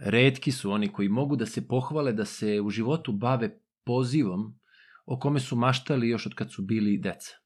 [0.00, 4.58] redki su oni koji mogu da se pohvale da se u životu bave pozivom
[5.06, 7.36] o kome su maštali još od kad su bili deca.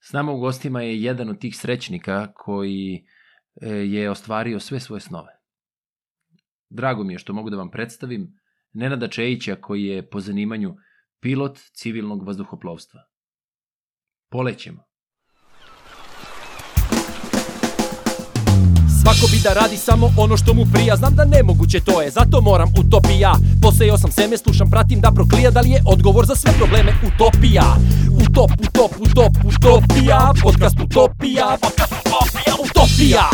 [0.00, 3.06] S nama u gostima je jedan od tih srećnika koji
[3.60, 5.32] e, je ostvario sve svoje snove.
[6.70, 8.40] Drago mi je što mogu da vam predstavim
[8.72, 10.76] Nenada Čejića koji je po zanimanju
[11.20, 13.00] pilot civilnog vazduhoplovstva.
[14.30, 14.85] Polećemo.
[19.16, 22.40] Svako bi da radi samo ono što mu prija Znam da nemoguće to je, zato
[22.40, 23.32] moram utopija
[23.62, 27.66] Posejao sam seme, slušam, pratim da proklija Da li je odgovor za sve probleme utopija
[28.22, 33.26] Utop, utop, utop, utopija Podcast utopija Podcast utopija, utopija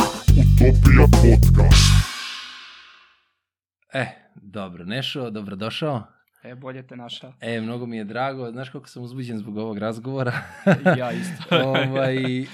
[0.43, 1.87] Utopija podcast.
[3.93, 6.03] E, dobro, Nešo, dobrodošao.
[6.45, 7.33] E, bolje te našao.
[7.41, 10.33] E, mnogo mi je drago, znaš kako sam uzbuđen zbog ovog razgovora.
[10.99, 11.57] ja isto.
[11.69, 12.47] ovaj, e,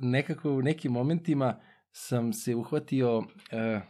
[0.00, 1.56] nekako u nekim momentima
[1.92, 3.80] sam se uhvatio e,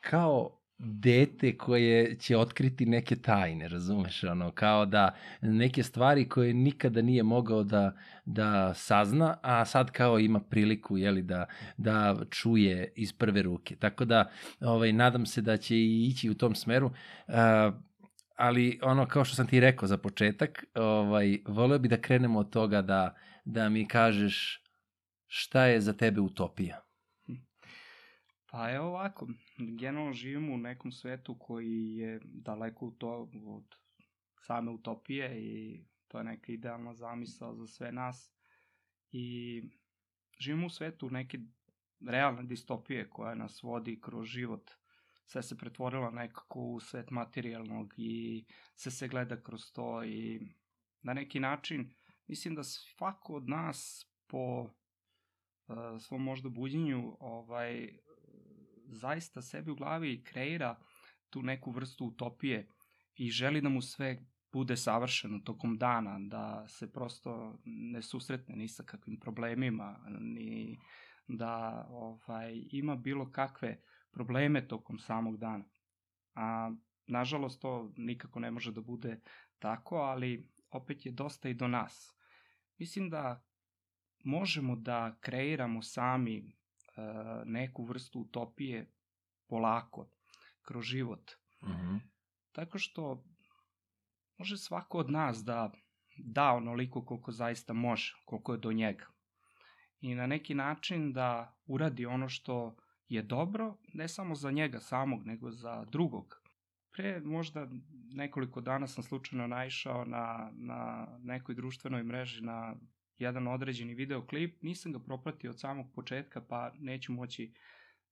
[0.00, 7.02] kao dete koje će otkriti neke tajne, razumeš, ono, kao da neke stvari koje nikada
[7.02, 11.46] nije mogao da, da sazna, a sad kao ima priliku, jeli, da,
[11.76, 13.76] da čuje iz prve ruke.
[13.76, 14.30] Tako da,
[14.60, 16.86] ovaj, nadam se da će i ići u tom smeru.
[16.86, 17.34] Uh,
[18.36, 22.50] ali ono kao što sam ti rekao za početak, ovaj voleo bi da krenemo od
[22.50, 24.62] toga da da mi kažeš
[25.26, 26.80] šta je za tebe utopija.
[28.50, 33.74] Pa evo ovako, generalno živimo u nekom svetu koji je daleko u to, od
[34.40, 38.32] same utopije i to je neka idealna zamisla za sve nas.
[39.12, 39.62] I
[40.38, 41.38] živimo u svetu neke
[42.08, 44.70] realne distopije koja nas vodi kroz život.
[45.26, 50.40] Sve se pretvorila nekako u svet materijalnog i sve se gleda kroz to i
[51.02, 51.94] na neki način
[52.26, 54.70] mislim da svako od nas po uh,
[56.00, 57.98] svom možda buđenju ovaj,
[58.90, 60.78] zaista sebi u glavi kreira
[61.30, 62.68] tu neku vrstu utopije
[63.14, 68.68] i želi da mu sve bude savršeno tokom dana, da se prosto ne susretne ni
[68.68, 70.78] sa kakvim problemima, ni
[71.28, 75.64] da ovaj, ima bilo kakve probleme tokom samog dana.
[76.34, 76.72] A
[77.06, 79.20] nažalost to nikako ne može da bude
[79.58, 82.16] tako, ali opet je dosta i do nas.
[82.78, 83.44] Mislim da
[84.24, 86.59] možemo da kreiramo sami
[87.44, 88.92] neku vrstu utopije
[89.48, 90.10] polako,
[90.62, 91.30] kroz život.
[91.62, 92.00] Uh -huh.
[92.52, 93.24] Tako što
[94.38, 95.70] može svako od nas da
[96.24, 99.06] da onoliko koliko zaista može, koliko je do njega.
[100.00, 102.76] I na neki način da uradi ono što
[103.08, 106.42] je dobro, ne samo za njega samog, nego za drugog.
[106.92, 107.68] Pre možda
[108.12, 112.74] nekoliko dana sam slučajno naišao na, na nekoj društvenoj mreži na
[113.20, 117.52] jedan određeni videoklip, nisam ga propratio od samog početka, pa neću moći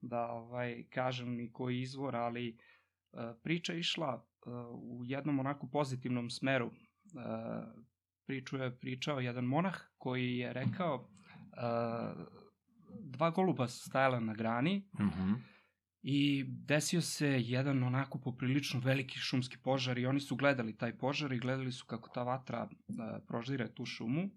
[0.01, 2.59] da ovaj, kažem ni koji izvor, ali
[3.13, 4.53] uh, priča išla uh,
[4.83, 6.67] u jednom onako pozitivnom smeru.
[6.67, 6.73] Uh,
[8.27, 12.27] priču je pričao jedan monah koji je rekao uh,
[13.01, 15.37] dva goluba su stajala na grani uh -huh.
[16.03, 21.33] i desio se jedan onako poprilično veliki šumski požar i oni su gledali taj požar
[21.33, 22.97] i gledali su kako ta vatra uh,
[23.29, 24.31] proždire tu šumu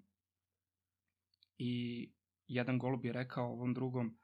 [1.64, 2.12] i
[2.48, 4.18] jedan golub je rekao ovom drugom,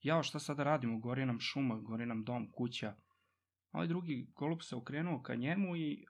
[0.00, 2.88] jao šta sada radimo, gori nam šuma, gori nam dom, kuća.
[3.70, 6.06] A ovaj drugi golub se okrenuo ka njemu i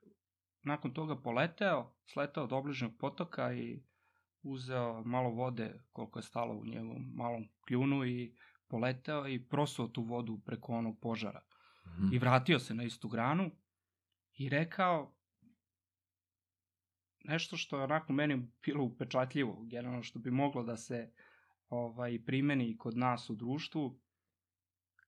[0.62, 3.82] nakon toga poleteo, sletao do obližnjeg potoka i
[4.42, 8.34] uzeo malo vode koliko je stalo u njegovom malom kljunu i
[8.68, 11.40] poleteo i prosuo tu vodu preko onog požara.
[11.40, 12.14] Mm -hmm.
[12.14, 13.50] I vratio se na istu granu
[14.34, 15.14] i rekao,
[17.24, 21.10] nešto što je onako meni bilo upečatljivo, generalno što bi moglo da se
[21.68, 23.98] ovaj, primeni kod nas u društvu,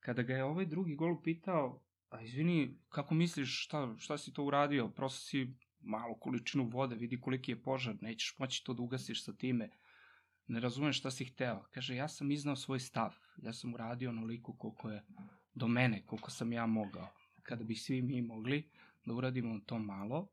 [0.00, 4.44] kada ga je ovaj drugi gol pitao, a izvini, kako misliš, šta, šta si to
[4.44, 9.24] uradio, prosto si malu količinu vode, vidi koliki je požar, nećeš moći to da ugasiš
[9.24, 9.70] sa time,
[10.46, 11.64] ne razumeš šta si hteo.
[11.70, 15.04] Kaže, ja sam iznao svoj stav, ja sam uradio onoliko koliko je
[15.54, 17.08] do mene, koliko sam ja mogao.
[17.42, 18.70] Kada bi svi mi mogli
[19.04, 20.28] da uradimo to malo,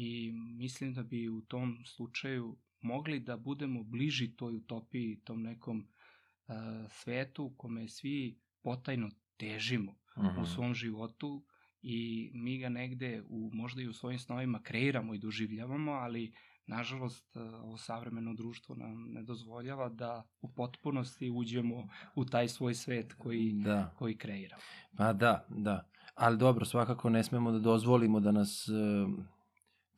[0.00, 5.78] i mislim da bi u tom slučaju mogli da budemo bliži toj utopiji, tom nekom
[5.78, 6.54] uh,
[6.90, 10.38] svetu u kome svi potajno težimo uh -huh.
[10.38, 10.50] u mhm.
[10.54, 11.44] svom životu
[11.82, 16.32] i mi ga negde u, možda i u svojim snovima kreiramo i doživljavamo, ali
[16.66, 23.14] nažalost ovo savremeno društvo nam ne dozvoljava da u potpunosti uđemo u taj svoj svet
[23.14, 23.94] koji, da.
[23.96, 24.62] koji kreiramo.
[24.96, 25.88] Pa da, da.
[26.14, 28.68] Ali dobro, svakako ne smemo da dozvolimo da nas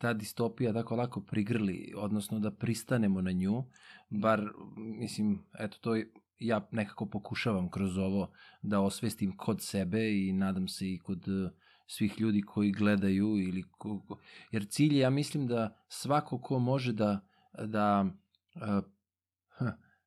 [0.00, 3.64] ta distopija tako lako prigrli, odnosno da pristanemo na nju,
[4.10, 5.96] bar, mislim, eto, to
[6.38, 8.32] ja nekako pokušavam kroz ovo
[8.62, 11.50] da osvestim kod sebe i nadam se i kod e,
[11.86, 14.18] svih ljudi koji gledaju ili ko,
[14.50, 17.20] jer cilj je, ja mislim da svako ko može da
[17.64, 18.06] da
[18.54, 18.84] uh,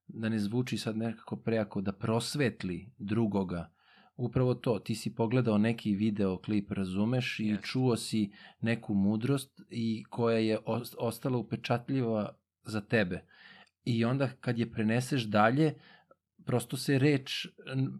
[0.07, 3.72] da ne zvuči sad nekako prejako da prosvetli drugoga
[4.15, 7.68] upravo to, ti si pogledao neki video klip, razumeš, i Jeste.
[7.68, 8.31] čuo si
[8.62, 13.25] neku mudrost i koja je os- ostala upečatljiva za tebe.
[13.86, 15.74] I onda kad je preneseš dalje,
[16.45, 17.48] prosto se reč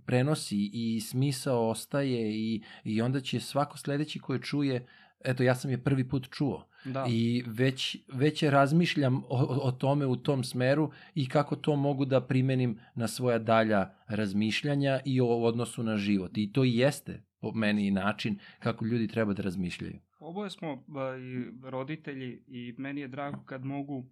[0.06, 4.88] prenosi i smisao ostaje i, i onda će svako sledeći koje čuje,
[5.24, 7.06] eto ja sam je prvi put čuo Da.
[7.10, 9.24] i već, već razmišljam o,
[9.68, 15.00] o- tome u tom smeru i kako to mogu da primenim na svoja dalja razmišljanja
[15.06, 16.38] i o odnosu na život.
[16.38, 20.00] I to i jeste po meni način kako ljudi treba da razmišljaju.
[20.20, 24.06] Oboje smo ba, i roditelji i meni je drago kad mogu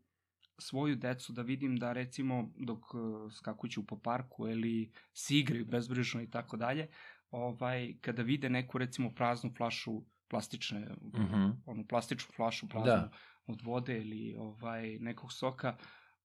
[0.57, 2.97] svoju decu da vidim da recimo dok e,
[3.31, 6.87] skakuću po parku ili se igraju bezbrižno i tako dalje,
[7.31, 11.49] ovaj, kada vide neku recimo praznu flašu plastične, Mhm.
[11.65, 13.09] onu plastičnu flašu praznu Da.
[13.47, 15.77] od vode ili ovaj nekog soka,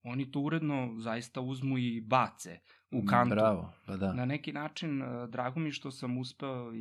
[0.04, 2.58] oni to uredno zaista uzmu i bace
[2.92, 3.34] u kantu.
[3.34, 4.12] Bravo, pa da.
[4.12, 6.78] Na neki način, e, drago mi što sam uspeo i,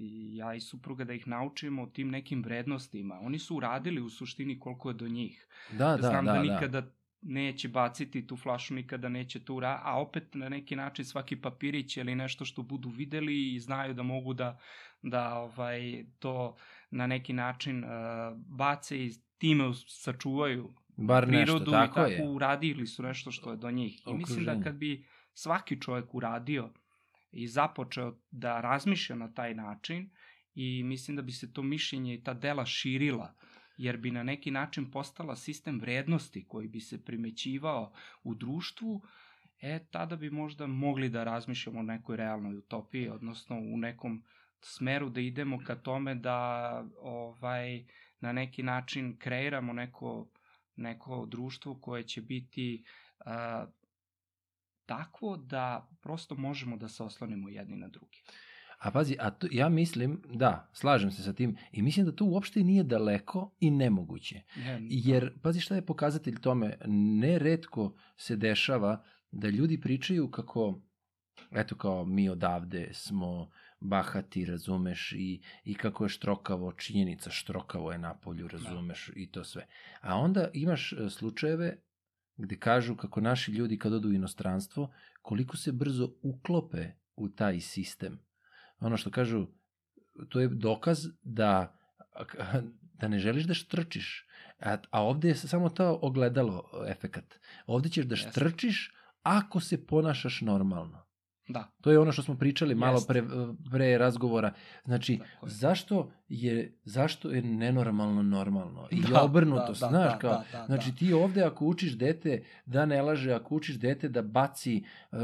[0.00, 3.18] i ja i supruga da ih naučimo o tim nekim vrednostima.
[3.20, 5.46] Oni su uradili u suštini koliko je do njih.
[5.70, 6.42] Da, da, Znam da, da, da.
[6.44, 6.82] nikada
[7.24, 11.96] neće baciti tu flašu, nikada neće to ura, a opet na neki način svaki papirić
[11.96, 14.60] ili nešto što budu videli i znaju da mogu da,
[15.02, 16.56] da ovaj, to
[16.90, 17.90] na neki način uh,
[18.46, 22.28] bace i time sačuvaju Bar nešto, prirodu tako i tako je.
[22.28, 24.02] uradili su nešto što je do njih.
[24.06, 26.72] I mislim da kad bi svaki čovjek uradio
[27.32, 30.10] i započeo da razmišlja na taj način
[30.54, 33.34] i mislim da bi se to mišljenje i ta dela širila
[33.76, 37.92] jer bi na neki način postala sistem vrednosti koji bi se primećivao
[38.22, 39.02] u društvu,
[39.60, 44.24] e, tada bi možda mogli da razmišljamo o nekoj realnoj utopiji, odnosno u nekom
[44.60, 47.84] smeru da idemo ka tome da ovaj
[48.20, 50.28] na neki način kreiramo neko
[50.76, 52.84] neko društvo koje će biti
[53.18, 53.72] uh,
[54.86, 58.22] takvo da prosto možemo da se oslonimo jedni na drugi.
[58.84, 62.24] A pazi, a to, ja mislim, da, slažem se sa tim i mislim da to
[62.24, 64.42] uopšte nije daleko i nemoguće.
[64.56, 70.80] Ne, Jer, pazi šta je pokazatelj tome, neretko se dešava da ljudi pričaju kako,
[71.50, 73.50] eto kao mi odavde smo
[73.80, 79.44] bahati, razumeš, i, i kako je štrokavo, činjenica štrokavo je na polju, razumeš, i to
[79.44, 79.66] sve.
[80.00, 81.82] A onda imaš e, slučajeve
[82.36, 84.92] gde kažu kako naši ljudi kad odu u inostranstvo,
[85.22, 86.86] koliko se brzo uklope
[87.16, 88.18] u taj sistem.
[88.80, 89.46] Ono što kažu,
[90.28, 91.76] to je dokaz da
[93.00, 94.26] da ne želiš da štrčiš,
[94.60, 97.38] a, a ovde je samo to ogledalo efekat.
[97.66, 98.92] Ovde ćeš da štrčiš
[99.22, 101.06] ako se ponašaš normalno.
[101.48, 103.22] Da, To je ono što smo pričali malo pre,
[103.70, 104.52] pre razgovora.
[104.84, 105.50] Znači, Tako je.
[105.50, 108.88] zašto je, zašto je nenormalno normalno?
[108.90, 110.96] I Da, obrnuto, da, da, znaš, da, kao, da, da, znači da.
[110.96, 115.18] ti ovde ako učiš dete da ne laže, ako učiš dete da baci uh,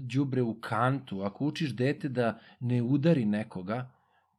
[0.00, 3.90] đubre u kantu, ako učiš dete da ne udari nekoga,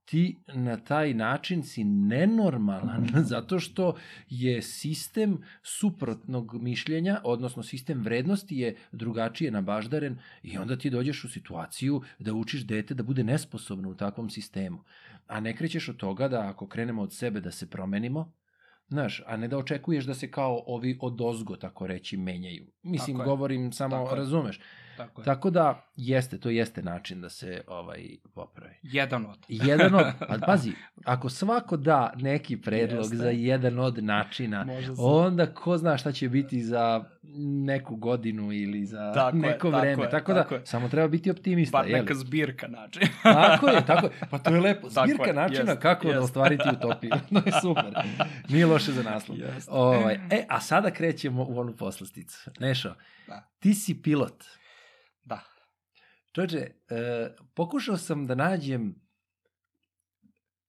[0.05, 3.95] ti na taj način si nenormalan zato što
[4.29, 11.29] je sistem suprotnog mišljenja, odnosno sistem vrednosti je drugačije nabaždaren i onda ti dođeš u
[11.29, 14.83] situaciju da učiš dete da bude nesposobno u takvom sistemu.
[15.27, 18.31] A ne krećeš od toga da ako krenemo od sebe da se promenimo,
[18.87, 22.65] Znaš, a ne da očekuješ da se kao ovi od ozgo, tako reći, menjaju.
[22.83, 23.35] Mislim, Tako je.
[23.35, 24.21] govorim samo, Tako je.
[24.97, 25.25] Tako je.
[25.25, 28.73] Tako da, jeste, to jeste način da se ovaj popravi.
[28.83, 29.37] Jedan od.
[29.47, 30.71] Jedan od, a pazi,
[31.05, 33.15] ako svako da neki predlog Jeste.
[33.17, 34.65] za jedan od načina,
[34.97, 37.03] onda ko zna šta će biti za
[37.65, 40.03] neku godinu ili za Tako je, neko tako vreme.
[40.03, 40.65] je, tako tako da, je.
[40.65, 41.77] samo treba biti optimista.
[41.77, 41.99] Bar jel?
[41.99, 42.99] neka zbirka znači.
[43.23, 44.11] Tako je, tako je.
[44.29, 44.89] Pa to je lepo.
[44.89, 46.23] Tako Zbirka je, načina jest, kako da jest.
[46.23, 47.11] ostvariti utopiju.
[47.33, 47.93] To je super.
[48.49, 49.37] Nije loše za naslov.
[49.67, 52.49] Ovaj, e, a sada krećemo u onu poslasticu.
[52.59, 52.93] Nešo,
[53.27, 53.47] Da.
[53.59, 54.43] ti si pilot.
[56.35, 56.71] Čoče, e,
[57.53, 58.95] pokušao sam da nađem,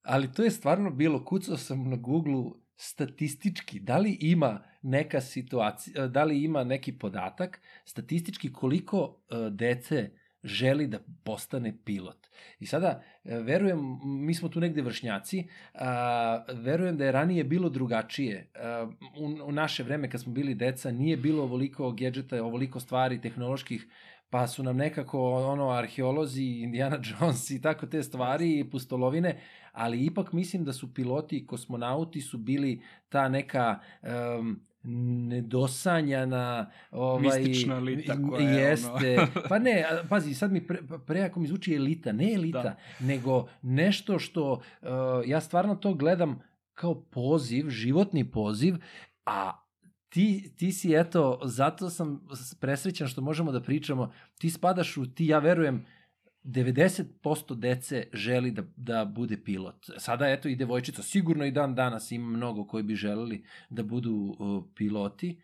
[0.02, 6.06] ali to je stvarno bilo, kucao sam na Google statistički, da li ima neka situacija,
[6.06, 10.10] da li ima neki podatak statistički koliko e, dece
[10.44, 12.26] želi da postane pilot.
[12.58, 17.68] I sada, e, verujem, mi smo tu negde vršnjaci, a, verujem da je ranije bilo
[17.68, 18.50] drugačije.
[18.54, 23.20] A, u, u naše vreme, kad smo bili deca, nije bilo ovoliko gadžeta, ovoliko stvari
[23.20, 23.86] tehnoloških,
[24.30, 29.40] pa su nam nekako ono arheolozi, Indiana Jones i tako te stvari i pustolovine,
[29.72, 33.78] ali ipak mislim da su piloti i kosmonauti su bili ta neka
[34.38, 34.60] um,
[35.28, 41.20] nedosanjana ovaj Mistična elita koja je jeste ono- pa ne pazi sad mi pre, pre
[41.20, 42.76] ako mi zvuči elita ne elita Da.
[43.00, 44.88] nego nešto što uh,
[45.26, 46.42] ja stvarno to gledam
[46.74, 48.76] kao poziv životni poziv
[49.26, 49.52] a
[50.16, 52.28] ti, ti si eto, zato sam
[52.60, 55.86] presrećan što možemo da pričamo, ti spadaš u, ti ja verujem,
[56.44, 59.90] 90% dece želi da, da bude pilot.
[59.98, 64.12] Sada eto i devojčica, sigurno i dan danas ima mnogo koji bi želeli da budu
[64.12, 65.40] uh, piloti.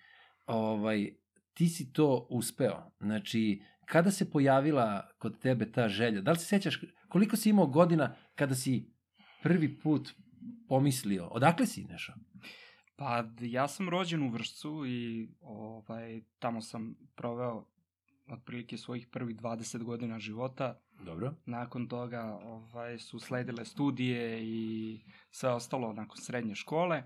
[0.47, 1.11] Ovaj,
[1.55, 2.91] ti si to uspeo.
[3.01, 6.21] Znači, kada se pojavila kod tebe ta želja?
[6.21, 8.91] Da li se sećaš koliko si imao godina kada si
[9.43, 10.13] prvi put
[10.69, 11.27] pomislio?
[11.27, 12.32] Odakle si nešao?
[12.97, 17.65] Pa ja sam rođen u Vršcu i ovaj, tamo sam proveo
[18.29, 20.81] otprilike svojih prvih 20 godina života.
[21.05, 21.35] Dobro.
[21.47, 27.03] Nakon toga ovaj, su sledile studije i sve ostalo nakon srednje škole.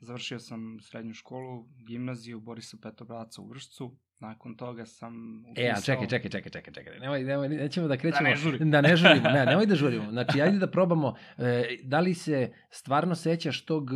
[0.00, 3.96] Završio sam srednju školu, gimnaziju Borisa Petobraca u Vršcu.
[4.20, 6.98] Nakon toga sam E, a čekaj, čekaj, čekaj, čekaj, čekaj.
[7.00, 8.22] Nemoj, nemoj, nećemo da krećemo.
[8.22, 8.70] Da ne žurimo.
[8.70, 10.10] Da ne žurimo, ne, nemoj da žurimo.
[10.10, 13.94] Znači, ajde da probamo, e, da li se stvarno sećaš tog e,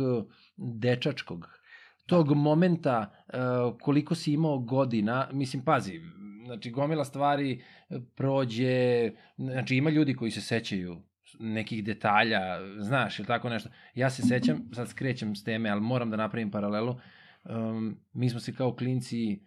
[0.57, 1.49] dečačkog,
[2.05, 2.33] tog Da.
[2.35, 3.37] momenta e,
[3.81, 6.01] koliko si imao godina, mislim, pazi,
[6.45, 11.01] znači, gomila stvari e, prođe, znači, ima ljudi koji se sećaju
[11.39, 12.41] nekih detalja,
[12.77, 13.69] znaš, ili tako nešto.
[13.95, 16.95] Ja se sećam, sad skrećem s teme, ali moram da napravim paralelu.
[17.43, 19.39] Um, mi smo se kao klinci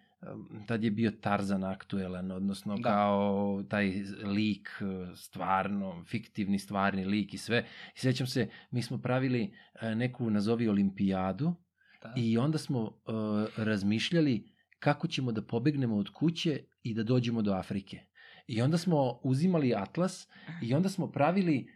[0.66, 2.82] tad je bio Tarzan aktuelan, odnosno Da.
[2.82, 3.92] kao taj
[4.24, 7.64] lik, uh, stvarno, fiktivni stvarni lik i sve.
[7.96, 11.54] I sećam se, mi smo pravili uh, neku, nazovi, olimpijadu
[12.02, 12.12] Da.
[12.16, 12.92] i onda smo uh,
[13.56, 18.00] razmišljali kako ćemo da pobegnemo od kuće i da dođemo do Afrike.
[18.46, 20.28] I onda smo uzimali atlas
[20.62, 21.75] i onda smo pravili uh,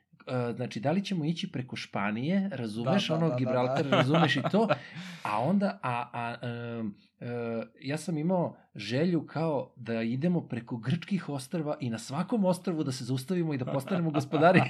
[0.57, 3.97] znači da li ćemo ići preko Španije, razumeš, Da, da, ono da, da, Gibraltar, da.
[3.97, 4.69] razumeš i to,
[5.31, 6.35] a onda, a, a
[6.79, 7.27] um, uh,
[7.81, 12.93] ja sam imao želju kao da idemo preko grčkih ostrva i na svakom ostrvu da
[12.93, 14.61] se zaustavimo i da postanemo gospodari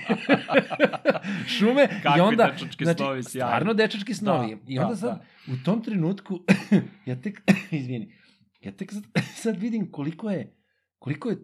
[1.59, 3.49] šume i Kakvi onda, dečački znači, snovi sjajni.
[3.49, 4.55] stvarno dečački snovi.
[4.55, 6.41] Da, I onda da, sad, u tom trenutku,
[7.07, 7.41] ja tek,
[7.71, 8.15] izvini,
[8.61, 9.03] ja tek sad,
[9.35, 10.57] sad vidim koliko je,
[10.99, 11.37] koliko je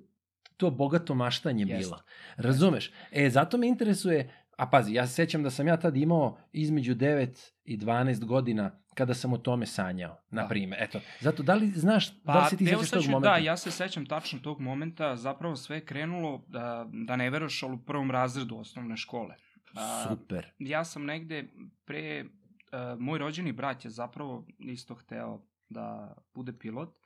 [0.57, 1.79] to bogato maštanje Jeste.
[1.79, 2.03] bilo.
[2.37, 2.93] Razumeš?
[3.13, 6.95] E, zato me interesuje, a pazi, ja se sećam da sam ja tad imao između
[6.95, 10.49] 9 i 12 godina kada sam o tome sanjao, na Da.
[10.49, 10.83] primjer.
[10.83, 13.31] Eto, zato da li znaš, da li se ti sećaš tog momenta?
[13.31, 17.63] Da, ja se sećam tačno tog momenta, zapravo sve je krenulo da, da ne veruješ,
[17.63, 19.35] ali u prvom razredu osnovne škole.
[19.75, 20.47] A, Super.
[20.59, 21.49] ja sam negde
[21.85, 26.97] pre, uh, moj rođeni brat je zapravo isto hteo da bude pilot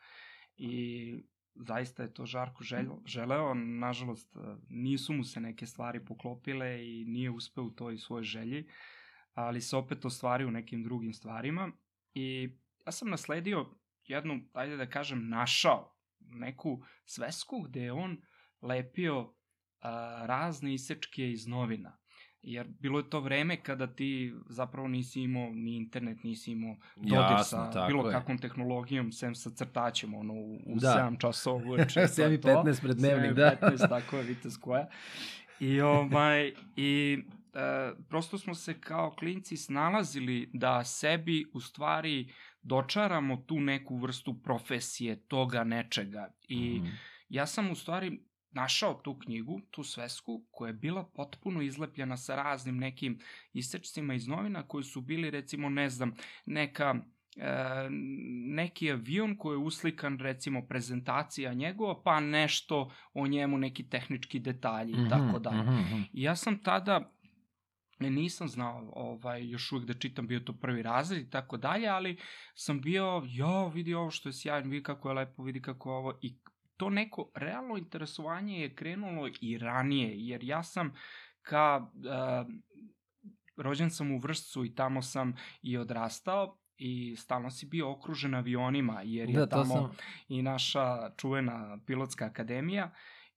[0.57, 1.25] i
[1.61, 7.05] zaista je to žarko željo, želeo, nažalost uh, nisu mu se neke stvari poklopile i
[7.05, 8.69] nije uspeo u toj svojoj želji,
[9.35, 11.73] ali se opet ostvario u nekim drugim stvarima
[12.15, 13.67] i ja sam nasledio
[14.05, 18.23] jednu, ajde da kažem, našao neku svesku gde je on
[18.63, 19.35] lepio
[19.81, 21.99] a, razne isečke iz novina.
[22.43, 27.15] Jer bilo je to vreme kada ti zapravo nisi imao ni internet, nisi imao dodir
[27.15, 28.13] Jasno, sa bilo je.
[28.13, 31.09] kakvom tehnologijom, sem sa crtačem, ono, u, u Da.
[31.11, 32.01] 7 časova uveče.
[32.01, 33.57] 7 i 15 pred dnevnik, da.
[33.63, 34.89] 15, tako je, vitez koja.
[35.61, 37.19] I, ovaj, i
[37.55, 37.61] e,
[38.09, 42.33] prosto smo se kao klinci snalazili da sebi u stvari
[42.63, 46.29] dočaramo tu neku vrstu profesije, toga nečega.
[46.49, 46.89] I Mhm.
[47.29, 48.21] ja sam u stvari
[48.53, 53.19] našao tu knjigu, tu svesku, koja je bila potpuno izlepljena sa raznim nekim
[53.53, 56.15] isečcima iz novina koji su bili recimo, ne znam,
[56.47, 56.95] neka
[57.37, 57.89] e,
[58.47, 64.93] neki avion koji je uslikan recimo prezentacija njegova, pa nešto o njemu, neki tehnički detalji
[64.93, 65.63] i tako Mhm, dalje.
[65.63, 66.01] mhm, mhm.
[66.13, 67.13] I ja sam tada
[67.99, 71.89] ne, nisam znao ovaj, još uvijek da čitam, bio to prvi razred i tako dalje,
[71.89, 72.19] ali
[72.55, 75.97] sam bio, jo, vidi ovo što je sjajno, vidi kako je lepo, vidi kako je
[75.97, 76.37] ovo, i
[76.81, 80.93] to neko realno interesovanje je krenulo i ranije, jer ja sam
[81.43, 82.55] ka, uh,
[83.57, 89.03] rođen sam u Vršcu i tamo sam i odrastao i stalno si bio okružen avionima,
[89.05, 89.91] jer je Da, tamo sam,
[90.29, 92.91] i naša čuvena pilotska akademija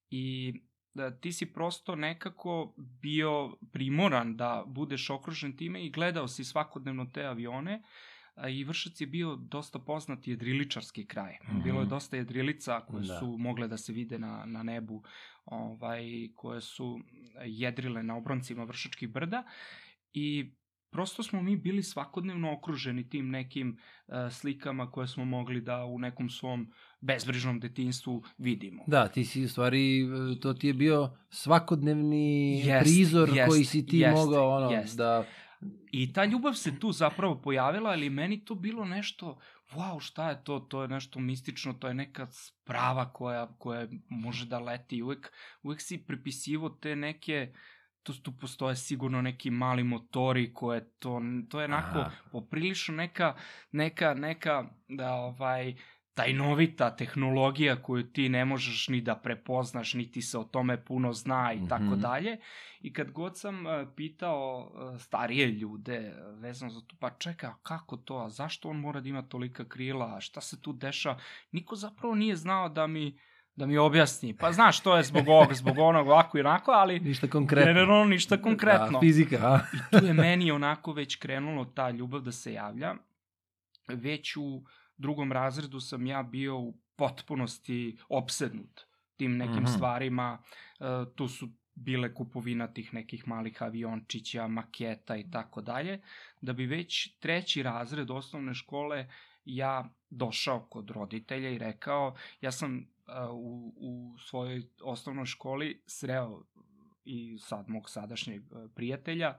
[0.09, 0.53] i
[0.93, 7.05] da ti si prosto nekako bio primoran da budeš okružen time i gledao si svakodnevno
[7.05, 7.87] te avione a,
[8.49, 11.37] i Vršac je bio dosta poznat jedriličarski kraj.
[11.49, 11.61] Mhm.
[11.63, 13.19] Bilo je dosta jedrilica koje Da.
[13.19, 15.03] su mogle da se vide na, na nebu,
[15.45, 16.03] ovaj,
[16.35, 16.99] koje su
[17.45, 19.43] jedrile na obroncima Vršačkih brda
[20.13, 20.51] i
[20.91, 25.99] prosto smo mi bili svakodnevno okruženi tim nekim uh, slikama koje smo mogli da u
[25.99, 28.83] nekom svom bezbrižnom detinstvu vidimo.
[28.87, 33.65] Da, ti si u stvari, e, to ti je bio svakodnevni Jest, prizor jest, koji
[33.65, 34.97] si ti jeste, mogao ono, jeste.
[34.97, 35.25] da...
[35.91, 39.39] I ta ljubav se tu zapravo pojavila, ali meni to bilo nešto,
[39.71, 44.45] wow, šta je to, to je nešto mistično, to je neka sprava koja, koja može
[44.45, 45.01] da leti.
[45.01, 47.53] Uvek, uvek si pripisivo te neke,
[48.03, 52.11] tu, tu postoje sigurno neki mali motori koje to, to je onako Aha.
[52.31, 53.35] poprilično neka,
[53.71, 55.75] neka, neka, da ovaj,
[56.15, 61.53] tajnovita tehnologija koju ti ne možeš ni da prepoznaš, niti se o tome puno zna
[61.55, 61.99] i tako Mhm.
[61.99, 62.37] dalje.
[62.81, 67.49] I kad god sam e, pitao e, starije ljude e, vezano za to, pa čekaj,
[67.49, 70.73] a kako to, a zašto on mora da ima tolika krila, a šta se tu
[70.73, 71.17] deša,
[71.51, 73.19] niko zapravo nije znao da mi
[73.55, 74.33] da mi objasni.
[74.33, 77.65] Pa znaš, to je zbog ovog, zbog onog, ovako i onako, ali Ništa konkretno.
[77.65, 78.89] generalno ništa konkretno.
[78.89, 79.59] Da, fizika, a?
[79.73, 82.95] I tu je meni onako već krenulo ta ljubav da se javlja.
[83.87, 84.63] Već u
[84.97, 88.81] drugom razredu sam ja bio u potpunosti opsednut
[89.17, 89.65] tim nekim Mhm.
[89.65, 90.43] stvarima.
[90.79, 90.83] E,
[91.15, 96.01] tu su bile kupovina tih nekih malih aviončića, maketa i tako dalje,
[96.41, 99.09] da bi već treći razred osnovne škole
[99.45, 102.83] ja došao kod roditelja i rekao, ja sam e,
[103.31, 106.43] u, u svojoj osnovnoj školi sreo
[107.05, 108.45] i sad mog sadašnjeg e,
[108.75, 109.37] prijatelja,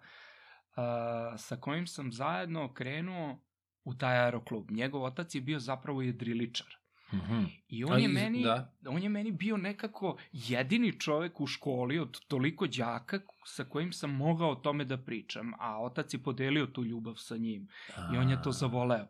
[0.77, 3.44] a, sa kojim sam zajedno krenuo
[3.85, 4.71] u taj aeroklub.
[4.71, 6.84] Njegov otac je bio zapravo jedriličar.
[7.13, 7.45] Mhm.
[7.69, 8.73] I A on je, meni, da.
[8.87, 14.11] on je meni bio nekako jedini čovek u školi od toliko đaka sa kojim sam
[14.13, 17.69] mogao o tome da pričam, a otac je podelio tu ljubav sa njim
[18.15, 18.53] i on je to A.
[18.53, 19.07] zavoleo.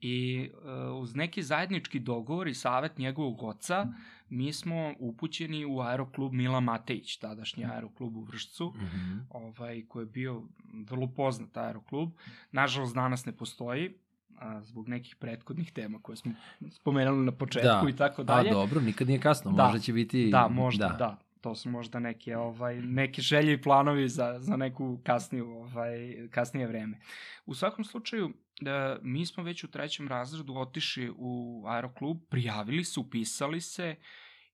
[0.00, 0.50] I
[0.92, 3.86] uh, uz neki zajednički dogovor i savet njegovog oca,
[4.28, 9.18] mi smo upućeni u aeroklub Mila Matejić, tadašnji aeroklub u Vršcu, Mhm.
[9.30, 10.42] ovaj, koji je bio
[10.82, 12.10] vrlo poznat aeroklub.
[12.52, 13.94] Nažalost, danas ne postoji,
[14.40, 16.32] a, zbog nekih prethodnih tema koje smo
[16.70, 18.50] spomenuli na početku i tako dalje.
[18.50, 19.64] dobro, nikad nije kasno, Da.
[19.64, 20.28] možda će biti...
[20.30, 20.96] Da, možda, da.
[20.96, 21.18] da.
[21.40, 25.98] To su možda neke, ovaj, neke želje i planovi za, za neku kasniju, ovaj,
[26.30, 27.00] kasnije vreme.
[27.46, 28.30] U svakom slučaju,
[28.60, 33.96] da, mi smo već u trećem razredu otišli u aeroklub, prijavili se, upisali se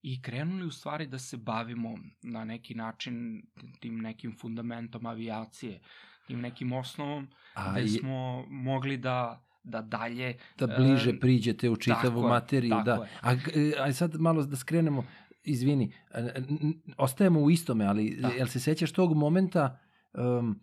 [0.02, 3.42] i krenuli u stvari da se bavimo na neki način
[3.80, 5.80] tim nekim fundamentom avijacije,
[6.26, 11.70] tim nekim osnovom, A, gde je- smo mogli da da dalje da bliže e, priđete
[11.70, 12.94] u čitavu tako je, materiju, tako da.
[12.94, 13.08] je.
[13.20, 13.42] A, g-
[13.78, 15.04] a sad malo da skrenemo,
[15.44, 18.28] izvini, n- ostajemo u istome, ali Da.
[18.28, 19.78] jel se sećaš tog momenta,
[20.14, 20.60] um,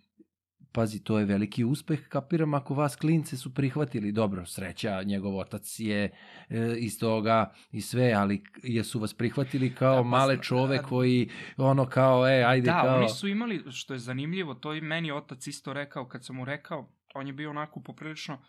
[0.72, 5.80] pazi, to je veliki uspeh, kapiram, ako vas klince su prihvatili, dobro, sreća, njegov otac
[5.80, 6.12] je
[6.50, 7.38] e, iz toga
[7.72, 12.28] i sve, ali jesu vas prihvatili kao Da, pa male čove a- koji, ono kao,
[12.30, 12.98] e, ajde, da, kao...
[12.98, 16.46] oni su imali, što je zanimljivo, to i meni otac isto rekao, kad sam mu
[16.46, 18.42] rekao, on je bio onako poprilično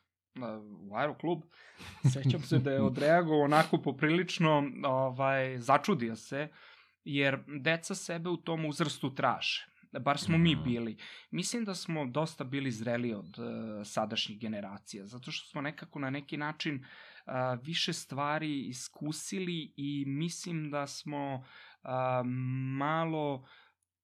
[0.90, 1.42] u aeroklub,
[2.12, 6.49] sećam se da je odreagovao onako poprilično, ovaj, začudio se,
[7.05, 9.66] jer deca sebe u tom uzrastu traže.
[10.01, 10.64] Bar smo mi Mhm.
[10.64, 10.97] bili.
[11.31, 13.44] Mislim da smo dosta bili zreli od uh,
[13.85, 16.75] sadašnjih generacija, zato što smo nekako na neki način
[17.27, 21.35] uh, više stvari iskusili i mislim da smo
[21.83, 21.90] uh,
[22.79, 23.47] malo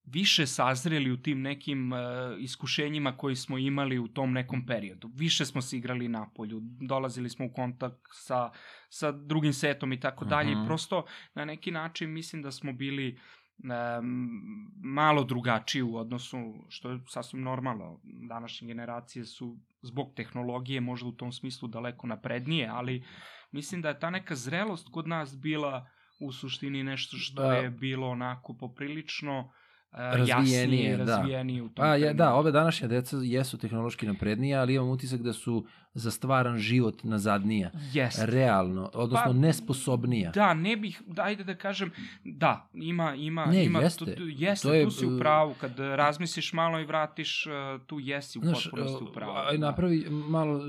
[0.05, 1.99] više sazreli u tim nekim uh,
[2.39, 5.09] iskušenjima koji smo imali u tom nekom periodu.
[5.15, 8.51] Više smo se igrali na polju, dolazili smo u kontakt sa,
[8.89, 10.55] sa drugim setom i tako dalje.
[10.55, 10.65] Mhm.
[10.65, 13.19] Prosto na neki način mislim da smo bili
[13.57, 14.41] um,
[14.83, 17.99] malo drugačiji u odnosu, što je sasvim normalno.
[18.03, 23.03] Današnje generacije su zbog tehnologije možda u tom smislu daleko naprednije, ali
[23.51, 27.53] mislim da je ta neka zrelost kod nas bila u suštini nešto što Da.
[27.53, 29.60] je bilo onako poprilično uh,
[29.91, 31.17] Razvijenije, jasnije, da.
[31.17, 35.21] razvijenije u tom Pa ja, da, ove današnje deca jesu tehnološki naprednije, ali imam utisak
[35.21, 37.71] da su za stvaran život nazadnija.
[37.93, 38.25] Jeste.
[38.25, 40.31] Realno, odnosno Pa, nesposobnija.
[40.31, 41.91] Da, ne bih, ajde da kažem,
[42.23, 44.05] da, ima, ima, Ne, ima, jeste.
[44.05, 47.47] Tu, tu, jeste, To je, tu si u uh, pravu, kad razmisliš malo i vratiš,
[47.47, 49.33] uh, tu jesi u Znaš, potpunosti u pravu.
[49.35, 49.65] aj, da.
[49.65, 50.61] napravi, malo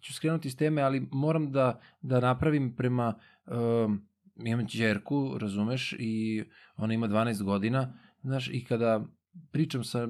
[0.00, 3.14] ću skrenuti s teme, ali moram da, da napravim prema,
[3.46, 4.08] um,
[4.44, 6.44] imam čerku, razumeš, i
[6.76, 9.04] ona ima 12 godina, znaš, i kada
[9.50, 10.08] pričam sa,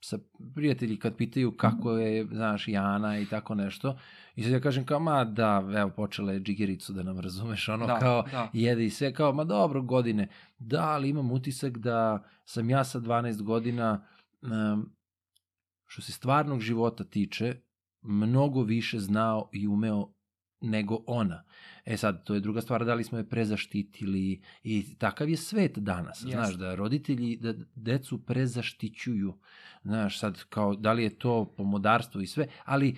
[0.00, 0.18] sa
[0.54, 3.98] prijatelji kad pitaju kako je, znaš, Jana i tako nešto,
[4.34, 7.86] i sad ja kažem kao, ma da, evo, počela je džigericu da nam razumeš, ono
[7.86, 8.50] da, kao, da.
[8.52, 10.28] jede i sve, kao, ma dobro, godine.
[10.58, 14.06] Da, ali imam utisak da sam ja sa 12 godina,
[14.42, 14.94] um,
[15.86, 17.56] što se stvarnog života tiče,
[18.02, 20.14] mnogo više znao i umeo
[20.60, 21.44] nego ona.
[21.86, 25.78] E sad, to je druga stvar, da li smo je prezaštitili i takav je svet
[25.78, 26.30] danas, Jeste.
[26.30, 29.34] znaš, da roditelji da decu prezaštićuju,
[29.82, 32.96] znaš, sad kao, da li je to pomodarstvo i sve, ali,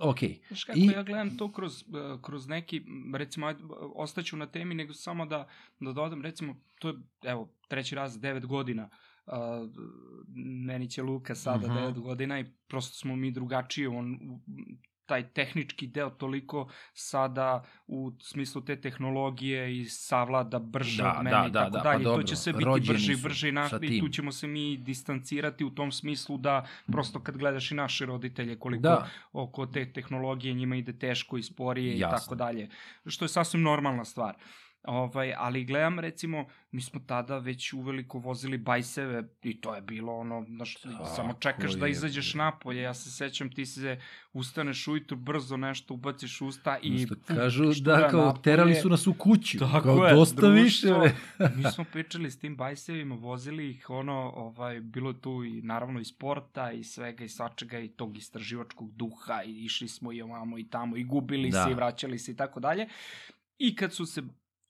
[0.00, 1.84] okej, Znaš kako I- ja gledam to kroz, eh,
[2.22, 2.82] kroz neki,
[3.14, 3.54] recimo,
[3.94, 5.48] ostaću na temi, nego samo da,
[5.80, 8.88] da dodam, recimo, to je, evo, treći raz, devet godina,
[9.26, 9.66] a,
[10.64, 11.76] meni će Luka sada Mhm.
[11.76, 14.18] 9 godina i prosto smo mi drugačiji, on
[15.06, 21.36] taj tehnički deo toliko sada u smislu te tehnologije i savlada brže Da, od mene
[21.36, 22.04] da, i da, tako da, pa dalje.
[22.04, 23.48] to dobro, će sve biti rođeni brže i su brže
[23.82, 28.06] i, tu ćemo se mi distancirati u tom smislu da prosto kad gledaš i naše
[28.06, 32.16] roditelje koliko Da, oko te tehnologije njima ide teško i sporije Jasno.
[32.16, 32.68] i tako dalje.
[33.06, 34.34] Što je sasvim normalna stvar.
[34.82, 40.16] Ovaj, ali gledam recimo, mi smo tada već uveliko vozili bajseve i to je bilo
[40.16, 42.38] ono, znaš, Tako samo čekaš da je, izađeš bre.
[42.38, 44.00] napolje, ja se sećam ti se
[44.32, 48.42] ustaneš ujutru brzo nešto ubaciš usta i fu, kažu da kao napolje.
[48.42, 49.58] terali su nas u kuću.
[49.58, 50.54] Tako kao je, dosta društvo.
[50.54, 51.14] više.
[51.56, 56.04] mi smo pričali s tim bajsevima, vozili ih, ono, ovaj, bilo tu i naravno i
[56.04, 60.64] sporta i svega i svačega i tog istraživačkog duha i išli smo i ovamo i
[60.64, 61.64] tamo i gubili Da.
[61.64, 62.88] se i vraćali se i tako dalje.
[63.58, 64.22] I kad su se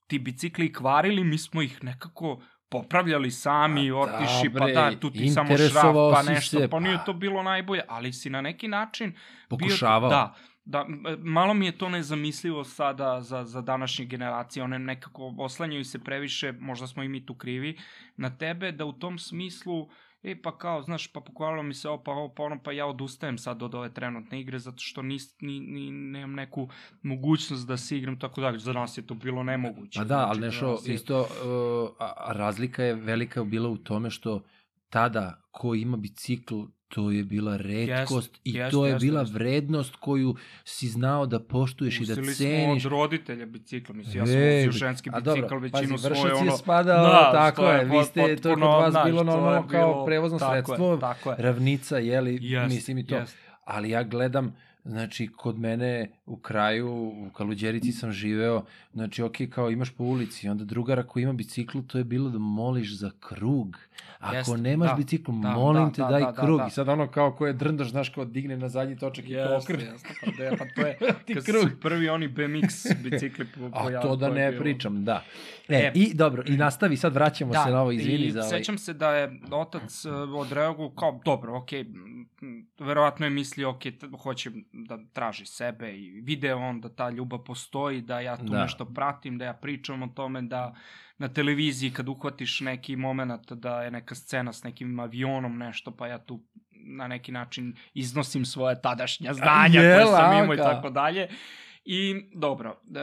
[0.07, 5.01] ti bicikli kvarili, mi smo ih nekako popravljali sami, A da, otiši, pa bre, da,
[5.01, 7.05] tu ti samo šraf, pa nešto, se, pa nije pa.
[7.05, 9.13] to bilo najbolje, ali si na neki način
[9.49, 10.09] Pokušavao.
[10.09, 10.87] Bio, da, da,
[11.19, 16.53] malo mi je to nezamislivo sada za, za današnje generacije, one nekako oslanjaju se previše,
[16.53, 17.79] možda smo i mi tu krivi,
[18.17, 19.89] na tebe, da u tom smislu,
[20.27, 22.87] e pa kao, znaš, pa pokvarilo mi se ovo, pa ovo, pa ono, pa ja
[22.87, 26.69] odustajem sad od ove trenutne igre, zato što nis, ni, ni, nemam neku
[27.03, 29.99] mogućnost da se igram, tako dalje, za nas je to bilo nemoguće.
[30.01, 31.29] Pa da, ali Znači, za nešto nas je- isto, uh,
[32.29, 34.43] razlika je velika bila u tome što
[34.89, 36.55] tada ko ima bicikl,
[36.89, 39.33] to je bila redkost i jest, to je jest, bila jest.
[39.33, 42.37] vrednost koju si znao da poštuješ i da ceniš.
[42.37, 46.35] smo od roditelja bicikla, mislim, ja sam Ej, vozio ženski bicikl dobro, većinu pazi, svoje,
[46.35, 46.45] ono...
[46.45, 49.25] je spadao, Da, tako je, je vi ste, to je kod vas znaš, bilo je
[49.27, 51.37] normalno kao bilo- prevozno tako je, sredstvo, tako je.
[51.39, 53.17] ravnica, jeli, Jest, mislim i to.
[53.17, 53.37] jest.
[53.65, 54.57] Ali ja gledam,
[54.89, 60.49] znači, kod mene u kraju, u Kaluđerici sam živeo, znači, ok, kao imaš po ulici,
[60.49, 63.79] onda drugara koji ima bicikl, to je bilo da moliš za krug.
[64.19, 66.59] Ako Jeste, nemaš da, bicikl, da, molim da, te, da, daj da, da, krug.
[66.59, 66.67] da.
[66.67, 69.59] I sad ono kao ko je drndaš, znaš, kao digne na zadnji točak i to
[69.63, 69.85] okrene.
[69.85, 71.69] jeste, pa, de, pa to je, Ti kad krug.
[71.81, 75.25] prvi oni BMX bicikli po, A pojavili, to da ne pričam, da.
[75.69, 75.93] E, E.
[75.95, 78.51] i dobro, i nastavi, sad vraćamo se na ovo, izvini za ovaj.
[78.51, 82.27] sećam se da je otac uh, odreagovao kao, dobro, okej, m,
[82.79, 87.39] verovatno je mislio, okej, t- hoće da traži sebe i video on da ta ljubav
[87.45, 88.63] postoji, da ja tu Da.
[88.63, 90.75] nešto pratim, da ja pričam o tome, da
[91.19, 96.07] na televiziji kad uhvatiš neki moment da je neka scena s nekim avionom nešto, pa
[96.07, 96.43] ja tu
[96.89, 101.29] na neki način iznosim svoje tadašnja znanja je, koje sam imao i tako dalje.
[101.89, 103.01] I dobro, e,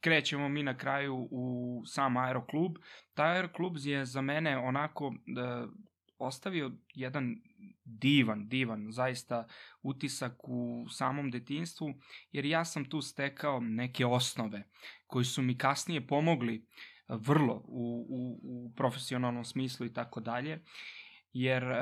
[0.00, 2.72] krećemo mi na kraju u sam aeroklub.
[3.14, 5.66] Taj aeroklub je za mene onako e,
[6.18, 7.36] ostavio jedan
[7.84, 9.46] divan, divan zaista
[9.82, 11.94] utisak u samom detinstvu,
[12.32, 14.62] jer ja sam tu stekao neke osnove
[15.06, 16.66] koji su mi kasnije pomogli
[17.08, 20.64] vrlo u, u, u profesionalnom smislu i tako dalje
[21.32, 21.76] jer e,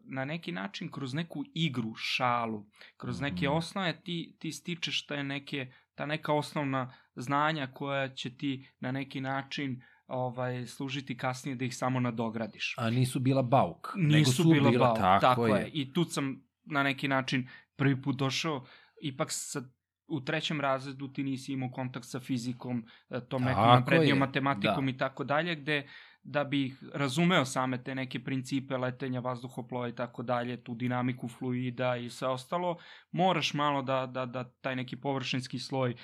[0.00, 2.66] na neki način kroz neku igru, šalu,
[2.96, 3.54] kroz neke Mhm.
[3.54, 9.20] osnove ti, ti stičeš te neke, ta neka osnovna znanja koja će ti na neki
[9.20, 12.74] način ovaj služiti kasnije da ih samo nadogradiš.
[12.78, 15.62] A nisu bila bauk, nego Nisu su bila, bila, bauk, tako, tako je.
[15.62, 15.70] je.
[15.72, 18.64] I tu sam na neki način prvi put došao,
[19.02, 19.62] ipak sa
[20.08, 24.90] u trećem razredu ti nisi imao kontakt sa fizikom, e, tom nekom naprednijom matematikom da.
[24.90, 25.88] i tako dalje, gde
[26.24, 31.96] da bih razumeo same te neke principe letenja, vazduhoplova i tako dalje, tu dinamiku fluida
[31.96, 32.78] i sve ostalo,
[33.10, 35.94] moraš malo da, da, da taj neki površinski sloj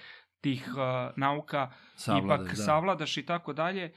[0.40, 2.62] tih uh, nauka Savladaš, ipak da.
[2.62, 3.92] savladaš i tako dalje.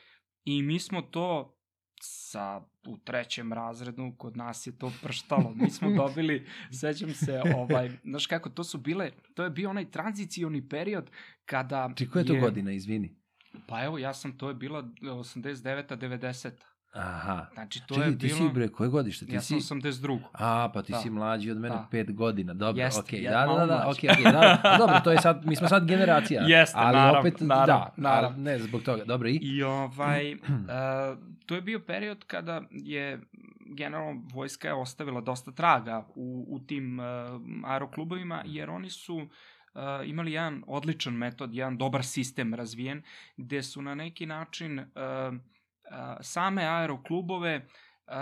[0.46, 1.58] I mi smo to
[2.02, 5.54] sa u trećem razredu kod nas je to prštalo.
[5.56, 9.92] Mi smo dobili, sećam se, ovaj, znaš kako, to su bile, to je bio onaj
[9.92, 11.10] tranzicioni period
[11.46, 13.23] kada Či koja je to godina, izvini?
[13.68, 15.98] Pa evo, ja sam, to je bila 89.
[15.98, 16.52] 90.
[16.94, 17.46] Aha.
[17.54, 18.38] Znači, to Čekaj, je ti bilo...
[18.38, 19.26] si bre, koje godište?
[19.26, 19.62] Ti ja si...
[19.62, 20.20] sam 82.
[20.34, 20.98] A, pa ti Da.
[21.00, 21.88] si mlađi od mene Da.
[21.92, 22.54] pet godina.
[22.54, 23.22] Dobro, Jeste, okej.
[23.24, 23.90] Da, da, malo da, da, mlađi.
[24.00, 24.76] okej, okej, da, da.
[24.78, 26.44] Dobro, to je sad, mi smo sad generacija.
[26.48, 28.38] Jeste, ali naravno, opet, naravno, da, naravno.
[28.38, 29.04] ne zbog toga.
[29.06, 29.40] Dobro, i?
[29.42, 30.40] I ovaj, uh,
[31.46, 33.22] to je bio period kada je
[33.76, 37.06] generalno vojska je ostavila dosta traga u, u tim uh,
[37.66, 39.24] aeroklubovima, jer oni su uh,
[40.06, 43.04] imali jedan odličan metod, jedan dobar sistem razvijen,
[43.38, 45.38] gde su na neki način uh, uh,
[46.22, 47.68] same aeroklubove
[48.08, 48.14] uh,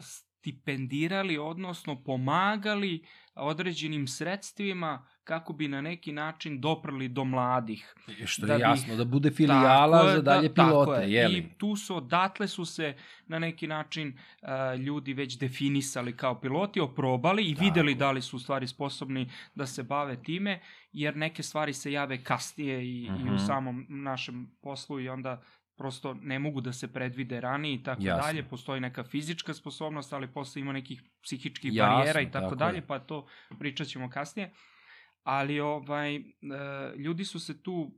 [0.00, 3.04] stipendirali, odnosno pomagali
[3.38, 7.94] određenim sredstvima kako bi na neki način doprli do mladih.
[8.24, 11.02] Što da je bi- jasno, da bude filijala Tako je, za dalje da, tako pilote,
[11.02, 11.12] je.
[11.12, 11.38] jeli?
[11.38, 12.94] I tu su, odatle su se
[13.26, 14.08] na neki način
[14.42, 17.96] uh, ljudi već definisali kao piloti, oprobali i Tako videli je.
[17.96, 20.60] da li su u stvari sposobni da se bave time,
[20.92, 23.34] jer neke stvari se jave kasnije i, i Mhm.
[23.34, 25.42] u samom našem poslu i onda
[25.78, 28.22] prosto ne mogu da se predvide ranije i tako Jasno.
[28.22, 32.54] dalje, postoji neka fizička sposobnost, ali posle ima nekih psihičkih Jasno, barijera i tako, tako
[32.54, 32.86] dalje, je.
[32.86, 33.26] pa to
[33.58, 34.52] pričat ćemo kasnije.
[35.22, 36.20] Ali ovaj, e,
[36.96, 37.92] ljudi su se tu,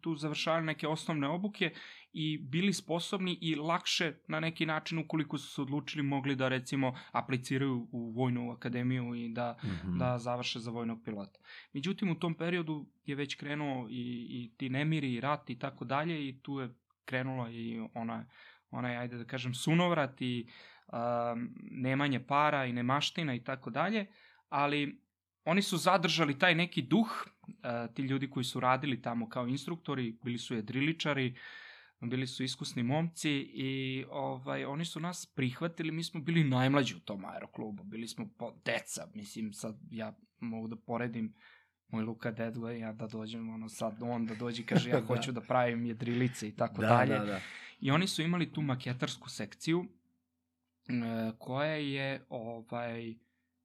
[0.00, 1.70] tu završavali neke osnovne obuke
[2.12, 6.94] i bili sposobni i lakše na neki način ukoliko su se odlučili mogli da recimo
[7.12, 9.98] apliciraju u vojnu akademiju i da Mhm.
[9.98, 11.40] da završe za vojnog pilota.
[11.72, 15.84] Međutim, u tom periodu je već krenuo i, i ti nemiri i rat i tako
[15.84, 16.68] dalje i tu je
[17.06, 18.24] krenulo i ona,
[18.70, 20.46] onaj, ajde da kažem, sunovrat i
[20.92, 24.06] um, nemanje para i nemaština i tako dalje,
[24.48, 25.02] ali
[25.44, 30.18] oni su zadržali taj neki duh, uh, ti ljudi koji su radili tamo kao instruktori,
[30.24, 31.34] bili su jedriličari,
[32.00, 37.00] bili su iskusni momci i ovaj oni su nas prihvatili, mi smo bili najmlađi u
[37.00, 41.34] tom aeroklubu, bili smo po deca, mislim sad ja mogu da poredim
[41.88, 45.06] moj Luka Dedgo ja da dođem, ono sad on da dođe i kaže ja Da.
[45.06, 47.18] hoću da pravim jedrilice i tako da, dalje.
[47.18, 47.40] Da, da.
[47.80, 53.14] I oni su imali tu maketarsku sekciju e, koja je ovaj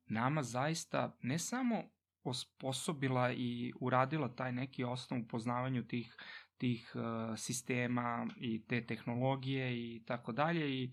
[0.05, 1.84] nama zaista ne samo
[2.23, 6.15] osposobila i uradila taj neki osnov u poznavanju tih
[6.62, 10.91] tih uh, sistema i te tehnologije i tako dalje i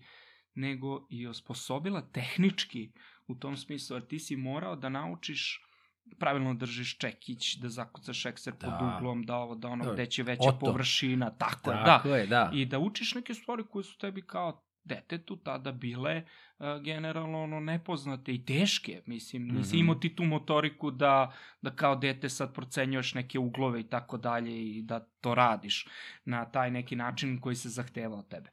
[0.53, 2.91] nego i osposobila tehnički
[3.27, 5.68] u tom smislu jer ti si morao da naučiš
[6.09, 8.95] pravilno držiš čekić, da zakucaš ekser pod Da.
[8.97, 10.59] uglom, da ovo, da ono, Da, gde će veća oto.
[10.59, 11.83] površina, tako, je, da.
[11.85, 12.51] Tako je, da.
[12.53, 16.23] I da učiš neke stvari koje su tebi kao detetu tada bile
[16.59, 19.79] uh, generalno ono nepoznate i teške, mislim, nisi Mhm.
[19.79, 24.69] imao ti tu motoriku da, da kao dete sad procenjuješ neke uglove i tako dalje
[24.69, 25.87] i da to radiš
[26.25, 28.49] na taj neki način koji se zahteva od tebe.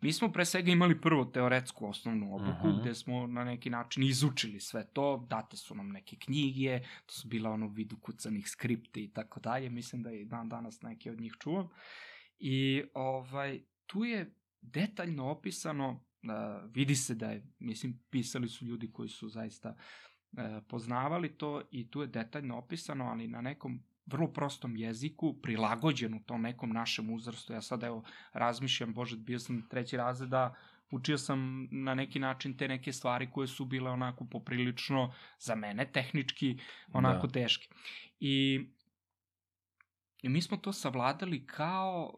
[0.00, 2.80] Mi smo pre svega imali prvo teoretsku osnovnu obuku, Mhm.
[2.80, 7.28] gde smo na neki način izučili sve to, date su nam neke knjige, to su
[7.28, 11.20] bila ono vidu kucanih skripti i tako dalje, mislim da i dan danas neke od
[11.20, 11.68] njih čuvam.
[12.38, 18.92] I ovaj, tu je detaljno opisano, uh, vidi se da je, mislim, pisali su ljudi
[18.92, 19.74] koji su zaista
[20.32, 26.20] uh, poznavali to i tu je detaljno opisano, ali na nekom vrlo prostom jeziku, prilagođenu
[26.26, 27.52] tom nekom našem uzrastu.
[27.52, 30.54] Ja sad evo razmišljam, bože, bio sam treći razred da
[30.90, 35.90] učio sam na neki način te neke stvari koje su bile onako poprilično za mene
[35.92, 36.58] tehnički
[36.92, 37.32] onako Da.
[37.32, 37.32] da.
[37.32, 37.68] teške.
[38.20, 38.66] I,
[40.22, 42.14] I mi smo to savladali kao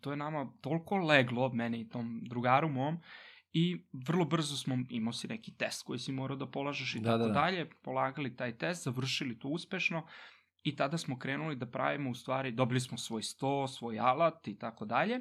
[0.00, 2.98] to je nama toliko leglo, meni i tom drugaru mom,
[3.52, 7.04] i vrlo brzo smo, imao si neki test koji si morao da polažeš i Da,
[7.04, 7.32] tako da, da.
[7.32, 10.06] dalje, polagali taj test, završili to uspešno
[10.62, 14.58] i tada smo krenuli da pravimo u stvari, dobili smo svoj sto, svoj alat i
[14.58, 15.20] tako dalje.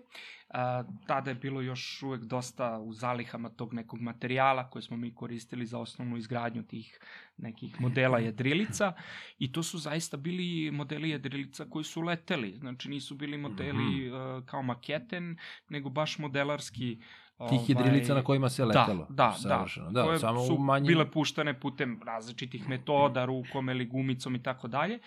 [1.07, 5.65] Tada je bilo još uvek dosta u zalihama tog nekog materijala koje smo mi koristili
[5.65, 6.99] za osnovnu izgradnju tih
[7.37, 8.93] nekih modela jedrilica.
[9.39, 14.45] I to su zaista bili modeli jedrilica koji su leteli, znači nisu bili modeli uh,
[14.45, 15.37] kao maketen,
[15.69, 17.01] nego baš modelarski
[17.49, 19.07] Tih jedrilica na kojima se letelo.
[19.09, 19.91] Da, da, Savršeno.
[19.91, 20.01] da.
[20.01, 20.87] da koje samo su u manjim...
[20.87, 24.99] bile puštene putem različitih metoda, rukom ili gumicom i tako dalje.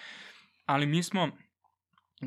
[0.66, 1.28] Ali mi smo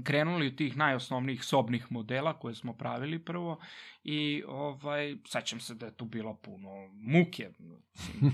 [0.04, 3.60] krenuli od tih najosnovnijih sobnih modela koje smo pravili prvo
[4.04, 7.50] i ovaj sećam se da je tu bilo puno muke.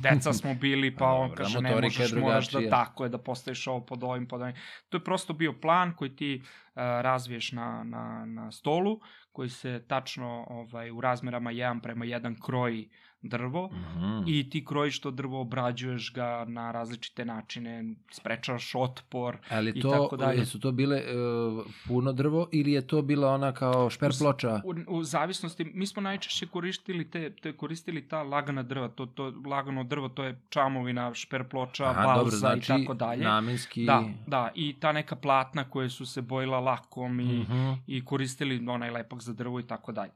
[0.03, 3.85] Deca smo bili pa on kaže ne možeš, moraš da tako je da postaviš ovo
[3.85, 4.55] pod ovim pod ovim.
[4.89, 8.99] To je prosto bio plan koji ti uh, razviješ na, na, na stolu
[9.31, 12.89] koji se tačno ovaj u razmerama 1 prema 1 kroji
[13.21, 14.23] drvo Mhm.
[14.27, 19.37] i ti krojiš to drvo, obrađuješ ga na različite načine, sprečavaš otpor.
[19.49, 20.45] Ali i to, tako dalje.
[20.45, 24.61] su to bile uh, puno drvo ili je to bila ona kao šper ploča?
[24.65, 29.33] U, u zavisnosti, mi smo najčešće koristili te, te koristili ta lagana drva, to, to
[29.45, 33.23] lagano drvo, to je čamovina, šperploča, Aha, balza dobro, znači i tako dalje.
[33.23, 33.85] namenski...
[33.85, 37.71] Da, da, i ta neka platna koje su se bojila lakom i, Mhm.
[37.87, 40.11] i koristili onaj lepak za drvo i tako dalje.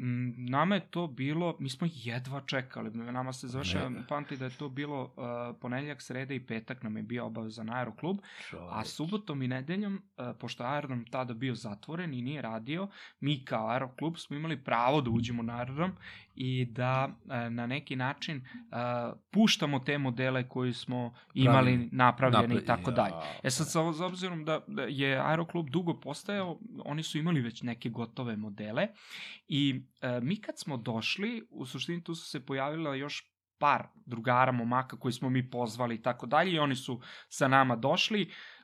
[0.00, 4.50] Mm, Nama je to bilo, mi smo jedva čekali, nama se završava, pamti da je
[4.50, 5.10] to bilo uh,
[5.60, 8.86] ponedljak, sreda i petak nam je bio obavezan aeroklub, a Čoveč.
[8.86, 12.88] subotom i nedeljom, uh, pošto aerodrom tada bio zatvoren i nije radio,
[13.20, 15.92] mi kao aeroklub smo imali pravo da uđemo na aerodrom
[16.34, 21.88] i da uh, na neki način uh, puštamo te modele koji smo imali Pravili.
[21.92, 23.14] napravljene Napre- i tako dalje.
[23.42, 27.62] E sad, sa, za obzirom da, da je Aeroklub dugo postajao, oni su imali već
[27.62, 28.88] neke gotove modele
[29.48, 34.52] i e, mi kad smo došli, u suštini tu su se pojavila još par drugara
[34.52, 38.22] momaka koji smo mi pozvali i tako dalje i oni su sa nama došli.
[38.22, 38.59] Uh,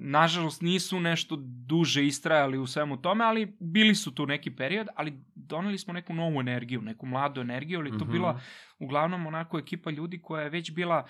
[0.00, 5.12] nažalost nisu nešto duže istrajali u svemu tome, ali bili su tu neki period, ali
[5.34, 8.12] doneli smo neku novu energiju, neku mladu energiju, ali to Mhm.
[8.12, 8.40] bila
[8.78, 11.06] uglavnom onako ekipa ljudi koja je već bila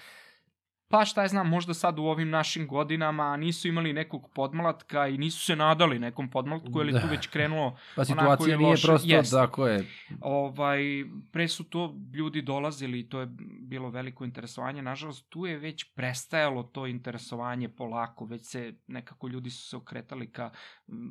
[0.89, 5.19] pa šta je znam, možda sad u ovim našim godinama nisu imali nekog podmlatka i
[5.19, 7.11] nisu se nadali nekom podmlatku, jer je tu Da.
[7.11, 8.87] već krenulo Pa situacija nije loše.
[8.87, 9.37] prosto, Jeste.
[9.37, 9.87] tako je.
[10.21, 10.81] Ovaj,
[11.33, 13.27] pre su to ljudi dolazili i to je
[13.61, 14.83] bilo veliko interesovanje.
[14.83, 20.33] Nažalost, tu je već prestajalo to interesovanje polako, već se nekako ljudi su se okretali
[20.33, 20.51] ka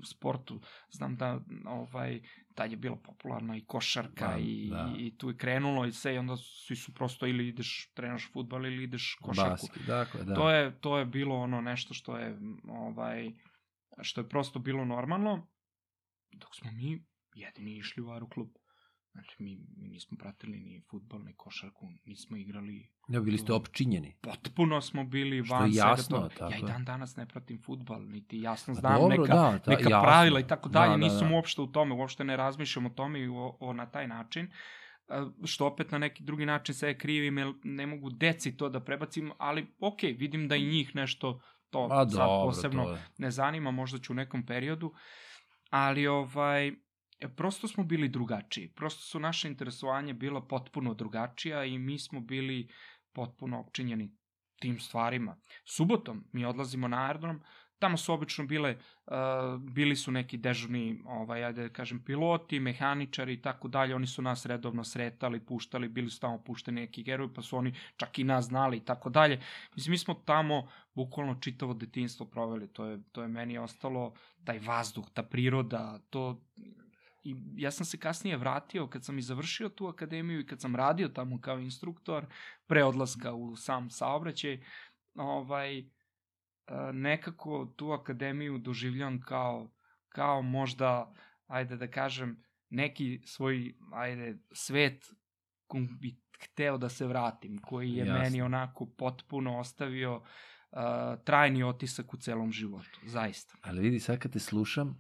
[0.04, 0.62] sportu.
[0.90, 2.22] Znam da ovaj,
[2.58, 4.94] tad je bilo popularna i košarka Pa, i, da.
[4.98, 8.66] i tu je krenulo i sve i onda svi su prosto ili ideš trenaš futbal
[8.66, 9.68] ili ideš košarku.
[9.68, 10.36] Basket, dakle, da.
[10.36, 12.38] To je to je bilo ono nešto što je
[12.70, 13.32] ovaj
[14.02, 15.48] što je prosto bilo normalno
[16.32, 18.48] dok smo mi jedini išli u aeroklub.
[19.18, 22.90] Znači, mi, mi nismo pratili ni futbol, ni košarku, nismo igrali.
[23.08, 24.16] Ne, bili ste opčinjeni.
[24.22, 26.30] Potpuno smo bili Što van je svega jasno, toga.
[26.30, 29.60] tako Ja i dan danas ne pratim futbal, niti jasno Pa znam dobro, neka, da,
[29.60, 30.02] ta- neka jasno.
[30.02, 30.88] pravila i tako dalje.
[30.88, 31.36] Da, da, Nisam da.
[31.36, 34.46] uopšte u tome, uopšte ne razmišljam o tome i o, o, na taj način.
[34.46, 34.52] E,
[35.46, 39.32] Što opet na neki drugi način se krivim, jer ne mogu deci to da prebacim,
[39.38, 43.04] ali ok, vidim da i njih nešto to A sad dobro, posebno to je.
[43.18, 44.94] ne zanima, možda ću u nekom periodu,
[45.70, 46.72] ali ovaj,
[47.36, 48.68] prosto smo bili drugačiji.
[48.68, 52.68] Prosto su naše interesovanje bila potpuno drugačija i mi smo bili
[53.14, 54.16] potpuno opčinjeni
[54.60, 55.38] tim stvarima.
[55.66, 57.42] Subotom mi odlazimo na aerodrom,
[57.80, 59.14] tamo su obično bile, uh,
[59.62, 64.22] bili su neki dežurni, ovaj, ajde da kažem, piloti, mehaničari i tako dalje, oni su
[64.22, 68.24] nas redovno sretali, puštali, bili su tamo pušteni neki gerovi, pa su oni čak i
[68.24, 69.42] nas znali i tako dalje.
[69.76, 74.60] Mislim, mi smo tamo bukvalno čitavo detinstvo proveli, to je, to je meni ostalo, taj
[74.60, 76.42] vazduh, ta priroda, to
[77.28, 80.76] i ja sam se kasnije vratio kad sam i završio tu akademiju i kad sam
[80.76, 82.26] radio tamo kao instruktor
[82.68, 84.64] pre odlaska u sam saobraćaj
[85.16, 85.86] ovaj e,
[86.94, 89.72] nekako tu akademiju doživljam kao
[90.10, 91.14] kao možda
[91.48, 95.14] ajde da kažem neki svoj ajde svet
[95.68, 98.24] kom bi hteo da se vratim koji je Jasno.
[98.24, 100.80] meni onako potpuno ostavio uh,
[101.24, 105.00] trajni otisak u celom životu zaista Ali vidi, sad kad te slušam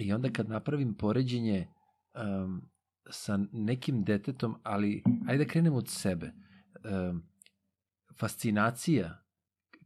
[0.00, 1.68] i onda kad napravim poređenje
[2.14, 2.62] um,
[3.10, 6.32] sa nekim detetom, ali ajde da krenemo od sebe.
[6.84, 7.22] Um,
[8.18, 9.24] fascinacija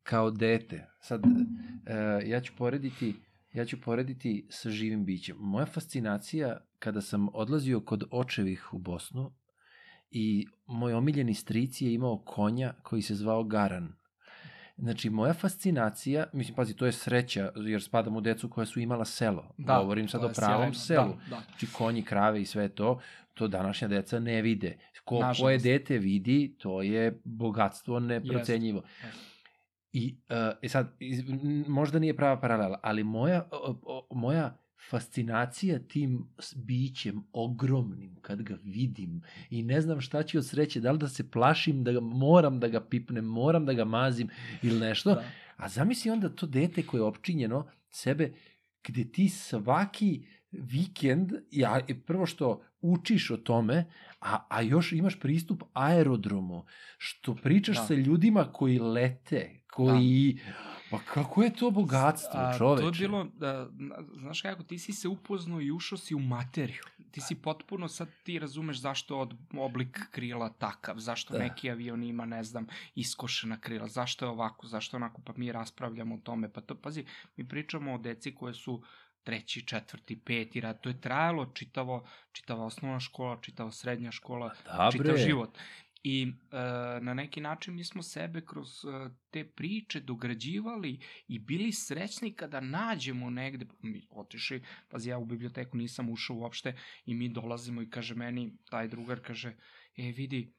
[0.02, 0.90] kao dete.
[1.00, 3.14] Sad, uh, ja ću porediti
[3.54, 5.36] ja ću porediti sa živim bićem.
[5.40, 9.32] Moja fascinacija kada sam odlazio kod očevih u Bosnu
[10.10, 13.92] i moj omiljeni stric je imao konja koji se zvao Garan.
[14.76, 19.04] Znači, moja fascinacija, mislim, pazi, to je sreća, jer spadam u decu koja su imala
[19.04, 19.54] selo.
[19.58, 21.04] Da, Govorim sad o pravom sjajno.
[21.04, 21.16] selu.
[21.30, 21.42] Da, da.
[21.48, 23.00] Znači, konji, krave i sve to,
[23.34, 24.78] to današnja deca ne vide.
[25.04, 25.40] Ko Nažalost.
[25.40, 28.82] koje dete vidi, to je bogatstvo neprocenjivo.
[29.02, 29.34] Jeste.
[29.92, 31.22] I uh, e sad, iz,
[31.66, 34.58] možda nije prava paralela, ali moja, o, o, moja
[34.90, 40.92] fascinacija tim bićem ogromnim kad ga vidim i ne znam šta ću od sreće, da
[40.92, 44.28] li da se plašim, da ga moram da ga pipnem, moram da ga mazim
[44.62, 45.14] ili nešto.
[45.14, 45.24] Da.
[45.56, 48.32] A zamisli onda to dete koje je opčinjeno sebe,
[48.88, 53.84] gde ti svaki vikend, ja, prvo što učiš o tome,
[54.20, 56.64] a, a još imaš pristup aerodromu,
[56.98, 57.82] što pričaš Da.
[57.86, 60.38] sa ljudima koji lete, koji...
[60.96, 62.82] Pa kako je to bogatstvo, A, čoveče?
[62.82, 66.20] To je bilo, da, na- znaš kako, ti si se upoznao i ušao si u
[66.20, 66.82] materiju.
[67.10, 71.38] Ti si potpuno, sad ti razumeš zašto od, oblik krila takav, zašto Da.
[71.38, 71.44] da.
[71.44, 75.52] neki avion ima, ne znam, iskošena krila, zašto je ovako, zašto je onako, pa mi
[75.52, 76.48] raspravljamo o tome.
[76.48, 77.04] Pa to, pazi,
[77.36, 78.82] mi pričamo o deci koje su
[79.22, 84.88] treći, četvrti, peti rad, to je trajalo čitavo, čitava osnovna škola, čitava srednja škola, Da,
[84.92, 85.16] čitav bre.
[85.18, 85.58] život.
[86.06, 86.56] I e,
[87.00, 92.60] na neki način mi smo sebe kroz e, te priče dograđivali i bili srećni kada
[92.60, 97.90] nađemo negde, mi otišli, pazi ja u biblioteku nisam ušao uopšte i mi dolazimo i
[97.90, 99.56] kaže meni, taj drugar kaže,
[99.96, 100.52] e vidi,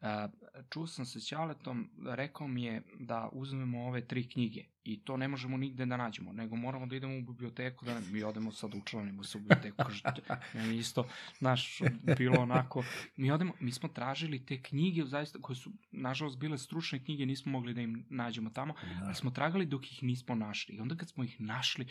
[0.00, 0.28] a,
[0.70, 5.16] čuo sam se s Ćaletom, rekao mi je da uzmemo ove tri knjige i to
[5.16, 8.52] ne možemo nigde da nađemo, nego moramo da idemo u biblioteku, da ne, mi odemo
[8.52, 10.02] sad učlanimo se u biblioteku, kaže,
[10.54, 11.06] meni isto,
[11.38, 11.78] znaš,
[12.18, 12.84] bilo onako,
[13.16, 17.52] mi odemo, mi smo tražili te knjige, zaista, koje su, nažalost, bile stručne knjige, nismo
[17.52, 19.06] mogli da im nađemo tamo, Da.
[19.06, 20.74] ali smo tragali dok ih nismo našli.
[20.74, 21.86] I onda kad smo ih našli,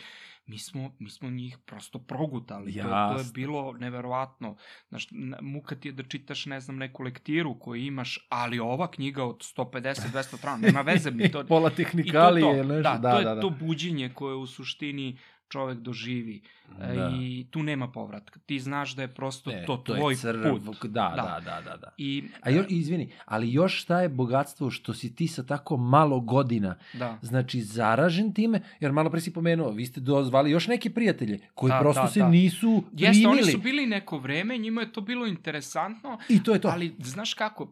[0.46, 2.74] mi smo, mi smo njih prosto progutali.
[2.74, 4.56] To, to je bilo neverovatno.
[4.90, 5.08] Znaš,
[5.42, 9.38] muka ti je da čitaš, ne znam, neku lektiru koju imaš, ali ova knjiga od
[9.58, 11.46] 150-200 strana, nema veze mi to.
[11.48, 12.83] Pola I to tehnikalije, to.
[12.84, 13.42] Da, da, to je da, da.
[13.42, 15.18] to buđenje koje u suštini
[15.54, 16.42] čovek doživi
[16.82, 17.12] e, Da.
[17.16, 18.40] i tu nema povratka.
[18.40, 20.62] Ti znaš da je prosto Ne, to to je tvoj crv, put.
[20.84, 21.22] Da, Da.
[21.36, 21.94] da, da, da, da.
[21.98, 26.20] I, A još, izvini, ali još šta je bogatstvo što si ti sa tako malo
[26.22, 27.18] godina, da.
[27.22, 31.72] znači zaražen time, jer malo pre si pomenuo, vi ste dozvali još neke prijatelje koji
[31.72, 32.30] Da, prosto da, se da.
[32.30, 33.42] nisu Jeste, primili.
[33.42, 36.68] oni su bili neko vreme, njima je to bilo interesantno, I to je to.
[36.68, 37.70] ali znaš kako, uh,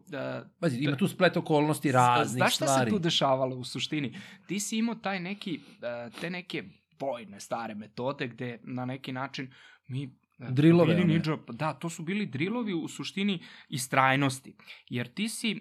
[0.60, 2.90] Pazi, ima tu splet okolnosti raznih Znaš šta stvari.
[2.90, 4.14] se tu dešavalo u suštini?
[4.46, 5.60] Ti si imao taj neki,
[6.06, 6.64] e, te neke
[7.02, 9.50] vojne stare metode gde na neki način
[9.88, 10.08] mi e,
[10.50, 11.12] Drilove, bili one.
[11.14, 13.38] ninja, da, to su bili drilovi u suštini
[13.68, 14.54] istrajnosti.
[14.88, 15.58] Jer ti si e,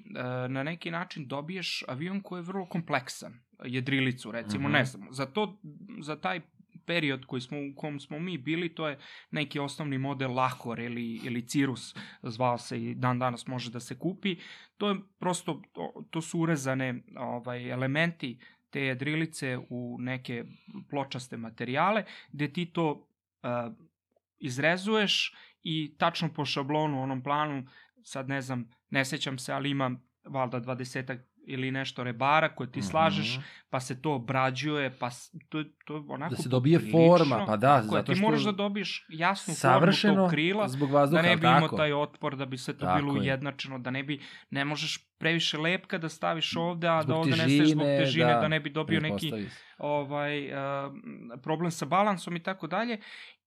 [0.50, 3.34] na neki način dobiješ avion koji je vrlo kompleksan,
[3.66, 4.72] jedrilicu recimo, Mhm.
[4.74, 5.60] ne znam, za, to,
[6.02, 6.42] za taj
[6.86, 8.98] period koji smo, u kom smo mi bili, to je
[9.32, 14.00] neki osnovni model Lahor ili, ili Cirrus, zvao se i dan danas može da se
[14.00, 14.36] kupi.
[14.78, 16.88] To je prosto, to, to su urezane
[17.18, 18.38] ovaj, elementi
[18.72, 20.44] te jedrilice u neke
[20.90, 23.74] pločaste materijale, gde ti to uh,
[24.40, 27.68] izrezuješ i tačno po šablonu, onom planu,
[28.04, 32.82] sad ne znam, ne sećam se, ali ima valjda dvadesetak ili nešto rebara koje ti
[32.82, 33.46] slažeš, Mhm.
[33.70, 35.10] pa se to obrađuje, pa
[35.50, 37.08] to, to onako Da se dobije poprilično.
[37.08, 41.22] forma, pa da, zato ti što moraš da dobiješ jasnu formu tog krila, zbog vazduha,
[41.22, 41.78] da ne bi imao tako?
[41.78, 43.20] taj otpor, da bi se to Tako bilo je.
[43.22, 44.20] ujednačeno, da ne bi,
[44.50, 48.26] ne možeš previše lepka da staviš ovde, a da Zbog ovde neseš zbog težine, težine,
[48.26, 49.32] da, da, ne bi dobio neki
[49.80, 50.92] ovaj, uh,
[51.40, 53.00] problem sa balansom i tako dalje.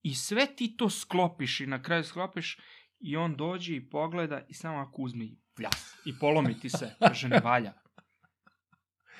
[0.03, 2.59] I sve ti to sklopiš i na kraju sklopiš
[3.01, 6.95] i on dođe i pogleda i samo ako uzme i pljas i polomi ti se,
[6.99, 7.73] kaže ne valja.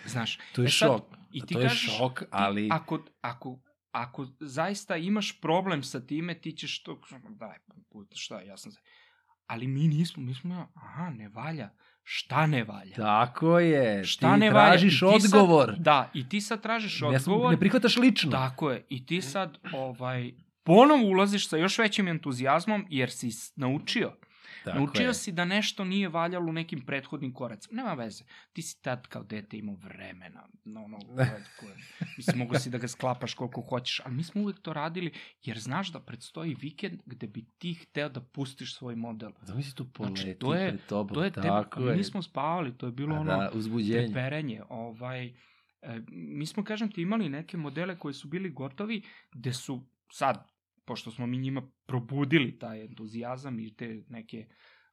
[0.07, 1.03] Znaš, To je e sad, šok.
[1.33, 2.63] I ti to je kažeš, šok, ali...
[2.63, 7.01] ti, ako, ako, ako zaista imaš problem sa time, ti ćeš to,
[7.31, 7.57] daj,
[7.91, 8.73] put, šta, ja sam.
[9.47, 11.71] Ali mi nismo, mi smo, aha, ne valja.
[12.03, 12.97] Šta ne valja?
[12.97, 14.67] Tako je, Šta ti ne valja?
[14.67, 15.75] tražiš I ti sad- odgovor.
[15.79, 17.51] Da, i ti sad tražiš ne, odgovor.
[17.53, 18.31] ne prihvataš lično.
[18.31, 18.87] Tako je.
[18.89, 20.33] I ti sad ovaj,
[20.63, 24.13] ponovo ulaziš sa još većim entuzijazmom jer si naučio.
[24.65, 25.15] Tako naučio je.
[25.15, 27.75] si da nešto nije valjalo u nekim prethodnim koracima.
[27.75, 28.25] Nema veze.
[28.53, 30.43] Ti si tad kao dete imao vremena.
[30.65, 30.99] No, no,
[31.61, 31.75] koje,
[32.17, 35.13] mislim, mogu si da ga sklapaš koliko hoćeš, ali mi smo uvek to radili
[35.43, 39.31] jer znaš da predstoji vikend gde bi ti hteo da pustiš svoj model.
[39.43, 41.15] Zamisli tu poleti Znači, to je- pred tobom.
[41.15, 41.97] To je tako mi je.
[41.97, 44.07] nismo spavali, to je bilo A ono da, uzbuđenje.
[44.07, 44.63] treperenje.
[44.69, 45.33] Ovaj, e,
[46.09, 49.03] mi smo, kažem ti, imali neke modele koji su bili gotovi,
[49.33, 50.54] gde su sad,
[50.85, 54.47] pošto smo mi njima probudili taj entuzijazam i te neke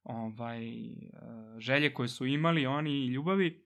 [0.04, 0.90] ovaj, e,
[1.58, 3.66] želje koje su imali oni i ljubavi,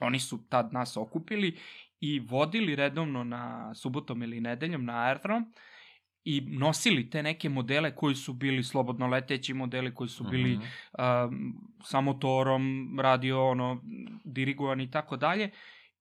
[0.00, 1.56] oni su tad nas okupili
[2.00, 5.52] i vodili redovno na subotom ili nedeljom na aerodrom
[6.24, 10.64] i nosili te neke modele koji su bili slobodno leteći modeli, koji su bili Mhm.
[11.28, 13.82] um, sa motorom, radio ono,
[14.24, 15.50] dirigovan i tako dalje.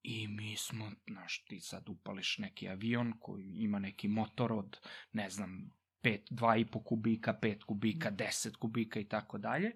[0.04, 4.78] I mi smo, znaš, ti sad upališ neki avion koji ima neki motor od,
[5.12, 5.72] ne znam,
[6.04, 9.72] 5, 2,5 kubika, 5 kubika, 10 kubika i tako dalje.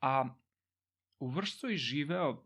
[0.00, 0.34] A
[1.18, 2.38] u Vršcu je živeo uh,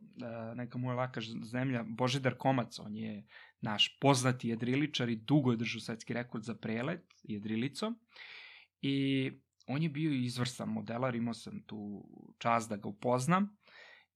[0.55, 3.27] neka moja laka zemlja, Božidar Komac, on je
[3.61, 7.99] naš poznati jedriličar i dugo je držao svetski rekord za prelet jedrilicom.
[8.83, 9.33] I
[9.67, 12.09] on je bio izvrsan modelar, imao sam tu
[12.39, 13.57] čast da ga upoznam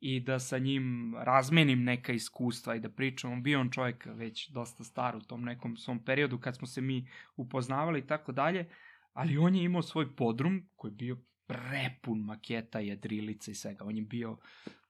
[0.00, 3.32] i da sa njim razmenim neka iskustva i da pričam.
[3.32, 6.80] On bio on čovjek već dosta star u tom nekom svom periodu kad smo se
[6.80, 8.68] mi upoznavali i tako dalje,
[9.12, 13.84] ali on je imao svoj podrum koji je bio prepun maketa jedrilica i svega.
[13.84, 14.38] On je bio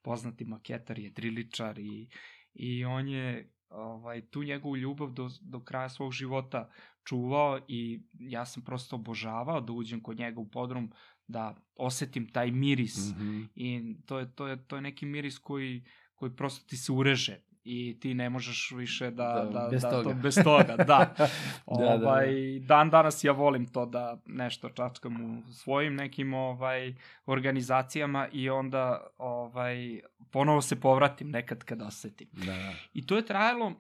[0.02, 2.08] poznati maketar, jedriličar i,
[2.54, 6.70] i on je ovaj, tu njegovu ljubav do, do kraja svog života
[7.04, 10.92] čuvao i ja sam prosto obožavao da uđem kod njega u podrum,
[11.31, 13.43] da osetim taj miris Mhm.
[13.55, 17.41] i to je, to je, to je neki miris koji, koji prosto ti se ureže
[17.64, 20.11] i ti ne možeš više da, Da, da, bez da, toga.
[20.11, 20.85] To, bez toga, da.
[20.85, 21.26] Da, da,
[21.66, 22.07] da.
[22.07, 22.26] ovaj,
[22.61, 26.95] Dan danas ja volim to da nešto čačkam u svojim nekim ovaj
[27.26, 30.01] organizacijama i onda ovaj
[30.31, 32.28] ponovo se povratim nekad kad osetim.
[32.33, 32.72] Da, da.
[32.93, 33.72] I to je trajalo,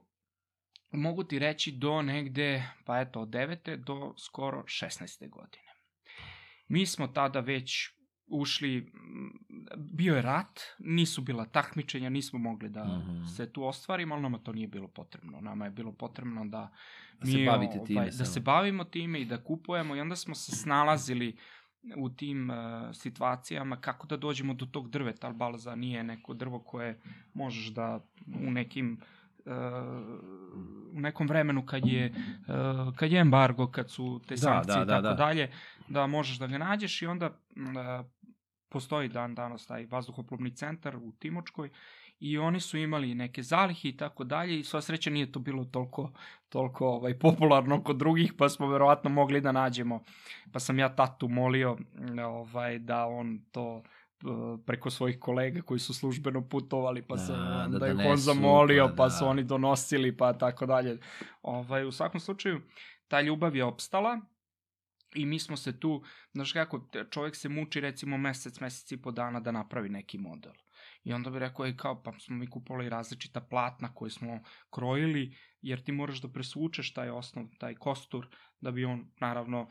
[0.92, 3.76] mogu ti reći, do negde, pa eto, od 9.
[3.76, 5.28] do skoro 16.
[5.30, 5.69] godine.
[6.70, 7.72] Mi smo tada već
[8.28, 8.92] ušli,
[9.76, 13.24] bio je rat, nisu bila takmičenja, nismo mogli da Mhm.
[13.26, 15.40] se tu ostvarimo, ali nama to nije bilo potrebno.
[15.40, 16.72] Nama je bilo potrebno da,
[17.20, 18.24] Da se mi, bavite ovaj, time da samo.
[18.24, 21.36] se bavimo time i da kupujemo i onda smo se snalazili
[21.96, 22.56] u tim uh,
[22.94, 27.00] situacijama kako da dođemo do tog drveta, ali balza nije neko drvo koje
[27.34, 28.06] možeš da
[28.38, 29.19] u nekim uh,
[30.92, 34.82] u nekom vremenu kad je uh, kad je embargo, kad su te Da, sankcije da,
[34.82, 35.14] i da, tako da.
[35.14, 35.50] dalje,
[35.88, 38.06] da možeš da ga nađeš i onda uh,
[38.68, 41.70] postoji dan danas taj vazduhoplovni centar u Timočkoj
[42.20, 45.64] i oni su imali neke zalihe i tako dalje i sva sreća nije to bilo
[45.64, 46.12] toliko,
[46.48, 50.02] toliko ovaj, popularno kod drugih, pa smo verovatno mogli da nađemo.
[50.52, 51.78] Pa sam ja tatu molio
[52.26, 53.82] ovaj, da on to
[54.66, 58.16] preko svojih kolega koji su službeno putovali, pa Da, se da da, da ih on
[58.16, 59.10] zamolio, pa pa, da.
[59.10, 60.98] su oni donosili, pa tako dalje.
[61.42, 62.60] Ovaj, u svakom slučaju,
[63.08, 64.20] ta ljubav je opstala
[65.14, 66.02] i mi smo se tu,
[66.32, 70.52] znaš kako, čovjek se muči recimo mesec, mesec i po dana da napravi neki model.
[71.04, 75.36] I onda bi rekao, ej, kao, pa smo mi kupovali različita platna koje smo krojili,
[75.60, 78.26] jer ti moraš da presvučeš taj osnov, taj kostur,
[78.60, 79.68] da bi on, naravno,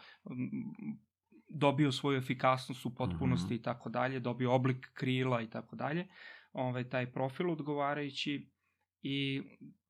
[1.49, 3.53] dobio svoju efikasnost u potpunosti Mhm.
[3.53, 6.07] i tako dalje, dobio oblik krila i tako dalje,
[6.53, 8.51] ovaj, taj profil odgovarajući
[9.01, 9.41] i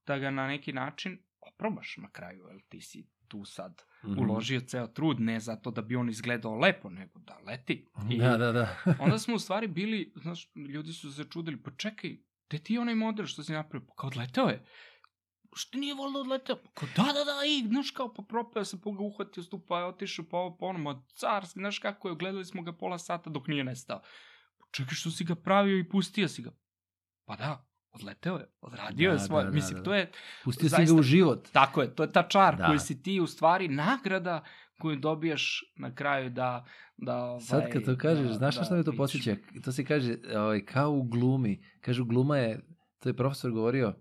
[0.06, 4.20] da ga na neki način oprobaš na kraju, jer ti si tu sad Mhm.
[4.20, 7.86] uložio ceo trud, ne zato da bi on izgledao lepo, nego da leti.
[8.10, 8.76] I Da, da, da.
[9.00, 12.18] onda smo u stvari bili, znaš, ljudi su se čudili, pa čekaj,
[12.50, 13.88] gde ti je onaj model što si napravio?
[13.88, 14.66] Pa kao odleteo je.
[15.54, 16.56] Što nije volio odleteo?
[16.56, 19.80] Pa Kao, da, da, da, i, znaš, kao, pa propeo se, pa ga uhvatio stupa,
[19.80, 22.98] je otišao, pa ovo, pa ono, ma, carski, znaš kako je, gledali smo ga pola
[23.00, 24.00] sata dok nije nestao.
[24.60, 26.52] Pa čekaj, što si ga pravio i pustio si ga?
[27.26, 29.84] Pa da, odleteo je, odradio Da, je svoje, da, da, mislim, da.
[29.84, 30.12] to je,
[30.44, 31.48] Pustio si zaista- ga u život.
[31.52, 32.66] tako je, to je ta čar Da.
[32.66, 34.44] koji si ti u stvari nagrada
[34.80, 36.66] koju dobijaš na kraju da...
[36.98, 39.36] da ovaj, Sad kad to kažeš, da- znaš na da šta me to posjeća?
[39.64, 41.64] To se kaže ovaj, kao u glumi.
[41.82, 42.60] Kažu gluma je,
[43.00, 43.94] to je profesor govorio,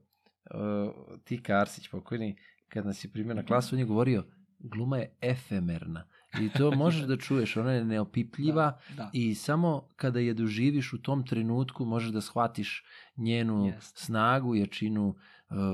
[0.54, 0.92] uh,
[1.24, 2.36] Tika Arsić pokojni,
[2.68, 4.24] kad nas je primio na klasu, on je govorio,
[4.58, 6.04] gluma je efemerna.
[6.40, 9.10] I to možeš da čuješ, ona je neopipljiva Da, da.
[9.12, 12.84] i samo kada je doživiš u tom trenutku možeš da shvatiš
[13.16, 14.00] njenu Jeste.
[14.04, 15.14] snagu, jačinu,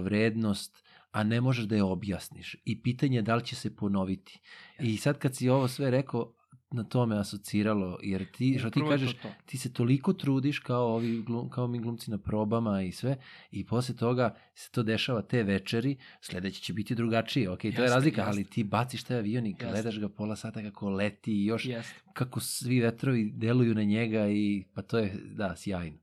[0.03, 2.57] vrednost, a ne možeš da je objasniš.
[2.65, 4.41] I pitanje je da li će se ponoviti.
[4.79, 6.33] I sad kad si ovo sve rekao,
[6.75, 9.29] na to me asociralo, jer ti, što ti kažeš, to.
[9.47, 13.17] ti se toliko trudiš kao ovi glum, kao mi glumci na probama i sve
[13.51, 17.91] i posle toga se to dešava te večeri, sledeće će biti drugačije, ok, to je
[17.91, 18.31] razlika, jeste.
[18.31, 21.95] ali ti baciš taj avion i gledaš ga pola sata kako leti i još Jeste.
[22.13, 25.99] kako svi vetrovi deluju na njega i pa to je, da, sjajno.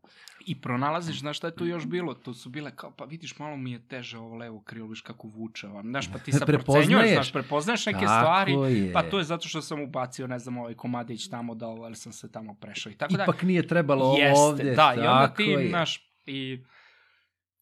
[0.45, 2.13] I pronalaziš, znaš šta je tu još bilo?
[2.13, 5.27] Tu su bile kao, pa vidiš, malo mi je teže ovo levo krilo, viš kako
[5.27, 5.89] vuče vam.
[5.89, 8.53] Znaš, pa ti sad procenjuješ, znaš, prepoznaješ neke Tako stvari.
[8.53, 8.93] je.
[8.93, 11.95] Pa to je zato što sam ubacio, ne znam, ovaj komadić tamo da ovo, ali
[11.95, 13.23] sam se tamo prešao i tako da.
[13.23, 15.69] Ipak nije trebalo Jeste, ovde, da, i onda ti, je.
[15.69, 16.63] znaš, i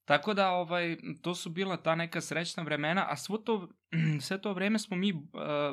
[0.06, 3.70] tako da, ovaj, to su bila ta neka srećna vremena, a svo to,
[4.26, 5.22] sve to vreme smo mi uh,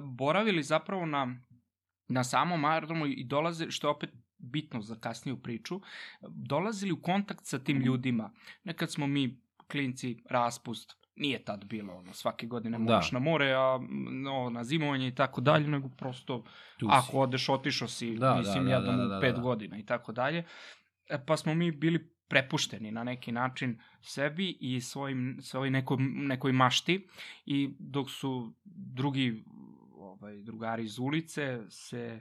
[0.03, 1.37] boravili zapravo na,
[2.09, 5.81] na samom aerodromu i dolaze, što je opet bitno za kasniju priču,
[6.29, 8.31] dolazili u kontakt sa tim ljudima.
[8.65, 12.85] Nekad smo mi, klinci, raspust, nije tad bilo, ono, svake godine Da.
[12.85, 13.79] moraš na more, a
[14.11, 16.45] no, na zimovanje i tako dalje, nego prosto
[16.77, 16.93] Tu si.
[16.93, 19.35] ako odeš, otišao si, Da, da, da, mislim, da, da, jednom da, u da, pet
[19.35, 19.41] da.
[19.41, 20.45] godina i tako dalje.
[21.09, 26.53] E, Pa smo mi bili prepušteni na neki način sebi i svojim, svojoj nekoj, nekoj
[26.53, 27.09] mašti
[27.47, 29.45] i dok su drugi
[29.95, 32.21] ovaj, drugari iz ulice se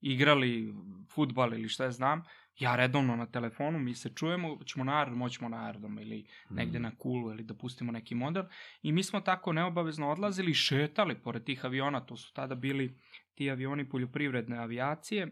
[0.00, 0.74] igrali
[1.14, 2.22] futbal ili šta ja znam,
[2.58, 6.78] ja redovno na telefonu, mi se čujemo, ćemo na aerodrom, hoćemo na aerodrom ili negde
[6.78, 6.82] Mm.
[6.82, 8.44] na kulu ili da pustimo neki model.
[8.82, 12.98] I mi smo tako neobavezno odlazili šetali pored tih aviona, to su tada bili
[13.34, 15.28] ti avioni poljoprivredne avijacije,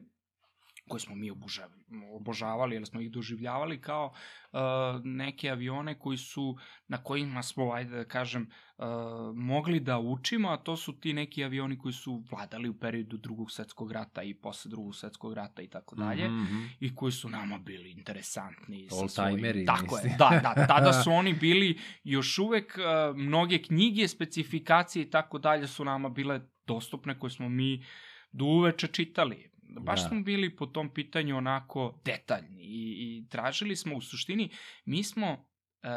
[0.89, 1.83] koje smo mi obožavali,
[2.15, 4.13] obožavali jer smo ih doživljavali kao
[4.53, 4.59] uh,
[5.05, 6.59] neke avione koji su,
[6.89, 8.85] na kojima smo, ajde da kažem, uh,
[9.35, 13.51] mogli da učimo, a to su ti neki avioni koji su vladali u periodu drugog
[13.51, 16.65] svetskog rata i posle drugog svetskog rata i tako dalje Mhm, mhm.
[16.81, 18.89] i koji su nama bili interesantni.
[18.91, 24.09] sa Oldtimeri, Tako je, da, da, tada su oni bili još uvek uh, mnoge knjige,
[24.09, 27.85] specifikacije i tako dalje su nama bile dostupne koje smo mi
[28.33, 29.51] do uveče čitali.
[29.69, 30.09] Baš Da.
[30.09, 34.51] smo bili po tom pitanju onako detaljni i, i tražili smo u suštini,
[34.85, 35.48] mi smo
[35.81, 35.89] uh,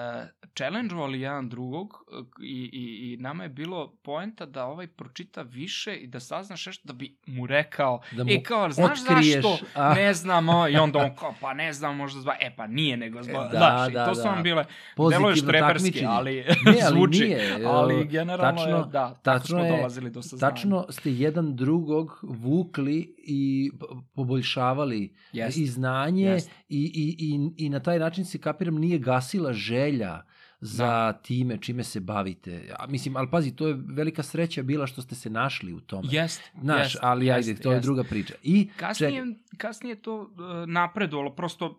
[0.53, 5.93] challenge-ovali jedan drugog uh, i, i, i nama je bilo poenta da ovaj pročita više
[5.93, 9.65] i da saznaš nešto da bi mu rekao Da mu e kao, znaš otkriješ, zašto?
[9.75, 10.67] a- Ne znamo.
[10.67, 13.49] I onda on kao, pa ne znam, možda zba, e pa nije nego zba, Da,
[13.49, 14.29] znaš, da, to su da.
[14.29, 14.65] vam bile,
[15.09, 19.59] deluje štreperski, ali, Ne, ali zvuči, nije, ali e, generalno tačno- je, da, tačno smo
[19.59, 20.51] je- dolazili do saznanja.
[20.51, 23.71] Tačno ste jedan drugog vukli i
[24.15, 26.51] poboljšavali Jest, i znanje jest.
[26.71, 30.21] I, i, i, i na taj način se kapiram nije gasila želja
[30.61, 32.51] za time čime se bavite.
[32.75, 36.07] A, mislim, ali pazi, to je velika sreća bila što ste se našli u tome.
[36.11, 37.85] Jest, Znaš, jest, ali jest, ajde, to je jest.
[37.85, 38.33] druga priča.
[38.43, 39.25] I, Kasnije, čekaj,
[39.57, 40.27] kasnije to uh,
[40.67, 41.73] napredovalo, prosto uh,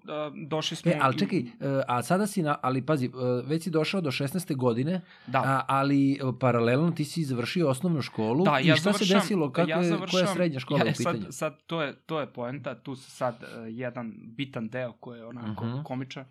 [0.49, 0.93] došli smo...
[0.93, 1.45] e, ali čekaj, e,
[1.89, 3.11] a sada si, na, ali pazi, e,
[3.45, 4.57] već si došao do 16.
[4.57, 5.39] godine, Da.
[5.41, 9.21] a, ali e, paralelno ti si završio osnovnu školu Da, i ja šta se završavam-
[9.21, 11.23] desilo, kako ja je, koja je srednja škola ja, u pitanju?
[11.23, 15.19] Sad, sad to, je, to je poenta, tu se sad uh, jedan bitan deo koji
[15.19, 15.83] je onako Mhm.
[15.83, 16.25] komičan.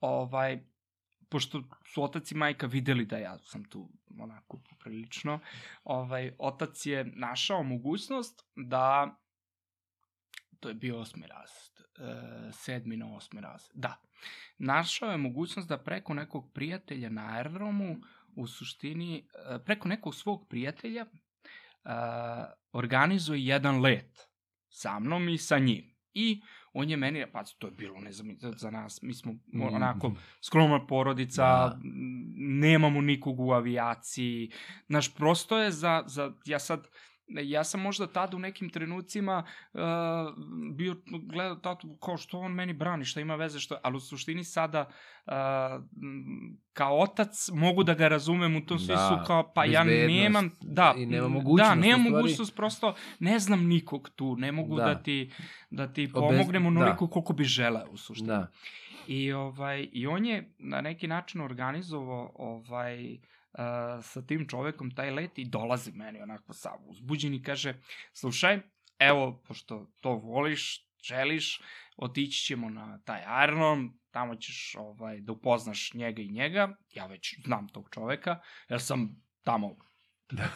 [0.00, 0.60] Ovaj,
[1.32, 5.40] pošto su otac i majka videli da ja sam tu onako poprilično,
[5.84, 9.16] ovaj, otac je našao mogućnost da
[10.60, 14.02] to je bio osmi razred, e, sedmi na osmi razred, da.
[14.58, 17.96] Našao je mogućnost da preko nekog prijatelja na aerodromu,
[18.36, 21.08] u suštini, e, preko nekog svog prijatelja, e,
[22.72, 24.28] organizuje jedan let
[24.68, 25.94] sa mnom i sa njim.
[26.14, 26.42] I
[26.72, 30.86] on je meni, pa to je bilo, ne znam, za nas, mi smo onako skromna
[30.86, 31.78] porodica, Da.
[32.36, 34.50] nemamo nikog u avijaciji.
[34.86, 36.88] Znaš, prosto je za, za ja sad,
[37.34, 39.80] ja sam možda tad u nekim trenucima uh,
[40.72, 44.44] bio gledao tatu kao što on meni brani, šta ima veze, što, ali u suštini
[44.44, 44.88] sada
[45.26, 45.32] uh,
[46.72, 50.94] kao otac mogu da ga razumem u tom Da, smislu kao pa ja nemam da
[50.96, 52.10] i nema m, mogućnost, da stvari.
[52.10, 54.84] mogućnost prosto ne znam nikog tu ne mogu Da.
[54.84, 55.30] da, ti
[55.70, 57.10] da ti Obez- pomognem onoliko da.
[57.10, 58.50] koliko bi želeo u suštini Da.
[59.06, 63.20] I, ovaj, I on je na neki način organizovao ovaj, uh,
[64.02, 67.74] sa tim čovekom taj let i dolazi meni onako sav uzbuđen i kaže,
[68.12, 68.60] slušaj,
[68.98, 71.60] evo, pošto to voliš, želiš,
[71.96, 77.34] otići ćemo na taj aerodrom, tamo ćeš ovaj, da upoznaš njega i njega, ja već
[77.44, 79.68] znam tog čoveka, jer sam tamo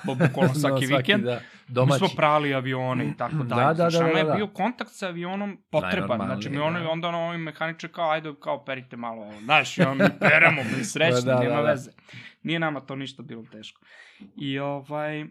[0.04, 1.24] bu- bukvalno svaki No, vikend.
[1.24, 1.98] Da, Mi domaći.
[1.98, 3.62] smo prali avione i tako Da, dalje.
[3.62, 4.34] da, da, Znaš, nama da, je da.
[4.34, 6.18] bio kontakt sa avionom potreban.
[6.18, 6.88] Znači, mi ono, da.
[6.88, 10.84] onda ono, ovi mehaniče kao, ajde, kao, perite malo, znaš, i ono, mi peremo, mi
[10.84, 11.70] srećni, Da, da, nema da, da.
[11.70, 11.90] veze.
[12.46, 13.80] Nije nama to ništa bilo teško.
[14.36, 15.26] I ovaj,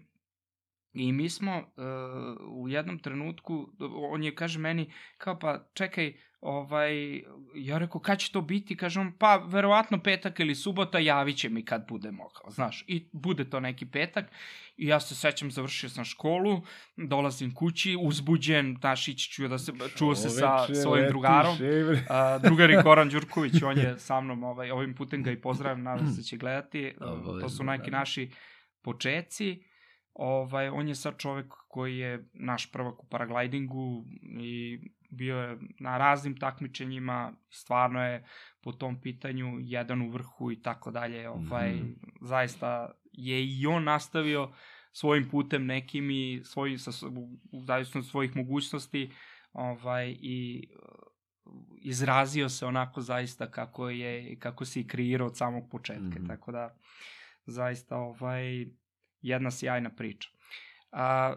[0.93, 3.69] I mi smo uh, u jednom trenutku,
[4.11, 6.13] on je kaže meni, kao pa čekaj,
[6.45, 7.21] ovaj,
[7.55, 8.77] ja rekao, kad će to biti?
[8.77, 12.83] Kaže on, pa verovatno petak ili subota, javit će mi kad bude mogao, znaš.
[12.87, 14.25] I bude to neki petak.
[14.77, 16.61] I ja se sećam, završio sam školu,
[16.97, 21.57] dolazim kući, uzbuđen, znaš, ići ću da se, čuo se sa svojim drugarom.
[22.09, 25.83] A, drugar je Goran Đurković, on je sa mnom, ovaj, ovim putem ga i pozdravim,
[25.83, 26.95] nadam se da će gledati.
[27.41, 27.97] To su neki da.
[27.97, 28.31] naši
[28.81, 29.63] počeci.
[30.13, 34.05] Ovaj, on je sad čovek koji je naš prvak u paraglidingu
[34.39, 34.79] i
[35.15, 38.25] bio je na raznim takmičenjima, stvarno je
[38.61, 41.29] po tom pitanju jedan u vrhu i tako dalje.
[41.29, 41.91] Ovaj, Mhm.
[42.21, 44.51] Zaista je i on nastavio
[44.91, 49.11] svojim putem nekim i svoj, sa, u, u zavisno od svojih mogućnosti
[49.53, 51.05] ovaj, i uh,
[51.81, 56.01] izrazio se onako zaista kako je kako se i kreirao od samog početka.
[56.01, 56.23] Mm.
[56.23, 56.27] -hmm.
[56.27, 56.77] Tako da
[57.45, 58.65] zaista ovaj
[59.21, 60.29] jedna sjajna priča.
[60.91, 61.35] A,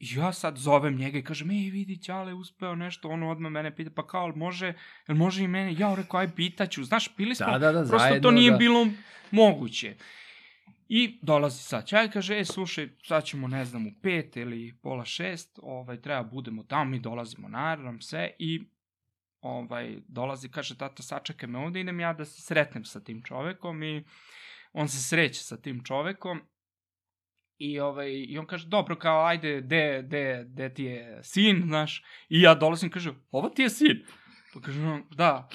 [0.00, 3.90] ja sad zovem njega i kažem, ej vidi, Ćale uspeo nešto, ono odmah mene pita,
[3.94, 4.74] pa kao, može,
[5.08, 5.74] jel može i mene?
[5.78, 8.56] Ja rekao, aj pitaću, znaš, bili smo, Da, da, da, prosto zajedno, to nije da.
[8.56, 8.86] bilo
[9.30, 9.94] moguće.
[10.88, 15.04] I dolazi sad Ćaj, kaže, e, slušaj, sad ćemo, ne znam, u pet ili pola
[15.04, 18.60] šest, ovaj, treba budemo tamo, mi dolazimo na aerodrom, sve, i
[19.40, 23.82] ovaj, dolazi, kaže, tata, sačekaj me ovde, idem ja da se sretnem sa tim čovekom
[23.82, 24.04] i
[24.72, 26.40] on se sreće sa tim čovekom
[27.58, 32.04] i, ovaj, i on kaže, dobro, kao, ajde, de, de, de ti je sin, znaš,
[32.28, 34.04] i ja dolazim, kaže, ovo ti je sin?
[34.54, 34.80] Pa kaže,
[35.10, 35.48] da,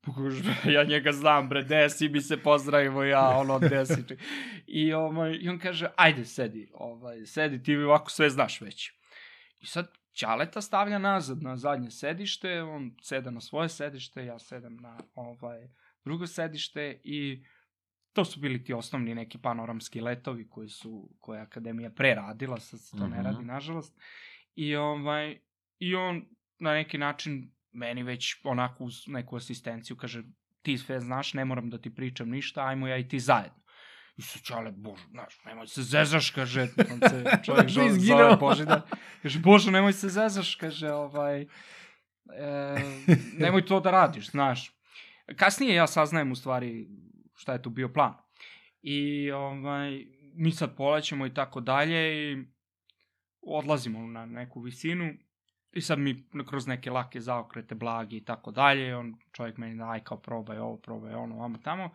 [0.00, 0.42] Pa kaže,
[0.74, 4.04] ja njega znam, bre, desi mi se pozdravimo, ja, ono, desi.
[4.66, 8.92] I, ovaj, I on kaže, ajde, sedi, ovaj, sedi, ti ovako sve znaš već.
[9.60, 14.76] I sad Ćaleta stavlja nazad na zadnje sedište, on seda na svoje sedište, ja sedam
[14.76, 15.68] na ovaj,
[16.04, 17.44] drugo sedište i
[18.12, 22.80] to su bili ti osnovni neki panoramski letovi koji su, koje je Akademija preradila, sad
[22.80, 23.16] se to Mhm.
[23.16, 24.00] ne radi, nažalost.
[24.54, 25.38] I, ovaj,
[25.78, 26.24] I on
[26.58, 30.22] na neki način meni već onako uz neku asistenciju kaže
[30.62, 33.60] ti sve znaš, ne moram da ti pričam ništa, ajmo ja i ti zajedno.
[34.16, 36.60] I su čale, bože, znaš, nemoj se zezaš, kaže,
[36.92, 38.80] on se čovjek Baš zove, Božidar.
[39.22, 41.40] Kaže, bože, nemoj se zezaš, kaže, ovaj,
[42.36, 42.76] e,
[43.38, 44.72] nemoj to da radiš, znaš.
[45.36, 46.88] Kasnije ja saznajem u stvari
[47.40, 48.14] šta je tu bio plan.
[48.82, 52.44] I ovaj, mi sad polećemo i tako dalje i
[53.42, 55.14] odlazimo na neku visinu
[55.72, 59.90] i sad mi kroz neke lake zaokrete, blagi i tako dalje, on čovjek meni da
[59.90, 61.90] aj kao probaj ovo, probaj ono, vamo tamo.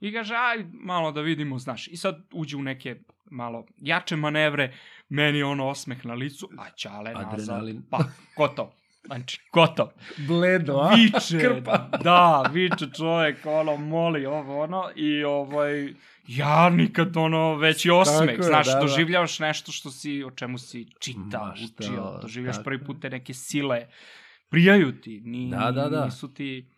[0.00, 1.88] I kaže, aj, malo da vidimo, znaš.
[1.88, 2.96] I sad uđe u neke
[3.30, 4.74] malo jače manevre,
[5.08, 7.98] meni ono osmeh na licu, a Ćale nazad, pa,
[8.36, 8.74] gotovo.
[9.08, 9.88] Znači, gotov.
[10.16, 10.94] Bledo, a?
[10.94, 11.88] Viče, Krpa.
[12.04, 15.94] da, viče čovjek, ono, moli ovo, ono, i ovaj,
[16.26, 18.80] ja nikad, ono, već i osmeh, je, znaš, da, da.
[18.80, 23.00] doživljavaš nešto što si, o čemu si čitao, Ma šta, učio, doživljaš tako prvi put
[23.02, 23.86] te neke sile,
[24.48, 26.04] prijaju ti, ni, Da, da, da.
[26.04, 26.70] nisu ti,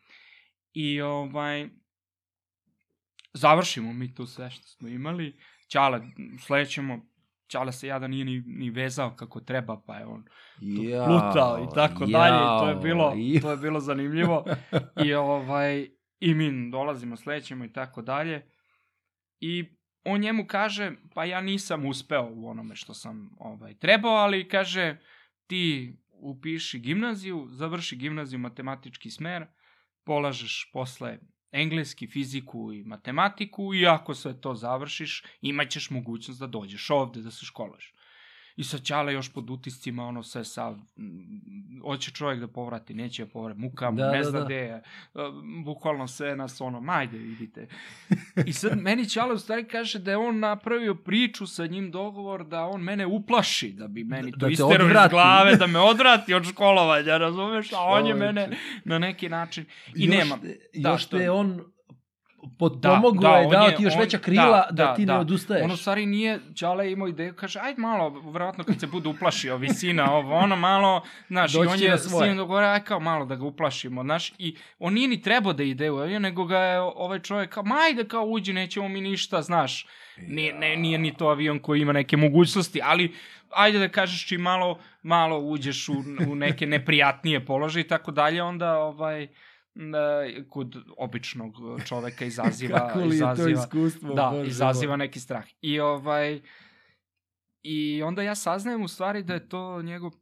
[0.72, 1.68] i ovaj,
[3.32, 5.36] završimo mi tu sve što smo imali,
[5.68, 6.00] Ćale,
[6.46, 7.06] sledećemo,
[7.50, 10.24] Ćale se jada nije ni, ni vezao kako treba, pa je on
[10.60, 14.44] Jao, plutao i tako dalje, i to je jao, bilo, i- to je bilo zanimljivo.
[14.96, 15.88] I ovaj,
[16.20, 18.50] i mi dolazimo, sledećemo i tako dalje.
[19.40, 19.64] I
[20.04, 24.96] on njemu kaže, pa ja nisam uspeo u onome što sam ovaj, trebao, ali kaže,
[25.46, 29.46] ti upiši gimnaziju, završi gimnaziju matematički smer,
[30.04, 31.18] polažeš posle
[31.52, 37.30] engleski, fiziku i matematiku i ako sve to završiš, imaćeš mogućnost da dođeš ovde da
[37.30, 37.92] se školuješ.
[38.56, 41.40] I sad Ćale još pod utiscima, ono sve sav, m,
[41.82, 44.44] hoće čovjek da povrati, neće da povrati, muka mu, Da, ne da, zna da.
[44.44, 44.82] gde je,
[45.64, 47.68] bukvalno sve nas ono, majde, idite.
[48.46, 52.44] I sad meni Ćale u stvari kaže da je on napravio priču sa njim dogovor
[52.44, 55.78] da on mene uplaši, da bi meni Da to te isterao iz glave, da me
[55.78, 57.72] odvrati od školovanja, razumeš?
[57.72, 58.48] A on je mene
[58.84, 59.64] na neki način
[59.96, 60.38] i još, nema.
[60.74, 61.72] Da, još te je- on
[62.58, 65.02] potpomogao Da, da, i on dao je- ti još on- veća krila da, da, ti
[65.02, 65.18] ne da.
[65.20, 65.64] odustaješ.
[65.64, 69.56] On u stvari nije, Đale imao ideju, kaže, ajde malo, verovatno kad se bude uplašio
[69.56, 72.28] visina, ovo, ono malo, znaš, i Doći on će je na s svoje.
[72.28, 75.62] njim dogovorio, aj kao malo da ga uplašimo, znaš, i on nije ni trebao da
[75.62, 79.42] ide u nego ga je ovaj čovjek kao, ma ajde kao uđi, nećemo mi ništa,
[79.42, 79.86] znaš,
[80.18, 83.14] nije, ne, nije ni to avion koji ima neke mogućnosti, ali
[83.50, 85.94] ajde da kažeš čim malo, malo uđeš u,
[86.28, 89.28] u neke neprijatnije položaje i tako dalje, onda ovaj,
[90.44, 91.54] kod običnog
[91.84, 94.14] čoveka izaziva, Kako li je to izaziva iskustvo?
[94.14, 95.44] da, Bože izaziva neki strah.
[95.60, 96.40] I ovaj
[97.62, 100.12] i onda ja saznajem u stvari da je to njegov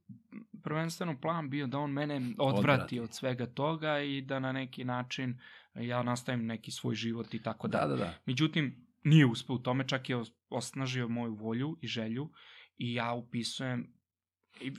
[0.62, 3.00] prvenstveno plan bio da on mene odvrati, Odvrati.
[3.00, 5.38] od svega toga i da na neki način
[5.74, 7.90] ja nastavim neki svoj život i tako Da, dalje.
[7.90, 8.14] da, da.
[8.26, 12.30] Međutim, nije uspeo u tome, čak je os- osnažio moju volju i želju
[12.78, 13.92] i ja upisujem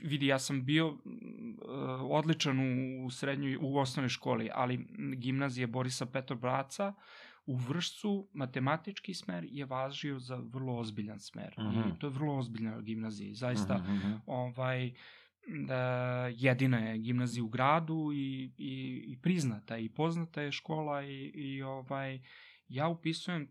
[0.02, 1.70] vidi, ja sam bio mm, uh,
[2.10, 6.94] odličan u, u srednjoj, u osnovnoj školi, ali mm, gimnazije Borisa Petrobraca
[7.46, 11.54] u Vršcu matematički smer je važio za vrlo ozbiljan smer.
[11.58, 11.88] Mhm.
[11.88, 14.12] I to je vrlo ozbiljna gimnazija i zaista Mhm, mhm.
[14.26, 14.92] ovaj
[15.66, 15.82] da
[16.26, 21.62] jedina je gimnazija u gradu i, i, i priznata i poznata je škola i, i
[21.62, 22.20] ovaj
[22.68, 23.48] ja upisujem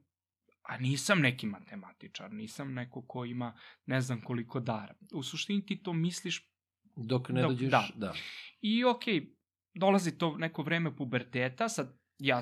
[0.69, 4.95] a nisam neki matematičar, nisam neko ko ima ne znam koliko dara.
[5.13, 6.49] U suštini ti to misliš
[6.95, 7.87] Dok ne Dok- dođeš, da.
[7.95, 8.13] da.
[8.61, 9.35] i okej,
[9.73, 12.41] dolazi to neko vreme puberteta, sad ja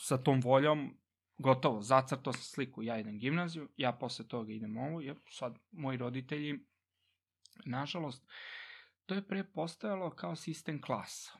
[0.00, 0.98] sa tom voljom
[1.38, 5.98] gotovo, zacrtao sam sliku, ja idem gimnaziju, ja posle toga idem ovo, ja, sad moji
[5.98, 6.58] roditelji,
[7.64, 8.26] nažalost,
[9.06, 11.30] to je pre postojalo kao sistem klasa.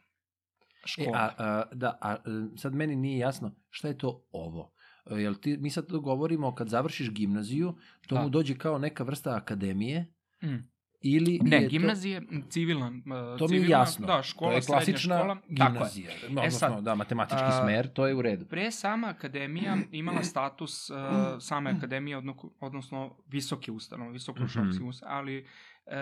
[0.85, 1.19] E, Škola.
[1.19, 2.19] a, a, da, a e,
[2.57, 4.74] sad meni nije jasno šta je to ovo.
[5.07, 7.75] E, Jel ti, mi sad govorimo kad završiš gimnaziju,
[8.07, 8.23] to Da.
[8.23, 10.07] mu dođe kao neka vrsta akademije
[10.43, 10.69] Mm.
[11.01, 12.95] ili Ne, je gimnazije, civilna, to,
[13.33, 14.07] uh, to mi je civilna, jasno.
[14.07, 15.35] Da, škola, to je klasična škola.
[15.35, 15.71] Tako je.
[15.71, 16.11] gimnazija.
[16.13, 18.45] E odnosno, sad, da, matematički a, smer, to je u redu.
[18.47, 20.97] Pre sama akademija imala status uh,
[21.41, 24.89] same akademije, odno- odnosno visoke ustanove, visokoškolske Mhm.
[24.89, 25.47] ustanove, ali uh,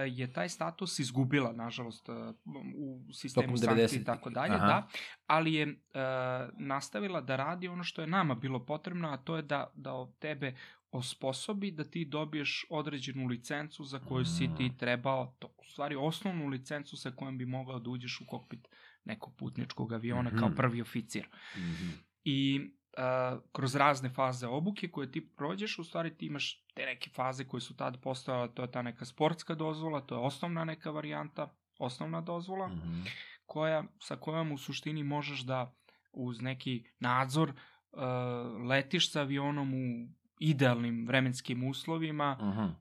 [0.09, 2.14] je taj status izgubila, nažalost, uh,
[2.76, 4.05] u sistemu sankcije i 90-ih.
[4.05, 4.89] tako dalje, da,
[5.26, 5.74] ali je uh,
[6.55, 10.18] nastavila da radi ono što je nama bilo potrebno, a to je da, da od
[10.18, 10.55] tebe
[10.93, 14.57] osposobi da ti dobiješ određenu licencu za koju si Mm.
[14.57, 18.68] ti trebao, to, u stvari osnovnu licencu sa kojom bi mogao da uđeš u kokpit
[19.05, 20.57] nekog putničkog aviona kao Mhm.
[20.57, 21.89] prvi oficir Mhm.
[22.24, 23.03] i uh,
[23.53, 27.61] kroz razne faze obuke koje ti prođeš, u stvari ti imaš te neke faze koje
[27.61, 32.20] su tad postojale, to je ta neka sportska dozvola, to je osnovna neka varijanta, osnovna
[32.20, 33.01] dozvola, Mhm.
[33.47, 35.74] koja, sa kojom u suštini možeš da
[36.12, 37.99] uz neki nadzor uh,
[38.68, 40.09] letiš sa avionom u
[40.40, 42.72] idealnim vremenskim uslovima, Mhm.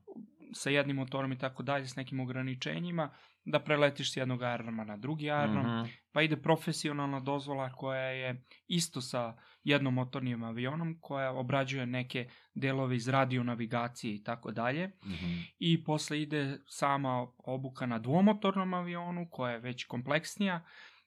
[0.54, 3.10] sa jednim motorom i tako dalje, s nekim ograničenjima,
[3.44, 5.90] da preletiš s jednog aerodroma na drugi aerodrom, Mhm.
[6.12, 8.28] pa ide profesionalna dozvola koja je
[8.68, 9.34] isto sa
[9.64, 15.32] jednomotornim avionom koja obrađuje neke delove iz radionavigacije i tako dalje Mhm.
[15.58, 20.64] i posle ide sama obuka na dvomotornom avionu koja je već kompleksnija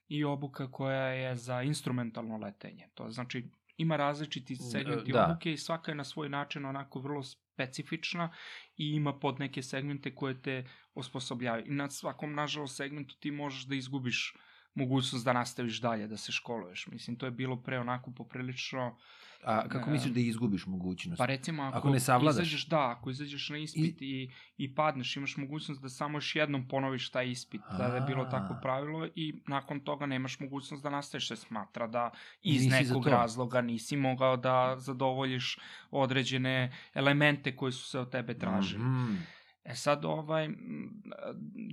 [0.08, 2.88] i obuka koja je za instrumentalno letenje.
[2.94, 5.24] To znači ima različiti segmenti da.
[5.24, 8.32] obuke i svaka je na svoj način onako vrlo specifična
[8.76, 10.64] i ima pod neke segmente koje te
[10.94, 11.66] osposobljavaju.
[11.66, 14.34] I na svakom, nažalost, segmentu ti možeš da izgubiš
[14.76, 16.86] mogućnost da nastaviš dalje, da se školuješ.
[16.86, 18.96] Mislim, to je bilo pre onako poprilično
[19.44, 19.92] A kako Ne.
[19.92, 21.18] misliš da izgubiš mogućnost?
[21.18, 22.34] Pa recimo ako, Ako ne savladaš.
[22.36, 26.68] izađeš, da, ako izađeš na ispit i, i padneš, imaš mogućnost da samo još jednom
[26.68, 27.60] ponoviš taj ispit.
[27.70, 28.58] Tada je bilo tako A.
[28.62, 31.28] pravilo i nakon toga nemaš mogućnost da nastaviš.
[31.28, 32.10] Se smatra da
[32.42, 35.58] iz Nisi nekog razloga nisi mogao da zadovoljiš
[35.90, 38.84] određene elemente koji su se od tebe tražili.
[38.84, 39.14] Mhm.
[39.66, 40.48] E sad, ovaj,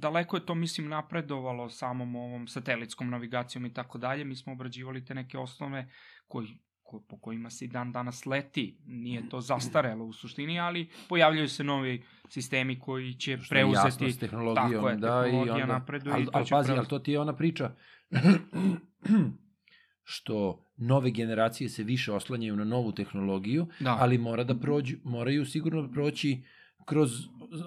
[0.01, 4.23] daleko je to, mislim, napredovalo samom ovom satelitskom navigacijom i tako dalje.
[4.23, 5.89] Mi smo obrađivali te neke osnove
[6.27, 6.47] koji,
[6.83, 8.77] ko, po kojima se i dan danas leti.
[8.85, 13.71] Nije to zastarelo u suštini, ali pojavljaju se novi sistemi koji će Što je jasno
[13.81, 14.11] preuzeti...
[14.11, 15.65] s tehnologijom, Tako je, da, i onda...
[15.65, 16.89] napreduje ali, ali pazi, ali preuzeti.
[16.89, 17.75] to ti je ona priča
[20.03, 23.97] što nove generacije se više oslanjaju na novu tehnologiju, Da.
[23.99, 26.43] ali mora da prođu, moraju sigurno proći
[26.85, 27.09] kroz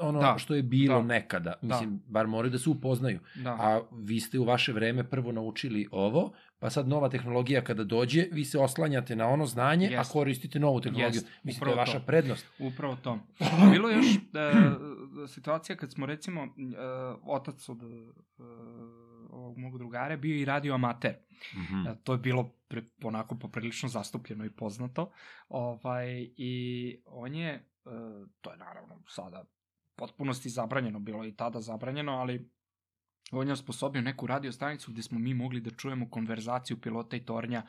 [0.01, 1.03] ono Da, što je bilo da.
[1.05, 1.55] nekada.
[1.63, 3.21] Mislim, bar moraju da se upoznaju.
[3.35, 3.51] Da.
[3.51, 8.27] A vi ste u vaše vreme prvo naučili ovo, pa sad nova tehnologija kada dođe,
[8.33, 10.11] vi se oslanjate na ono znanje, Jest.
[10.11, 11.09] a koristite novu tehnologiju.
[11.15, 12.07] Jest, Mislim, to upravo je vaša to.
[12.07, 12.47] prednost.
[12.61, 13.19] Upravo to.
[13.73, 14.19] Bilo je još e,
[15.29, 16.49] situacija kad smo recimo, e,
[17.25, 17.87] otac od e,
[19.31, 21.15] ovog mog drugara je bio i radio amater.
[21.55, 21.87] Mhm.
[21.87, 25.11] E, To je bilo pre, onako poprilično zastupljeno i poznato.
[25.49, 26.07] Ovaj,
[26.37, 26.55] I
[27.07, 27.69] on je,
[28.41, 29.45] to je naravno sada
[29.97, 32.51] potpunosti zabranjeno, bilo je i tada zabranjeno, ali
[33.33, 37.25] on je osposobio neku radio stanicu gde smo mi mogli da čujemo konverzaciju pilota i
[37.25, 37.63] tornja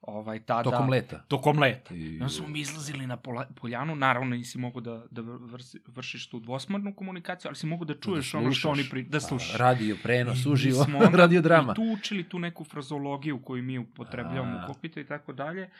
[0.00, 1.24] ovaj, tada, Tokom leta.
[1.28, 1.94] tokom leta.
[1.94, 6.28] I- onda smo mi izlazili na pola, poljanu, naravno nisi mogu da, da vrsi, vršiš
[6.28, 9.52] tu dvosmernu komunikaciju, ali si mogu da čuješ ono što oni pri, da slušaš.
[9.52, 11.72] Pa, Radio, prenos, I uživo, radio drama.
[11.72, 14.64] I tu učili tu neku frazologiju koju mi upotrebljavamo A.
[14.64, 15.70] u kokpitu i tako dalje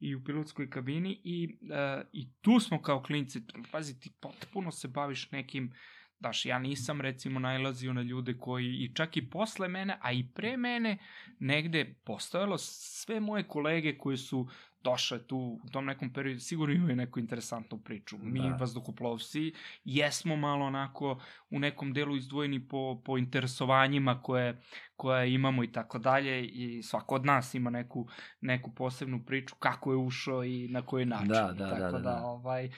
[0.00, 3.40] i u pilotskoj kabini i, uh, i tu smo kao klinci,
[3.72, 5.72] pazi ti potpuno se baviš nekim
[6.20, 10.26] Daš, ja nisam recimo najlazio na ljude koji i čak i posle mene, a i
[10.34, 10.98] pre mene
[11.38, 14.48] negde postojalo sve moje kolege koji su
[14.84, 18.18] došle tu u tom nekom periodu, sigurno imaju neku interesantnu priču.
[18.18, 18.48] Mi, Da.
[18.48, 18.56] da.
[18.56, 19.52] vazduhoplovci,
[19.84, 24.60] jesmo malo onako u nekom delu izdvojeni po, po interesovanjima koje,
[24.96, 28.08] koje imamo i tako dalje i svako od nas ima neku,
[28.40, 31.28] neku posebnu priču kako je ušao i na koji način.
[31.28, 32.22] Da, da, tako da, da, da.
[32.24, 32.70] ovaj,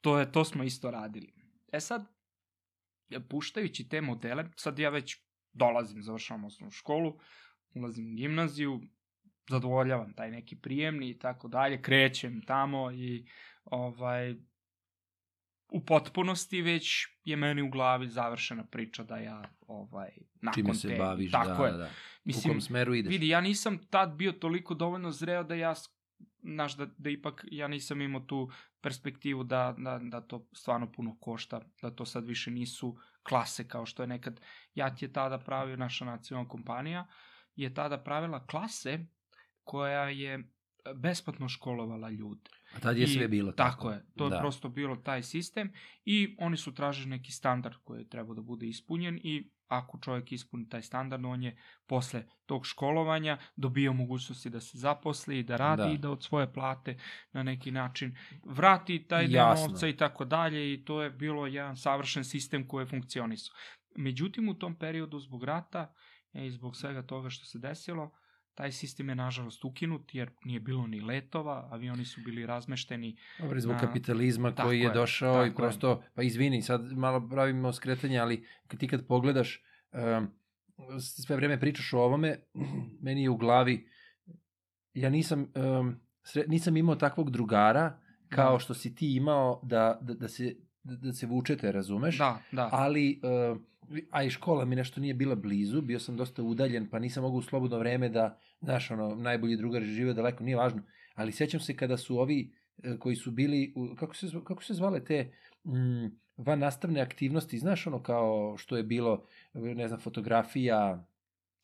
[0.00, 1.32] to, je, to smo isto radili.
[1.72, 2.17] E sad,
[3.28, 5.16] puštajući te modele, sad ja već
[5.52, 7.18] dolazim, završavam osnovnu školu,
[7.74, 8.80] ulazim u gimnaziju,
[9.50, 13.26] zadovoljavam taj neki prijemni i tako dalje, krećem tamo i
[13.64, 14.34] ovaj
[15.72, 20.10] u potpunosti već je meni u glavi završena priča da ja ovaj
[20.42, 21.72] nakon Čime se te, baviš, tako da, je.
[21.72, 21.84] da, da.
[21.84, 21.88] U
[22.24, 23.10] Mislim, kom smeru ideš.
[23.10, 25.74] Vidi, ja nisam tad bio toliko dovoljno zreo da ja,
[26.42, 28.50] znaš, da, da ipak ja nisam imao tu
[28.80, 33.86] perspektivu da, da, da to stvarno puno košta, da to sad više nisu klase kao
[33.86, 34.40] što je nekad.
[34.74, 37.06] Ja ti je tada pravio, naša nacionalna kompanija,
[37.56, 39.06] je tada pravila klase
[39.64, 40.50] koja je
[40.94, 42.50] besplatno školovala ljude.
[42.74, 43.70] A tad je I sve bilo tako.
[43.70, 44.38] Tako je, to je da.
[44.38, 45.72] prosto bilo taj sistem
[46.04, 50.32] i oni su tražili neki standard koji je trebao da bude ispunjen i ako čovjek
[50.32, 55.56] ispuni taj standard, on je posle tog školovanja dobio mogućnosti da se zaposli i da
[55.56, 55.90] radi Da.
[55.90, 56.96] i da od svoje plate
[57.32, 61.76] na neki način vrati taj deo novca i tako dalje i to je bilo jedan
[61.76, 63.56] savršen sistem koji je funkcionisao.
[63.96, 65.94] Međutim, u tom periodu zbog rata
[66.32, 68.10] i zbog svega toga što se desilo,
[68.58, 73.60] taj sistem je nažalost ukinut jer nije bilo ni letova, avioni su bili razmešteni Dobro,
[73.60, 75.54] zbog na- kapitalizma Tako koji je je, došao i tako je.
[75.56, 78.36] prosto, pa izvini, sad malo pravimo skretanje, ali
[78.66, 80.28] kad ti kad pogledaš, um,
[80.98, 82.36] sve vreme pričaš o ovome,
[83.00, 83.88] meni je u glavi,
[84.94, 87.98] ja nisam, um, sre, nisam imao takvog drugara
[88.28, 88.58] kao Da.
[88.58, 92.18] što si ti imao da, da, da se da, da se vučete, razumeš?
[92.18, 92.68] Da, da.
[92.72, 93.58] Ali, uh,
[94.10, 97.38] a i škola mi nešto nije bila blizu, bio sam dosta udaljen, pa nisam mogao
[97.38, 100.82] u slobodno vreme da, znaš, ono, najbolji drugari žive daleko, nije važno.
[101.14, 102.52] Ali sećam se kada su ovi
[102.82, 105.32] e, koji su bili, u, kako, se, kako se zvale te
[105.64, 106.06] mm,
[106.36, 109.24] van nastavne aktivnosti, znaš ono kao što je bilo,
[109.54, 111.06] ne znam, fotografija,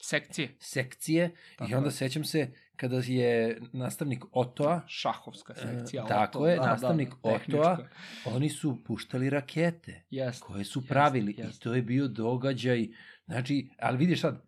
[0.01, 0.57] Sekcije.
[0.59, 1.93] sekcije, Tako i onda je.
[1.93, 6.05] sećam se kada je nastavnik Otoa, Šahovska sekcija.
[6.05, 7.39] E, tako Oto, je, nastavnik Otoa.
[7.39, 7.89] tehnička.
[8.25, 10.03] oni su puštali rakete.
[10.11, 10.43] Jest.
[10.43, 11.57] koje su pravili jest.
[11.57, 12.89] i to je bio događaj,
[13.27, 14.43] znači, ali vidiš sad,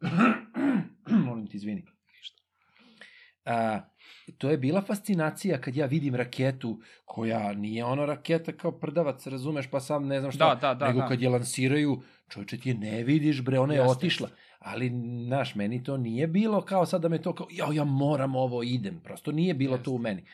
[1.26, 1.84] molim ti izvini,
[3.44, 3.80] a,
[4.38, 9.66] to je bila fascinacija kad ja vidim raketu koja nije ono raketa kao prdavac, razumeš,
[9.66, 11.06] pa sam ne znam šta, Da, da, da, nego da.
[11.08, 14.28] kad je lansiraju, čovječe ti je ne vidiš bre, ona je Jeste, otišla.
[14.64, 14.88] Ali,
[15.26, 18.62] znaš, meni to nije bilo kao sad da me to kao, ja, ja moram ovo,
[18.62, 19.00] idem.
[19.04, 19.84] Prosto nije bilo Jeste.
[19.84, 20.24] to u meni.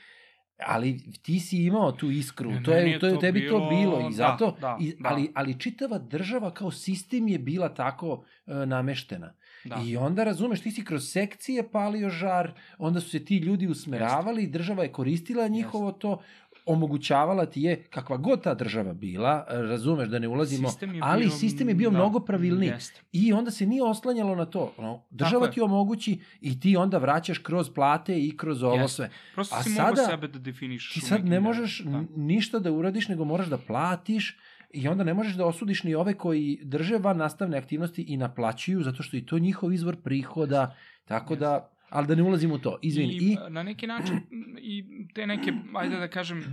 [0.59, 3.69] Ali ti si imao tu iskru, Ne, to je, to je to tebi to bilo-
[3.71, 5.09] bilo i da, zato, da, i, da.
[5.09, 9.35] ali, ali čitava država kao sistem je bila tako e, nameštena.
[9.65, 9.83] Da.
[9.87, 14.47] I onda, razumeš, ti si kroz sekcije palio žar, onda su se ti ljudi usmeravali,
[14.47, 16.23] država je koristila njihovo to,
[16.69, 21.21] omogućavala ti je, kakva god ta država bila, razumeš, da ne ulazimo, Sistem je ali
[21.21, 22.69] bio- sistem je bio da, mnogo pravilniji.
[22.69, 23.01] Jeste.
[23.13, 24.73] I onda se nije oslanjalo na to.
[24.79, 25.53] Ono, država je.
[25.53, 28.89] ti omogući i ti onda vraćaš kroz plate i kroz ovo Jeste.
[28.89, 29.11] sve.
[29.35, 30.95] Prosto A si sada- sebe da definišeš.
[30.95, 32.05] Ti sad ne možeš Da.
[32.17, 34.37] ništa da uradiš, nego moraš da platiš
[34.71, 38.83] i onda ne možeš da osudiš ni ove koji drže van nastavne aktivnosti i naplaćuju,
[38.83, 42.59] zato što i to je njihov izvor prihoda, tako da, ali da ne ulazimo u
[42.59, 43.13] to, izvini.
[43.13, 44.21] I, I, na neki način
[44.59, 44.85] i
[45.15, 46.45] te neke, ajde da kažem, uh,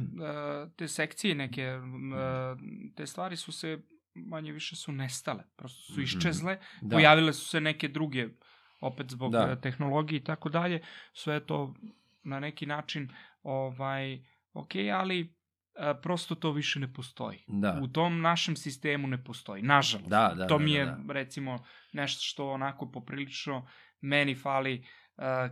[0.72, 2.60] te sekcije neke, uh,
[2.96, 3.80] te stvari su se
[4.16, 6.02] manje više su nestale, prosto su Mhm.
[6.02, 8.28] iščezle, da, pojavile su se neke druge,
[8.82, 9.46] opet zbog Da.
[9.46, 9.56] da.
[9.56, 10.82] tehnologije i tako dalje,
[11.14, 11.76] sve to
[12.24, 13.10] na neki način
[13.44, 14.20] ovaj,
[14.54, 15.36] ok, ali
[15.76, 17.40] a, prosto to više ne postoji.
[17.48, 20.10] da, U tom našem sistemu ne postoji, nažalost.
[20.10, 21.14] Da, da, to da, mi da, je, da.
[21.14, 23.68] recimo, nešto što onako poprilično
[24.02, 24.86] meni fali uh,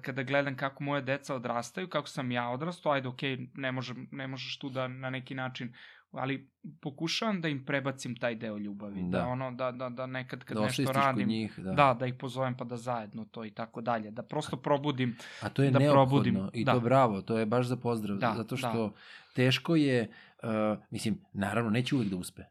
[0.02, 4.28] kada gledam kako moje deca odrastaju, kako sam ja odrastao, ajde, okej, ne, možem, ne
[4.28, 5.74] možeš tu da na neki način
[6.12, 6.50] ali
[6.82, 9.26] pokušavam da im prebacim taj deo ljubavi, da, Da.
[9.28, 11.60] ono, da, da, da nekad kad da nešto radim, njih.
[11.60, 11.72] Da.
[11.72, 15.50] da, da ih pozovem pa da zajedno to i tako dalje, da prosto probudim, A
[15.50, 16.74] to je da neophodno probudim, i da.
[16.74, 18.58] to bravo, to je baš za pozdrav, Da, zato da.
[18.58, 18.94] što
[19.36, 20.10] teško je,
[20.44, 20.50] uh,
[20.92, 22.44] mislim, naravno neće uvek da uspe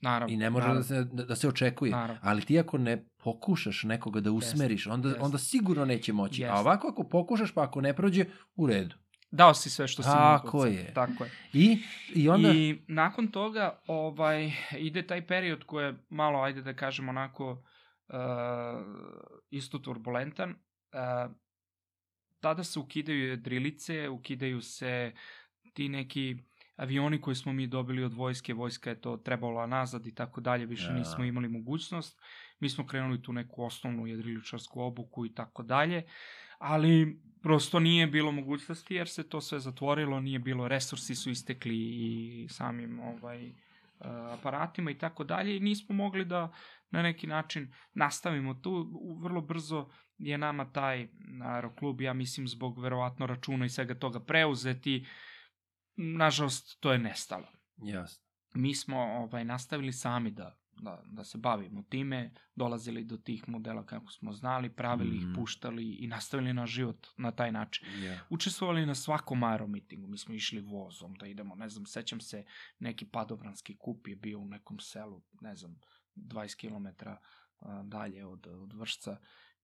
[0.00, 0.34] naravno.
[0.34, 2.20] i ne može da naravno, se, da, da se očekuje, Naravno.
[2.22, 5.22] ali ti ako ne pokušaš nekoga da usmeriš, onda, jeste.
[5.22, 6.60] onda sigurno neće moći, a Jeste.
[6.60, 8.24] ovako ako pokušaš pa ako ne prođe,
[8.56, 8.96] u redu.
[9.30, 10.92] Dao si sve što si Tako je.
[10.94, 11.30] Tako je.
[11.52, 11.78] I,
[12.14, 12.48] i onda...
[12.48, 18.16] I nakon toga ovaj ide taj period koji je malo, ajde da kažem onako, uh,
[19.50, 20.50] isto turbulentan.
[20.50, 21.32] Uh,
[22.40, 25.12] tada se ukidaju drilice, ukidaju se
[25.74, 26.36] ti neki
[26.80, 30.66] avioni koji smo mi dobili od vojske, vojska je to trebala nazad i tako dalje,
[30.66, 30.92] više Ja.
[30.92, 32.20] nismo imali mogućnost.
[32.60, 36.02] Mi smo krenuli tu neku osnovnu jedriličarsku obuku i tako dalje,
[36.58, 41.76] ali prosto nije bilo mogućnosti jer se to sve zatvorilo, nije bilo, resursi su istekli
[41.76, 43.54] i samim ovaj uh,
[44.38, 46.52] aparatima i tako dalje i nismo mogli da
[46.90, 48.90] na neki način nastavimo tu.
[49.22, 51.08] Vrlo brzo je nama taj
[51.42, 55.06] aeroklub, ja mislim, zbog verovatno računa i svega toga preuzeti.
[55.96, 57.46] Nažalost, to je nestalo.
[57.76, 58.24] Jasno.
[58.54, 63.86] Mi smo ovaj, nastavili sami da, da, da se bavimo time, dolazili do tih modela
[63.86, 65.18] kako smo znali, pravili Mhm.
[65.20, 68.20] ih, puštali i nastavili naš život na taj način Ja.
[68.30, 70.06] učestvovali na svakom aeromitingu.
[70.06, 72.44] Mi smo išli vozom da idemo, ne znam, sećam se,
[72.78, 75.80] neki padobranski kup je bio u nekom selu, ne znam,
[76.16, 77.08] 20 km
[77.84, 79.16] dalje od, od Vršca.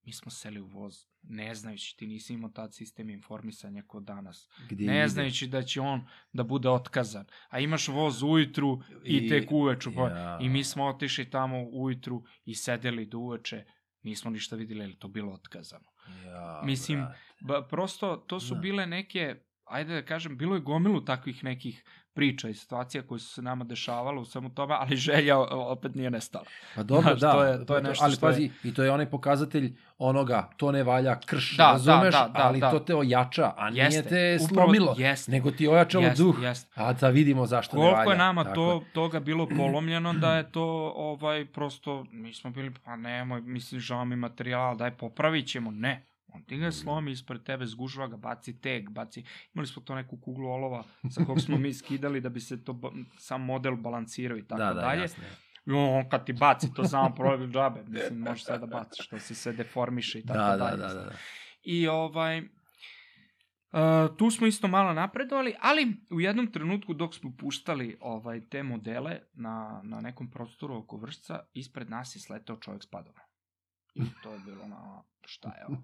[0.07, 4.49] Mi smo seli u voz, ne znajući, ti nisi imao tad sistem informisanja kod danas.
[4.69, 5.07] Gdje ne ide?
[5.07, 7.25] znajući da će on da bude otkazan.
[7.49, 9.93] A imaš voz ujutru i, I- tek uveču.
[9.95, 10.39] Pa, Ja.
[10.41, 13.65] I mi smo otišli tamo ujutru i sedeli do uveče.
[14.01, 15.85] Nismo ništa videli, jer je to bilo otkazano.
[16.25, 17.19] Ja, Mislim, brate.
[17.41, 18.59] Ba, prosto, to su Da.
[18.61, 19.35] bile neke,
[19.65, 21.83] ajde da kažem, bilo je gomilu takvih nekih
[22.17, 26.09] priča i situacija koje su se nama dešavale u svemu tome, ali želja opet nije
[26.11, 26.45] nestala.
[26.75, 27.31] Pa dobro, Znaš, da.
[27.31, 29.67] to je- to je nešto ali što je- pazi, i to je onaj pokazatelj
[29.99, 32.71] onoga, to ne valja krš, Da, da, razumeš, da, da, ali da.
[32.71, 35.31] to te ojača, a nije Jeste, te upravo- slomilo, jeste.
[35.31, 36.35] nego ti ojačalo Jeste, duh.
[36.41, 36.71] jeste.
[36.75, 37.95] A da vidimo zašto ne valja.
[37.95, 40.63] Koliko je nama Tako to, toga bilo polomljeno da je to
[40.95, 46.05] ovaj prosto, mi smo bili, pa nemoj, mislim, žao mi materijala, daj popravit ćemo, ne.
[46.27, 49.23] On ti ga slomi ispred tebe, zgužva ga, baci teg, baci...
[49.53, 52.73] Imali smo to neku kuglu olova sa kog smo mi skidali da bi se to
[52.73, 55.01] ba- sam model balansirao i tako da, da, dalje.
[55.01, 55.23] jasno.
[55.23, 55.29] je.
[55.65, 59.19] I on kad ti baci to samo probi džabe, mislim, može sve da baci, što
[59.19, 60.77] se sve deformiše i tako Da, da, dalje.
[60.77, 61.11] da, da, da.
[61.63, 62.41] I ovaj,
[63.71, 68.63] Uh, tu smo isto malo napredovali, ali u jednom trenutku dok smo puštali ovaj te
[68.63, 73.13] modele na, na nekom prostoru oko vršca, ispred nas je sleteo čovjek s padom.
[73.97, 75.77] I to je bilo na šta je ovo.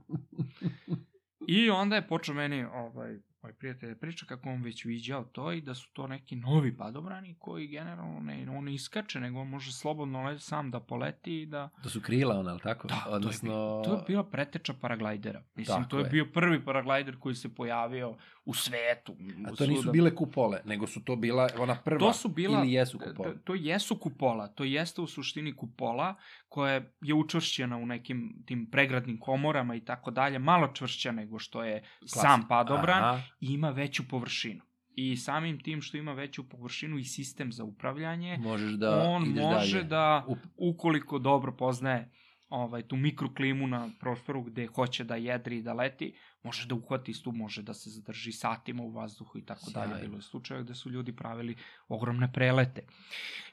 [1.47, 5.51] I onda je počeo meni ovaj, moj prijatelj da priča kako on već viđao to
[5.51, 9.49] i da su to neki novi padobrani koji generalno ne, on ne iskače, nego on
[9.49, 11.69] može slobodno le, sam da poleti i da...
[11.83, 12.87] To su krila, ona, ali tako?
[12.87, 13.49] Da, Odnosno...
[13.51, 15.43] to, je, bi- to je bila preteča paraglajdera.
[15.55, 16.09] Mislim, Tako to je, je.
[16.09, 19.15] bio prvi paraglajder koji se pojavio u svetu.
[19.47, 21.99] A to nisu bile kupole, nego su to bila ona prva.
[21.99, 23.35] To su bila, Ili jesu kupole.
[23.43, 26.15] To, jesu kupola, to jeste u suštini kupola
[26.49, 31.63] koja je učvršćena u nekim tim pregradnim komorama i tako dalje, malo čvršća nego što
[31.63, 34.61] je sam padobran Aha, i ima veću površinu.
[34.95, 39.43] I samim tim što ima veću površinu i sistem za upravljanje, možeš da on ideš
[39.43, 39.89] može dalje.
[39.89, 40.25] da,
[40.57, 42.11] ukoliko dobro poznaje
[42.49, 47.13] ovaj, tu mikroklimu na prostoru gde hoće da jedri i da leti, može da uhvati
[47.13, 50.01] stup, može da se zadrži satima u vazduhu i tako dalje.
[50.01, 51.55] Bilo je slučaje gde su ljudi pravili
[51.87, 52.81] ogromne prelete.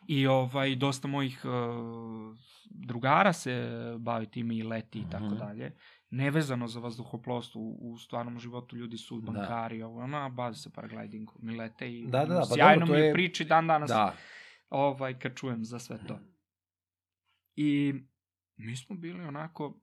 [0.07, 2.37] I ovaj, dosta mojih uh,
[2.67, 3.69] drugara se
[3.99, 5.37] bavi time i leti i tako Mhm.
[5.37, 5.77] dalje.
[6.11, 9.33] Nevezano za vazduhoplovstvo, u, u stvarnom životu ljudi su Da.
[9.33, 12.95] bankari, ovo, ona, bave se paraglidingom i lete i Da, da, da, pa sjajno dobro,
[12.95, 14.15] mi je je- priči dan danas Da,
[14.71, 16.19] ovaj, kad čujem za sve to.
[17.57, 17.95] I
[18.57, 19.81] mi smo bili onako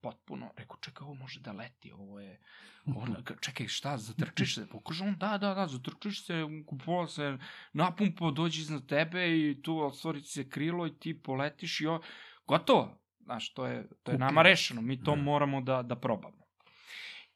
[0.00, 2.40] potpuno, rekao, čekaj, ovo može da leti, ovo je,
[2.86, 4.66] on, ka- čekaj, šta, zatrčiš se?
[4.68, 7.38] Pokaže on, da, da, da, zatrčiš se, kupola se,
[7.72, 12.00] napumpo, dođe iznad tebe i tu otvori se krilo i ti poletiš i o,
[12.46, 12.98] gotovo.
[13.20, 15.22] Znaš, to je, to je nama rešeno, mi to Da.
[15.22, 16.46] moramo da, da probamo.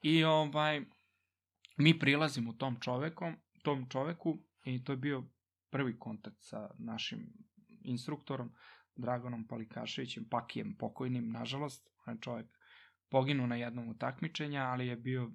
[0.03, 0.81] I ovaj,
[1.77, 5.25] mi prilazimo tom čovekom, tom čoveku i to je bio
[5.71, 7.33] prvi kontakt sa našim
[7.85, 8.53] instruktorom,
[8.97, 11.92] Dragonom Palikaševićem, Pakijem pokojnim, nažalost.
[12.07, 12.47] On je čovjek
[13.09, 15.31] poginuo na jednom od takmičenja, ali je bio,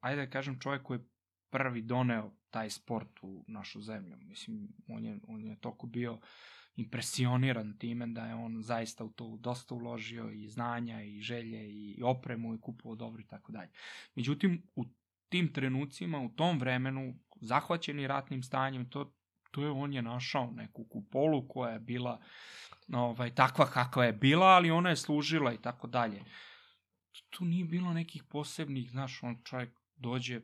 [0.00, 1.08] ajde da kažem, čovjek koji je
[1.50, 4.16] prvi doneo taj sport u našu zemlju.
[4.16, 6.20] Mislim, on je, on je toliko bio
[6.76, 12.02] impresioniran time da je on zaista u to dosta uložio i znanja i želje i
[12.02, 13.70] opremu i kupovao dobro i tako dalje.
[14.14, 14.84] Međutim, u
[15.28, 19.14] tim trenucima, u tom vremenu, zahvaćeni ratnim stanjem, to,
[19.54, 22.20] to je on je našao neku kupolu koja je bila
[22.90, 26.22] ovaj, takva kakva je bila, ali ona je služila i tako dalje.
[27.30, 30.40] Tu nije bilo nekih posebnih, znaš, on čovjek dođe,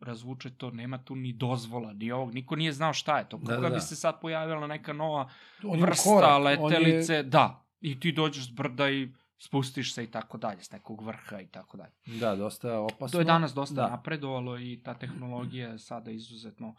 [0.00, 3.38] razvuče to, nema tu ni dozvola, ni ovog, niko nije znao šta je to.
[3.38, 3.80] Da, Kako da, bi da.
[3.80, 5.30] se sad pojavila neka nova
[5.64, 10.04] on vrsta korak, on je- letelice, da, i ti dođeš s brda i spustiš se
[10.04, 11.92] i tako dalje, s nekog vrha i tako dalje.
[12.20, 13.08] Da, dosta opasno.
[13.08, 13.88] To je danas dosta Da.
[13.88, 16.74] napredovalo i ta tehnologija je sada izuzetno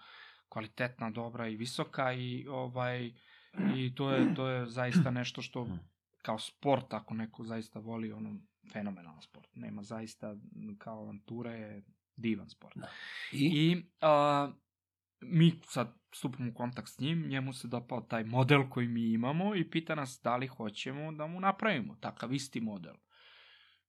[0.56, 3.12] kvalitetna, dobra i visoka i ovaj
[3.76, 5.68] i to je to je zaista nešto što
[6.22, 8.40] kao sport ako neko zaista voli ono
[8.74, 9.50] fenomenalan sport.
[9.56, 10.36] Nema zaista
[10.78, 11.84] kao avantura je
[12.16, 12.78] divan sport.
[12.78, 12.88] Da.
[13.32, 14.52] I, I a,
[15.22, 19.56] mi sad stupamo u kontakt s njim, njemu se dopao taj model koji mi imamo
[19.56, 22.96] i pita nas da li hoćemo da mu napravimo takav isti model.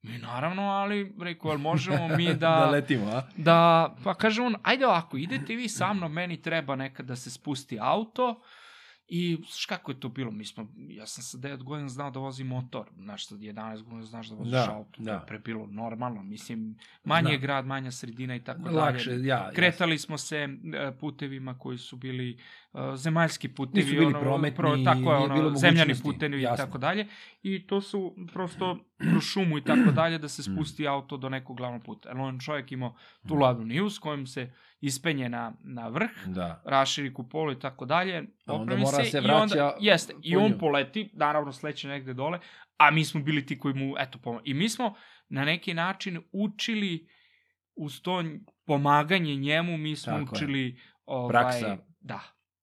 [0.03, 2.34] Mi naravno, ali rekao, jel možemo mi da...
[2.34, 3.22] da letimo, a?
[3.36, 7.30] da, pa kaže on, ajde ovako, idete vi sa mnom, meni treba nekad da se
[7.30, 8.42] spusti auto
[9.09, 12.18] i znaš kako je to bilo, mi smo, ja sam sa 9 godina znao da
[12.18, 15.24] vozim motor, znaš, sa 11 godina znaš da voziš Da, auto, to da.
[15.26, 17.42] pre bilo normalno, mislim, manji je Znam.
[17.42, 18.76] grad, manja sredina i tako dalje.
[18.76, 19.51] Lakše, ja.
[19.55, 22.38] Kretali smo se e, putevima koji su bili
[22.95, 26.79] zemaljski putevi, Nisu bili ono, prometni, pro, tako je, ono, bilo zemljani putevi i tako
[26.79, 27.07] dalje.
[27.43, 28.01] I to su
[28.33, 30.55] prosto kroz šumu i tako dalje da se Mm.
[30.55, 32.09] spusti auto do nekog glavnog puta.
[32.09, 32.97] Jer on čovjek imao
[33.29, 36.62] tu ladnu niju s kojom se ispenje na, na vrh, Da.
[36.64, 41.53] raširi kupolu i tako dalje, opremi se, se i onda, jeste, i on poleti, naravno
[41.53, 42.39] sleće negde dole,
[42.77, 44.39] a mi smo bili ti koji mu, eto, pom...
[44.45, 44.95] i mi smo
[45.29, 47.09] na neki način učili
[47.77, 48.24] uz to
[48.66, 50.29] pomaganje njemu, mi smo Tako je.
[50.33, 51.77] učili ovaj, Praksa.
[52.01, 52.20] da,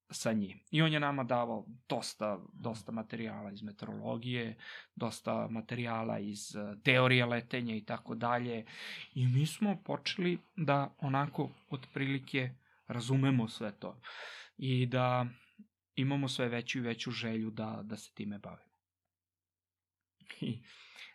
[0.09, 0.59] sa njim.
[0.71, 4.57] I on je nama davao dosta, dosta materijala iz meteorologije,
[4.95, 8.65] dosta materijala iz eh, teorije letenja i tako dalje.
[9.13, 12.49] I mi smo počeli da onako otprilike
[12.87, 14.01] razumemo sve to.
[14.57, 15.25] I da
[15.95, 18.73] imamo sve veću i veću želju da, da se time bavimo.
[20.41, 20.63] I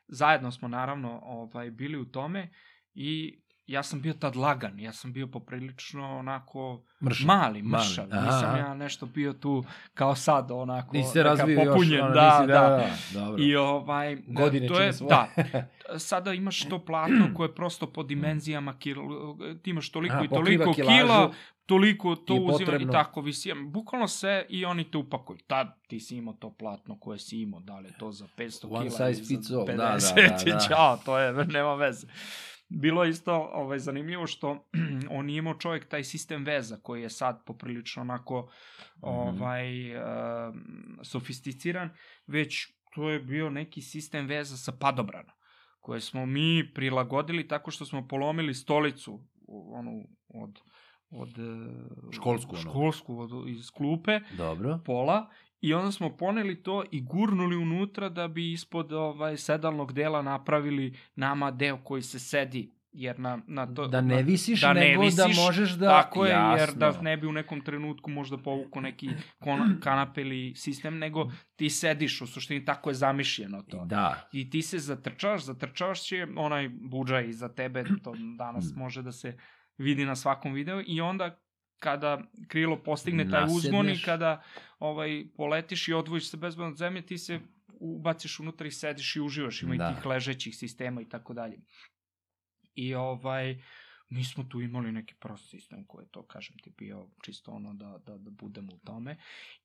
[0.09, 2.51] zajedno smo naravno ovaj, bili u tome
[2.95, 7.27] i ja sam bio tad lagan, ja sam bio poprilično onako Mršav.
[7.27, 8.07] mali, Mali, mršav.
[8.13, 8.59] aha, Nisam aha.
[8.59, 9.65] ja nešto bio tu
[9.95, 12.69] kao sad onako Nisi se razvio još, popunjen, ono, da, nisi, da, da,
[13.15, 13.43] da, dobro.
[13.43, 15.09] I ovaj, Godine to je, svoje.
[15.09, 15.29] da,
[15.99, 18.97] sada imaš to platno koje je prosto po dimenzijama kil,
[19.63, 21.33] ti imaš toliko A, i toliko kilažu kila,
[21.67, 23.53] toliko to i uzima i tako visi.
[23.67, 25.39] Bukvalno sve i oni te upakuju.
[25.47, 28.67] Tad ti si imao to platno koje si imao, da li je to za 500
[28.71, 30.59] One kila size ili za fits all, da, 50 da, da, da.
[30.69, 32.07] ćao, to je, nema veze.
[32.69, 34.69] Bilo je isto ovaj, zanimljivo što
[35.17, 38.51] on nije imao čovjek taj sistem veza koji je sad poprilično onako
[38.97, 39.07] Mhm.
[39.07, 40.03] ovaj, uh,
[41.03, 41.91] sofisticiran,
[42.27, 45.33] već to je bio neki sistem veza sa padobrana
[45.81, 50.61] koje smo mi prilagodili tako što smo polomili stolicu onu od
[51.11, 52.61] od e, Školsku, ono.
[52.63, 54.81] školsku od, iz klupe Dobro.
[54.85, 55.31] pola
[55.61, 60.97] i onda smo poneli to i gurnuli unutra da bi ispod ovaj sedalnog dela napravili
[61.15, 65.03] nama deo koji se sedi jer na, na to Da ne visiš, da ne nego
[65.03, 65.89] visiš, da možeš da...
[65.89, 66.79] tako je, jer Jasno.
[66.79, 71.71] da ne bi u nekom trenutku možda povuku neki kon, kanap ili sistem, nego ti
[71.71, 73.85] sediš, u suštini tako je zamišljeno to.
[73.85, 74.29] Da.
[74.33, 79.39] I ti se zatrčavaš, zatrčavaš će onaj buđaj iza tebe, to danas može da se
[79.79, 81.41] vidi na svakom videu i onda
[81.79, 84.05] kada krilo postigne taj uzgon i Nasedneš.
[84.05, 84.43] kada
[84.79, 87.41] ovaj poletiš i odvojiš se bezbedno od zemlje, ti se
[87.81, 89.91] ubaciš unutra i sediš i uživaš, ima Da.
[89.91, 91.59] i tih ležećih sistema i tako dalje.
[92.75, 93.63] I ovaj,
[94.09, 97.75] mi smo tu imali neki prost sistem koji je to, kažem ti, bio čisto ono
[97.75, 99.17] da, da, da budemo u tome.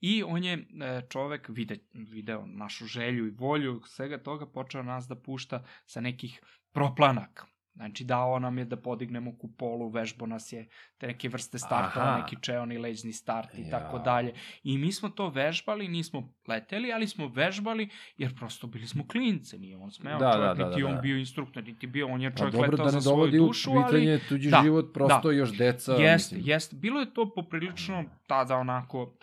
[0.01, 5.07] I on je e, čovek vide, video našu želju i volju, svega toga počeo nas
[5.07, 6.41] da pušta sa nekih
[6.71, 7.45] proplanaka.
[7.75, 10.67] Znači dao nam je da podignemo kupolu, vežbo nas je
[10.97, 12.21] te neke vrste startova, Aha.
[12.21, 13.69] neki čeoni leđni start i Ja.
[13.69, 14.33] tako dalje.
[14.63, 19.57] I mi smo to vežbali, nismo leteli, ali smo vežbali jer prosto bili smo klince,
[19.57, 21.01] nije on smeo Da, čovjek, da, da, niti da, on da.
[21.01, 23.73] bio instruktor, niti bio, on je Pa čovjek dobro letao da za svoju dušu, u
[23.73, 25.31] pitanje ali tuđi da, život, prosto da.
[25.31, 25.93] još deca.
[25.93, 26.53] Jeste, mislim.
[26.53, 26.75] jeste.
[26.75, 29.17] Bilo je to poprilično tada onako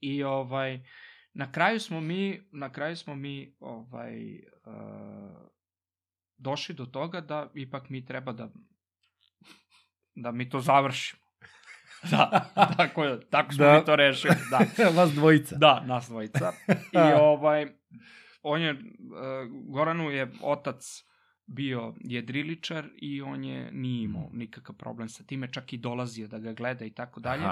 [0.00, 0.80] i ovaj
[1.34, 4.34] na kraju smo mi na kraju smo mi ovaj
[4.66, 5.55] uh,
[6.38, 8.48] došli do toga da ipak mi treba da
[10.14, 11.22] da mi to završimo.
[12.10, 13.78] da, tako tako smo Da.
[13.78, 14.60] mi to rešili, da.
[15.00, 15.56] Vas dvojica.
[15.56, 16.52] Da, nas dvojica.
[16.92, 17.66] I ovaj,
[18.42, 18.78] on je, uh,
[19.74, 21.04] Goranu je otac
[21.46, 26.38] bio jedriličar i on je nije imao nikakav problem sa time, čak i dolazio da
[26.38, 27.44] ga gleda i tako dalje.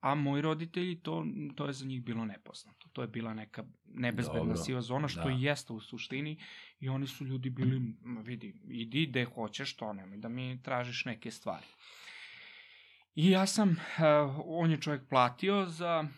[0.00, 2.88] A moji roditelji, to, to je za njih bilo nepoznato.
[2.92, 3.64] To je bila neka
[3.94, 5.30] nebezbedna Dobro, siva zona, što da.
[5.30, 6.38] i jeste u suštini.
[6.80, 11.04] I oni su ljudi bili, "Ma vidi, idi gde hoćeš, to nemoj da mi tražiš
[11.04, 11.66] neke stvari.
[13.14, 13.76] I ja sam, uh,
[14.44, 16.08] on je čovjek platio za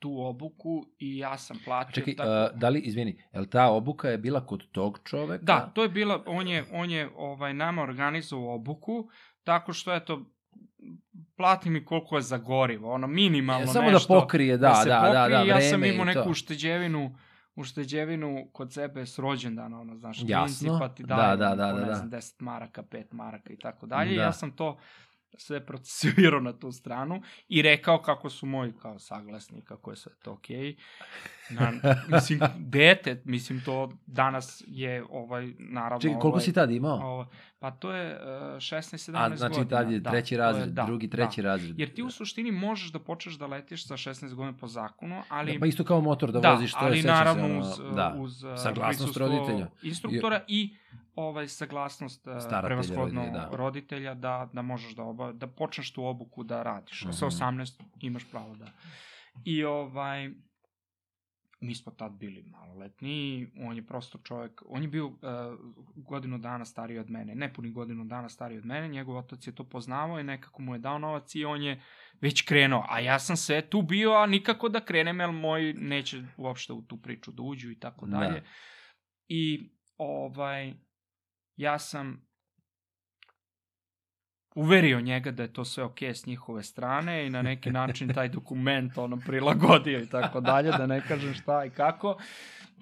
[0.00, 1.92] tu obuku i ja sam platio.
[1.94, 2.30] Čekaj, tako...
[2.30, 5.44] a, da li, izvini, je li ta obuka je bila kod tog čoveka?
[5.44, 9.08] Da, to je bila, on je, on je ovaj, nama organizovao obuku,
[9.44, 10.22] tako što, eto,
[11.36, 14.14] plati mi koliko je za gorivo, ono, minimalno E, Samo nešto.
[14.14, 15.38] da pokrije, da, se da, da, pokrije.
[15.38, 16.18] da, Ja sam vreme imao i to.
[16.18, 17.16] neku ušteđevinu,
[17.56, 20.68] ušteđevinu kod sebe s rođendana, ono, znaš, Jasno.
[20.68, 21.94] klinci, pa ti Da, daju, da, da, po, da, ne da.
[21.94, 24.16] znam, 10 maraka, 5 maraka i tako dalje.
[24.16, 24.22] Da.
[24.22, 24.78] Ja sam to
[25.36, 30.12] sve procesuirao na tu stranu i rekao kako su moji kao saglasni, kako je sve
[30.22, 30.76] to okej.
[31.50, 31.72] Na,
[32.08, 36.00] mislim, dete, mislim, to danas je, ovaj, naravno...
[36.00, 36.98] Čekaj, koliko ovaj, si tad imao?
[36.98, 37.26] Ovo,
[37.58, 38.22] pa to je uh,
[38.56, 39.78] 16-17 A, znači godina.
[39.78, 41.48] tad je da, treći to razred, je, da, drugi, treći da.
[41.48, 41.78] razred.
[41.78, 45.52] Jer ti u suštini možeš da počneš da letiš sa 16 godina po zakonu, ali...
[45.52, 47.96] Da, pa isto kao motor da, da, voziš, to ali je, naravno se, ono, uz,
[47.96, 48.14] da.
[48.18, 49.66] uz uh, Saglasnost roditelja.
[49.82, 50.76] instruktora i
[51.14, 53.56] ovaj saglasnost uh, Staratelja, prevashodno roditelja, da.
[53.56, 57.04] roditelja da da možeš da oba, da počneš tu obuku da radiš.
[57.04, 57.34] Mm Sa Mhm.
[57.34, 58.72] 18 imaš pravo da.
[59.44, 60.30] I ovaj
[61.60, 65.14] mi smo tad bili maloletni, on je prosto čovjek, on je bio uh,
[65.96, 69.64] godinu dana stariji od mene, nepuni godinu dana stariji od mene, njegov otac je to
[69.64, 71.82] poznavao i nekako mu je dao novac i on je
[72.20, 76.22] već krenuo, a ja sam sve tu bio, a nikako da krenem, jer moj neće
[76.36, 78.18] uopšte u tu priču da uđu i tako Da.
[78.18, 78.42] dalje.
[79.28, 79.70] I
[80.00, 80.74] ovaj,
[81.56, 82.26] ja sam
[84.54, 88.28] uverio njega da je to sve okej s njihove strane i na neki način taj
[88.38, 92.18] dokument ono prilagodio i tako dalje, da ne kažem šta i kako.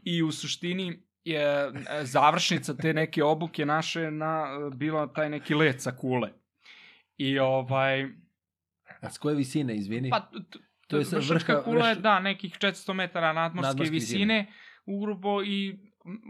[0.05, 1.73] I u suštini je
[2.03, 6.31] završnica te neke obuke naše na, bila taj neki let sa kule.
[7.17, 8.03] I ovaj,
[9.01, 10.11] A s koje visine, izvini?
[10.11, 10.31] pa
[10.87, 14.53] To je vrha- kula je, da, nekih 400 metara nadmorske, Nadmorske visine,
[14.87, 15.79] ugrubo i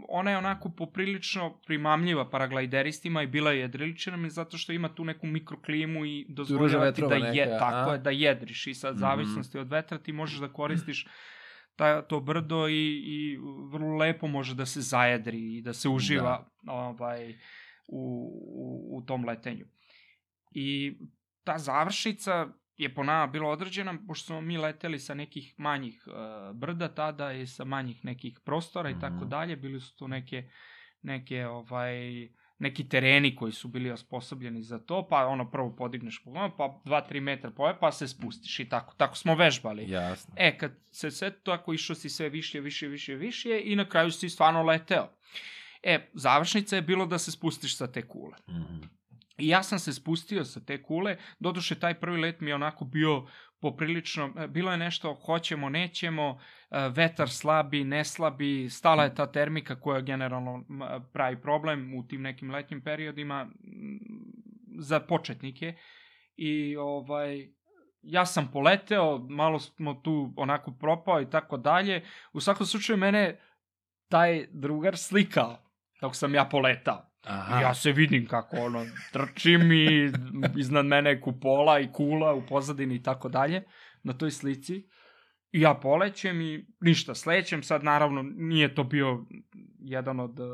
[0.09, 5.27] ona je onako poprilično primamljiva paraglajderistima i bila je jedriličarima zato što ima tu neku
[5.27, 7.93] mikroklimu i dozvoljava ti da je, neka, tako a?
[7.93, 8.99] je, da jedriš i sad Mhm.
[8.99, 11.07] zavisnosti od vetra ti možeš da koristiš
[11.75, 13.37] ta, to brdo i, i
[13.71, 17.39] vrlo lepo može da se zajedri i da se uživa ovaj,
[17.87, 19.65] u, u, u tom letenju.
[20.51, 20.97] I
[21.43, 22.47] ta završnica
[22.79, 26.13] je po nama bila određena, pošto smo mi leteli sa nekih manjih uh,
[26.55, 29.29] brda tada i sa manjih nekih prostora i tako Mhm.
[29.29, 30.49] dalje, bili su to neke,
[31.01, 31.93] neke ovaj,
[32.59, 37.19] neki tereni koji su bili osposobljeni za to, pa ono prvo podigneš pogon, pa 2-3
[37.21, 38.93] metra poje, pa se spustiš i tako.
[38.97, 39.89] Tako smo vežbali.
[39.89, 40.33] Jasno.
[40.37, 44.11] E, kad se sve tako išlo si sve više, više, više, više i na kraju
[44.11, 45.09] si stvarno leteo.
[45.83, 48.35] E, završnica je bilo da se spustiš sa te kule.
[48.49, 48.81] Mhm.
[49.39, 52.85] I ja sam se spustio sa te kule, doduše taj prvi let mi je onako
[52.85, 53.27] bio
[53.61, 56.39] poprilično, e, bilo je nešto hoćemo, nećemo,
[56.71, 60.65] e, vetar slabi, ne slabi, stala je ta termika koja generalno
[61.13, 63.49] pravi problem u tim nekim letnjim periodima
[64.79, 65.75] za početnike
[66.35, 67.49] i ovaj
[68.01, 72.05] ja sam poleteo, malo smo tu onako propao i tako dalje.
[72.33, 73.39] U svakom slučaju mene
[74.07, 75.57] taj drugar slikao
[76.01, 77.08] dok sam ja poletao.
[77.29, 77.59] Aha.
[77.59, 80.11] I ja se vidim kako ono, trčim i
[80.57, 83.63] iznad mene je kupola i kula u pozadini i tako dalje
[84.03, 84.87] na toj slici.
[85.51, 89.25] I ja polećem i ništa, slećem, sad naravno nije to bio
[89.79, 90.47] jedan od uh,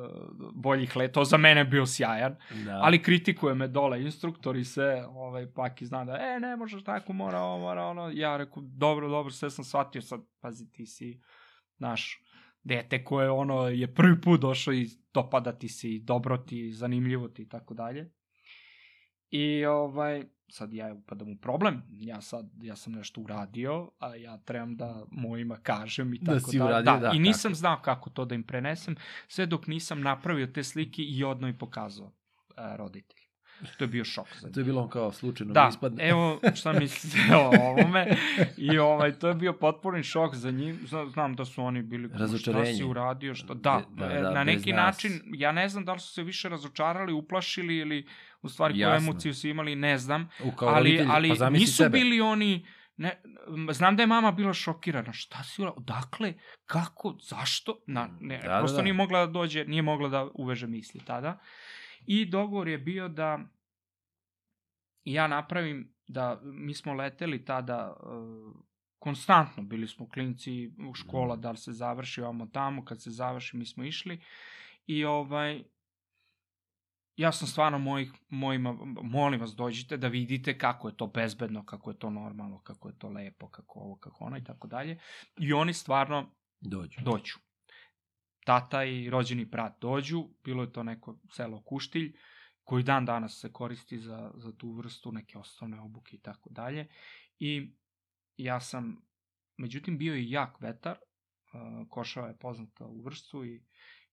[0.53, 2.35] boljih letova, za mene je bio sjajan,
[2.65, 2.79] Da.
[2.83, 7.13] ali kritikuje me dole instruktor i sve, ovaj, Paki zna da, e, ne možeš tako,
[7.13, 11.21] mora ovo, mora ono, ja reku, dobro, dobro, sve sam shvatio, sad, pazi, ti si
[11.77, 12.21] naš
[12.65, 17.27] dete koje ono je prvi put došao i dopada ti se i dobro ti, zanimljivo
[17.27, 18.11] ti i tako dalje.
[19.29, 24.37] I ovaj, sad ja upadam u problem, ja sad, ja sam nešto uradio, a ja
[24.37, 27.59] trebam da mojima kažem i Da tako si da, uradio, da, da, I nisam kako.
[27.59, 28.95] znao kako to da im prenesem,
[29.27, 32.11] sve dok nisam napravio te slike i odno i pokazao
[32.55, 33.24] a, roditeljima.
[33.77, 34.53] To je bio šok za njih.
[34.53, 36.03] To je bilo kao slučajno Da, ispadne.
[36.03, 38.17] evo šta mislite o ovome.
[38.57, 40.75] I ovaj, to je bio potpuni šok za njih.
[40.81, 43.53] Zna- Znam da su oni bili, šta si uradio, što...
[43.53, 44.77] Da, Da, e, da, na neki nas.
[44.85, 48.07] način, ja ne znam da li su se više razočarali, uplašili ili
[48.41, 48.97] u stvari koju Jasno.
[49.03, 50.29] emociju su imali, ne znam.
[50.43, 51.89] U, kao ali roditelj, ali pa nisu sebe.
[51.89, 52.65] bili oni...
[52.97, 53.21] Ne,
[53.71, 55.13] znam da je mama bila šokirana.
[55.13, 55.79] Šta si uradio?
[55.79, 56.33] Dakle,
[56.65, 57.77] kako, zašto?
[57.87, 58.83] Na, ne, Da, da, prosto da.
[58.83, 61.39] nije mogla da dođe, nije mogla da uveže misli tada.
[62.07, 63.39] I dogovor je bio da
[65.03, 68.55] ja napravim da mi smo leteli tada uh,
[68.99, 73.57] konstantno, bili smo klinci u škola, da li se završi ovamo tamo, kad se završi
[73.57, 74.21] mi smo išli
[74.85, 75.63] i ovaj
[77.15, 81.89] ja sam stvarno mojih, mojima, molim vas dođite da vidite kako je to bezbedno, kako
[81.89, 84.99] je to normalno, kako je to lepo, kako ovo, kako ono i tako dalje.
[85.37, 87.01] I oni stvarno Dođu.
[87.01, 87.33] dođu.
[88.45, 92.13] Tata i rođeni brat dođu, bilo je to neko selo Kuštilj,
[92.63, 96.87] koji dan danas se koristi za, za tu vrstu neke osnovne obuke i tako dalje.
[97.39, 97.73] I
[98.37, 99.01] ja sam,
[99.57, 100.97] međutim, bio je jak vetar,
[101.89, 103.63] Košava je poznata u vrstu i,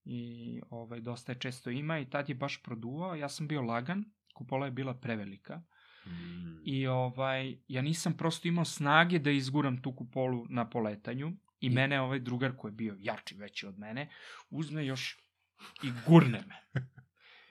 [0.05, 4.05] i ovaj, dosta je često ima i tad je baš produvao, ja sam bio lagan,
[4.35, 5.63] kupola je bila prevelika
[6.07, 6.63] Mm.
[6.65, 11.33] i ovaj, ja nisam prosto imao snage da izguram tu kupolu na poletanju
[11.63, 14.09] i, mene ovaj drugar koji je bio jači, veći od mene,
[14.51, 15.19] uzme još
[15.83, 16.83] i gurne me.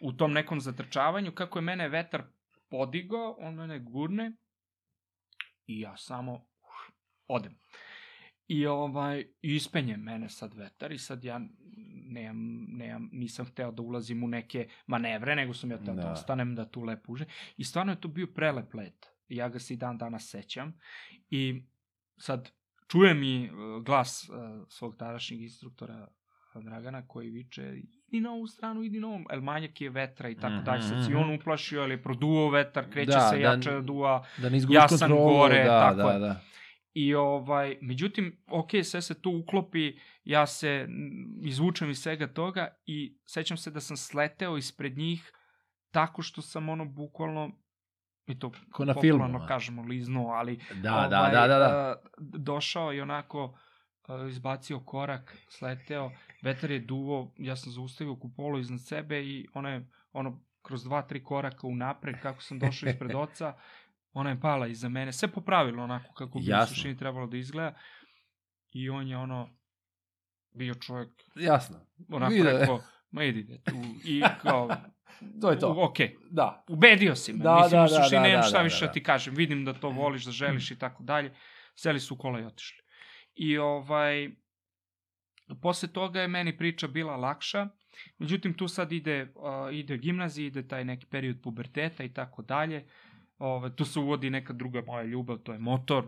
[0.01, 2.23] U tom nekom zatrčavanju, kako je mene vetar
[2.69, 4.31] podigao, on mene gurne
[5.67, 6.95] i ja samo uf,
[7.27, 7.59] odem.
[8.47, 11.41] I ovaj, ispenje mene sad vetar i sad ja
[12.05, 16.07] nemam, nemam, nisam hteo da ulazim u neke manevre, nego sam ja hteo da, Da.
[16.07, 17.25] da ostanem da tu lepo uže.
[17.57, 19.05] I stvarno je to bio prelep let.
[19.27, 20.79] Ja ga se i dan danas sećam.
[21.29, 21.63] I
[22.17, 22.51] sad
[22.91, 24.35] čujem i uh, glas uh,
[24.69, 26.07] svog tadašnjeg instruktora
[26.55, 27.73] uh, Dragana koji viče
[28.03, 30.81] idi na ovu stranu, idi na ovu, el manjak je vetra i tako Mhm, dalje.
[30.81, 31.19] Sad se mhm.
[31.19, 34.25] on uplašio, ali je produo vetar, kreće Da, se da- jače da duva.
[34.37, 35.29] Da ne Ja sam kontrolu.
[35.29, 36.19] gore, da, tako da, je.
[36.19, 36.41] da.
[36.93, 39.93] I ovaj, međutim, ok, sve se to uklopi,
[40.23, 45.31] ja se mm, izvučem iz svega toga i sećam se da sam sleteo ispred njih
[45.91, 47.51] tako što sam ono bukvalno
[48.31, 51.65] i to Ko na popularno kažemo liznuo, ali Da, da, da, da, da.
[51.65, 53.57] a, došao i onako
[54.07, 56.11] a, izbacio korak, sleteo,
[56.43, 61.01] vetar je duvo, ja sam zaustavio kupolo iznad sebe i ona je ono kroz dva,
[61.01, 63.53] tri koraka unapred, kako sam došao ispred oca,
[64.13, 66.67] ona je pala iza mene, sve popravilo onako kako bi u Jasno.
[66.75, 67.73] suštini trebalo da izgleda
[68.71, 69.49] i on je ono
[70.53, 71.77] bio čovjek Jasno.
[72.09, 72.51] onako Vide.
[72.51, 72.81] rekao,
[73.11, 73.75] ma idite tu
[74.05, 74.69] i kao,
[75.41, 75.75] To je to.
[75.77, 75.97] ok,
[76.29, 76.65] Da.
[76.69, 78.79] ubedio si me, Da, mislim da, u suštini da, da, nemam da, šta da, više
[78.79, 78.87] da.
[78.87, 81.33] da ti kažem, vidim da to voliš, da želiš i tako dalje,
[81.75, 82.83] seli su u kola i otišli.
[83.35, 84.29] I ovaj,
[85.61, 87.67] posle toga je meni priča bila lakša,
[88.17, 92.87] međutim tu sad ide, uh, ide gimnazija, ide taj neki period puberteta i tako dalje,
[93.43, 96.05] Ove, tu se uvodi neka druga moja ljubav, to je motor,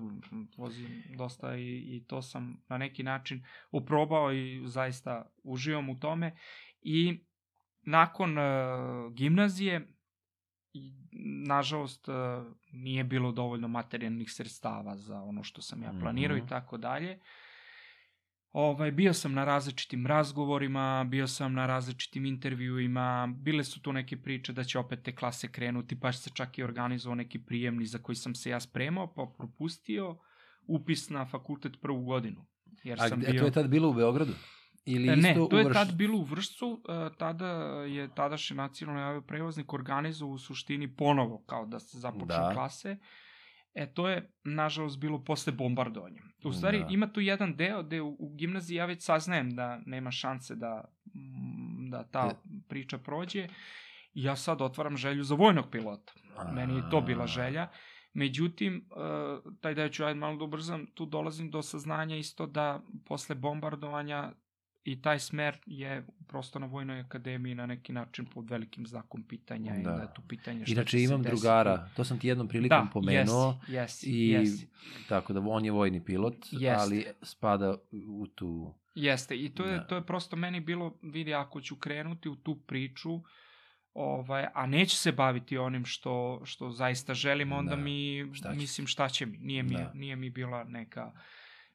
[0.57, 6.35] vozim dosta i, i to sam na neki način uprobao i zaista uživam u tome.
[6.81, 7.19] I
[7.85, 9.87] nakon uh, gimnazije,
[11.47, 12.15] nažalost, uh,
[12.71, 16.45] nije bilo dovoljno materijalnih sredstava za ono što sam ja planirao Mhm.
[16.45, 17.19] i tako dalje.
[18.51, 24.17] Ovaj, bio sam na različitim razgovorima, bio sam na različitim intervjuima, bile su tu neke
[24.17, 27.97] priče da će opet te klase krenuti, baš se čak i organizovao neki prijemni za
[27.97, 30.17] koji sam se ja spremao, pa propustio
[30.67, 32.45] upis na fakultet prvu godinu.
[32.83, 33.39] Jer A sam gde, bio...
[33.39, 34.33] to je tad bilo u Beogradu?
[34.85, 37.47] Ili E, isto ne, to je Vrš- tad bilo u Vršcu, e, tada
[37.83, 42.51] je tadašnji nacionalni avioprevoznik organizovao u suštini ponovo kao da se započnu Da.
[42.53, 42.97] klase.
[43.73, 46.21] E, to je, nažalost, bilo posle bombardovanja.
[46.43, 46.87] U stvari, Da.
[46.89, 50.83] ima tu jedan deo gde u, u gimnaziji ja već saznajem da nema šanse da,
[51.05, 53.47] mm, da ta priča prođe.
[54.13, 56.13] Ja sad otvaram želju za vojnog pilota.
[56.53, 57.67] Meni je to bila želja.
[58.13, 58.81] Međutim, e,
[59.61, 64.31] taj deo ću ajde malo da ubrzam, tu dolazim do saznanja isto da posle bombardovanja
[64.85, 69.75] i taj smer je prosto na Vojnoj akademiji na neki način pod velikim znakom pitanja
[69.75, 69.91] i Da.
[69.91, 71.35] da je tu pitanje šta Inače imam desiti.
[71.35, 73.59] drugara, to sam ti jednom prilikom da, pomenuo.
[73.67, 74.67] Jesi, jesi, I jesi.
[75.09, 76.69] tako da on je vojni pilot, Jeste.
[76.71, 77.75] ali spada
[78.09, 78.73] u tu...
[78.95, 79.83] Jeste, i to je, Da.
[79.83, 83.09] to je prosto meni bilo, vidi, ako ću krenuti u tu priču,
[83.93, 87.81] ovaj, a neću se baviti onim što, što zaista želim, onda Da.
[87.81, 88.57] mi, Šta će?
[88.57, 89.37] mislim, šta će mi?
[89.37, 89.91] Nije mi, Da.
[89.93, 91.11] nije mi bila neka,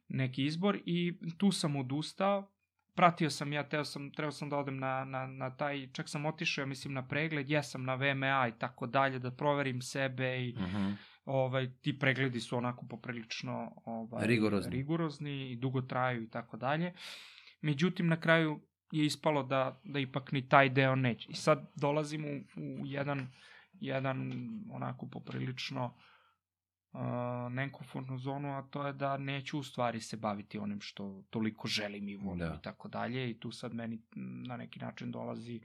[0.08, 2.50] neki izbor i tu sam odustao,
[2.98, 6.26] pratio sam, ja teo sam, trebao sam da odem na, na, na taj, čak sam
[6.26, 10.54] otišao, ja mislim, na pregled, jesam na VMA i tako dalje, da proverim sebe i
[10.58, 10.90] Mhm.
[11.24, 13.54] ovaj, ti pregledi su onako poprilično
[13.84, 14.72] ovaj, Rigorozni.
[14.72, 16.92] rigorozni i dugo traju i tako dalje.
[17.60, 18.60] Međutim, na kraju
[18.92, 21.28] je ispalo da, da ipak ni taj deo neće.
[21.30, 23.28] I sad dolazim u, u jedan,
[23.72, 24.32] jedan
[24.70, 25.94] onako poprilično
[27.50, 32.08] nenkomfortnu zonu, a to je da neću u stvari se baviti onim što toliko želim
[32.08, 32.56] i volim Da.
[32.60, 33.30] i tako dalje.
[33.30, 34.02] I tu sad meni
[34.46, 35.60] na neki način dolazi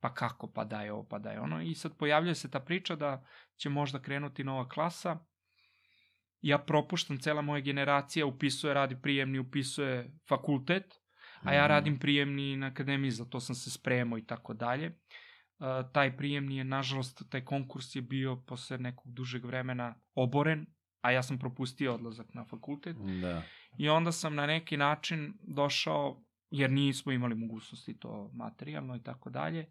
[0.00, 1.62] pa kako, pa da je ovo, pa da je ono.
[1.62, 3.26] I sad pojavljuje se ta priča da
[3.56, 5.18] će možda krenuti nova klasa.
[6.40, 10.94] Ja propuštam, cela moja generacija upisuje, radi prijemni, upisuje fakultet,
[11.42, 11.68] a ja Mhm.
[11.68, 14.98] radim prijemni na akademiji, za to sam se spremao i tako dalje.
[15.92, 20.66] Taj prijemni je, nažalost, taj konkurs je bio posle nekog dužeg vremena oboren,
[21.00, 22.96] a ja sam propustio odlazak na fakultet.
[23.22, 23.42] Da.
[23.78, 29.30] I onda sam na neki način došao, jer nismo imali mogućnosti to materijalno i tako
[29.30, 29.70] dalje,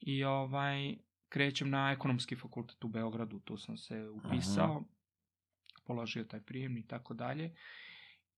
[0.00, 0.96] i ovaj,
[1.28, 4.84] krećem na ekonomski fakultet u Beogradu, tu sam se upisao,
[5.86, 7.54] položio taj prijemni i tako dalje.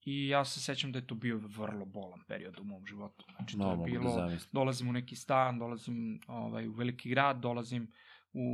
[0.05, 3.25] I ja se sećam da je to bio vrlo bolan period u mom životu.
[3.37, 7.11] Znači, to No, je mogu bilo, da dolazim u neki stan, dolazim ovaj, u veliki
[7.11, 7.93] grad, dolazim
[8.33, 8.45] u,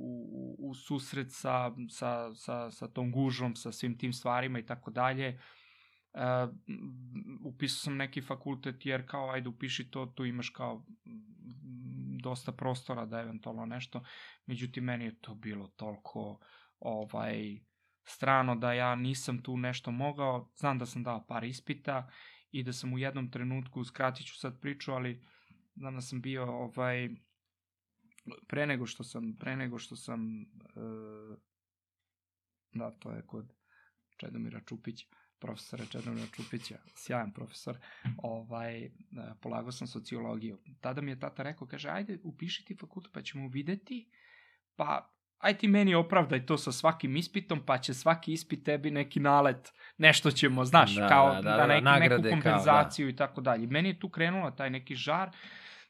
[0.00, 4.90] u, u susret sa, sa, sa, sa tom gužvom, sa svim tim stvarima i tako
[4.90, 5.40] dalje.
[6.14, 6.20] Uh,
[7.44, 10.84] upisao sam neki fakultet jer kao ajde upiši to, tu imaš kao
[12.22, 14.04] dosta prostora da eventualno nešto.
[14.46, 16.38] Međutim, meni je to bilo toliko
[16.80, 17.60] ovaj
[18.08, 20.50] strano da ja nisam tu nešto mogao.
[20.54, 22.10] Znam da sam dao par ispita
[22.50, 25.24] i da sam u jednom trenutku, skratit ću sad priču, ali
[25.74, 27.08] danas sam bio ovaj
[28.48, 30.46] pre nego što sam pre nego što sam e,
[32.72, 33.52] da to je kod
[34.16, 35.06] Čedomira Čupića
[35.38, 37.78] profesora Čedomira Čupića, sjajan profesor,
[38.22, 38.90] ovaj, e,
[39.42, 40.58] polagao sam sociologiju.
[40.80, 44.10] Tada mi je tata rekao, kaže, ajde, upiši ti fakultet, pa ćemo videti,
[44.76, 45.15] pa
[45.46, 49.72] aj ti meni opravdaj to sa svakim ispitom, pa će svaki ispit tebi neki nalet,
[49.98, 52.30] nešto ćemo, znaš, Da, kao da, da, da, da, neki, nagrade, neku kao, da.
[52.30, 53.66] kompenzaciju i tako dalje.
[53.66, 55.30] Meni je tu krenula taj neki žar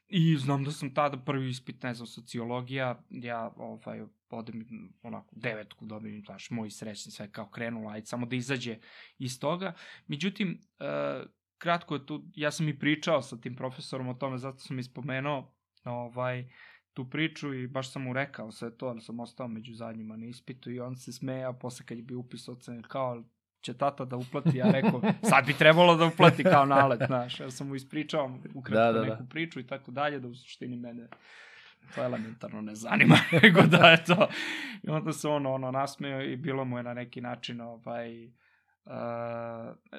[0.07, 4.65] i znam da sam tada prvi ispit, ne znam, sociologija, ja ovaj, odem
[5.01, 8.77] onako devetku dobijem, znaš, moji srećni sve kao krenula, ajde samo da izađe
[9.17, 9.73] iz toga.
[10.07, 10.85] Međutim, e,
[11.57, 15.53] kratko je tu, ja sam i pričao sa tim profesorom o tome, zato sam ispomenuo
[15.83, 16.49] ovaj,
[16.97, 20.25] tu priču i baš sam mu rekao sve to, ali sam ostao među zadnjima na
[20.25, 23.23] ispitu i on se smejao posle kad je bio upis ocene kao
[23.61, 27.51] će tata da uplati, ja rekao, sad bi trebalo da uplati kao nalet, znaš, ja
[27.51, 30.77] sam mu ispričao ukratko Da, da, da, neku priču i tako dalje, da u suštini
[30.77, 31.07] mene
[31.95, 34.29] to elementarno ne zanima, nego da je to.
[34.83, 38.31] I onda se on ono nasmeo i bilo mu je na neki način ovaj, uh,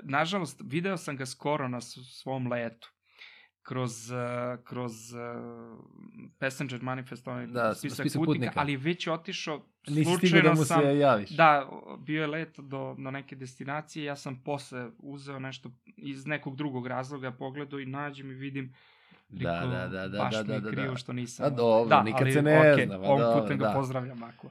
[0.03, 2.98] nažalost, video sam ga skoro na svom letu
[3.69, 4.19] kroz, uh,
[4.65, 5.19] kroz uh,
[6.39, 8.61] Passenger Manifest, onaj Da, spisak, spisak putnika, putnika.
[8.61, 11.31] ali je već otišao, Nisi stigao slučajno da mu sam, se javiš.
[11.31, 16.57] Da, bio je let do, do neke destinacije, ja sam posle uzeo nešto iz nekog
[16.57, 18.75] drugog razloga, pogledao i nađem i vidim
[19.29, 20.97] Da, Rekao, da, da, da, baš da, mi da, je da, krivo da.
[20.97, 21.47] što nisam.
[21.47, 23.73] A dobro, da, nikad ali, se ne okej, zna, Ovim dobro, putem ga da.
[23.73, 24.51] pozdravljam ako.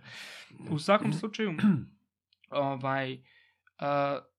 [0.69, 1.53] U svakom slučaju,
[2.49, 3.88] ovaj, uh,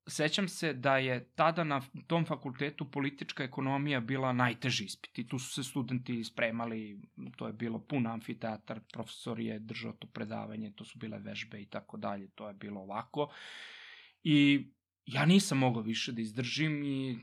[0.09, 5.39] sećam se da je tada na tom fakultetu politička ekonomija bila najteži ispit i tu
[5.39, 7.01] su se studenti spremali,
[7.37, 11.67] to je bilo pun amfiteatar, profesor je držao to predavanje, to su bile vežbe i
[11.67, 13.31] tako dalje, to je bilo ovako.
[14.23, 14.67] I
[15.07, 17.19] ja nisam mogao više da izdržim i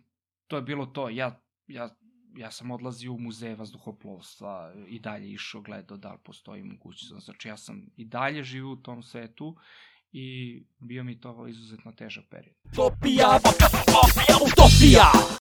[0.47, 1.09] to je bilo to.
[1.09, 1.95] Ja, ja,
[2.37, 7.25] ja sam odlazio u muzeje vazduhoplovstva i dalje išao gledao da li postoji mogućnost.
[7.25, 9.55] Znači ja sam i dalje živio u tom svetu
[10.17, 12.55] i bio mi to izuzetno težak period.
[12.71, 15.11] Utopija, utopija, utopija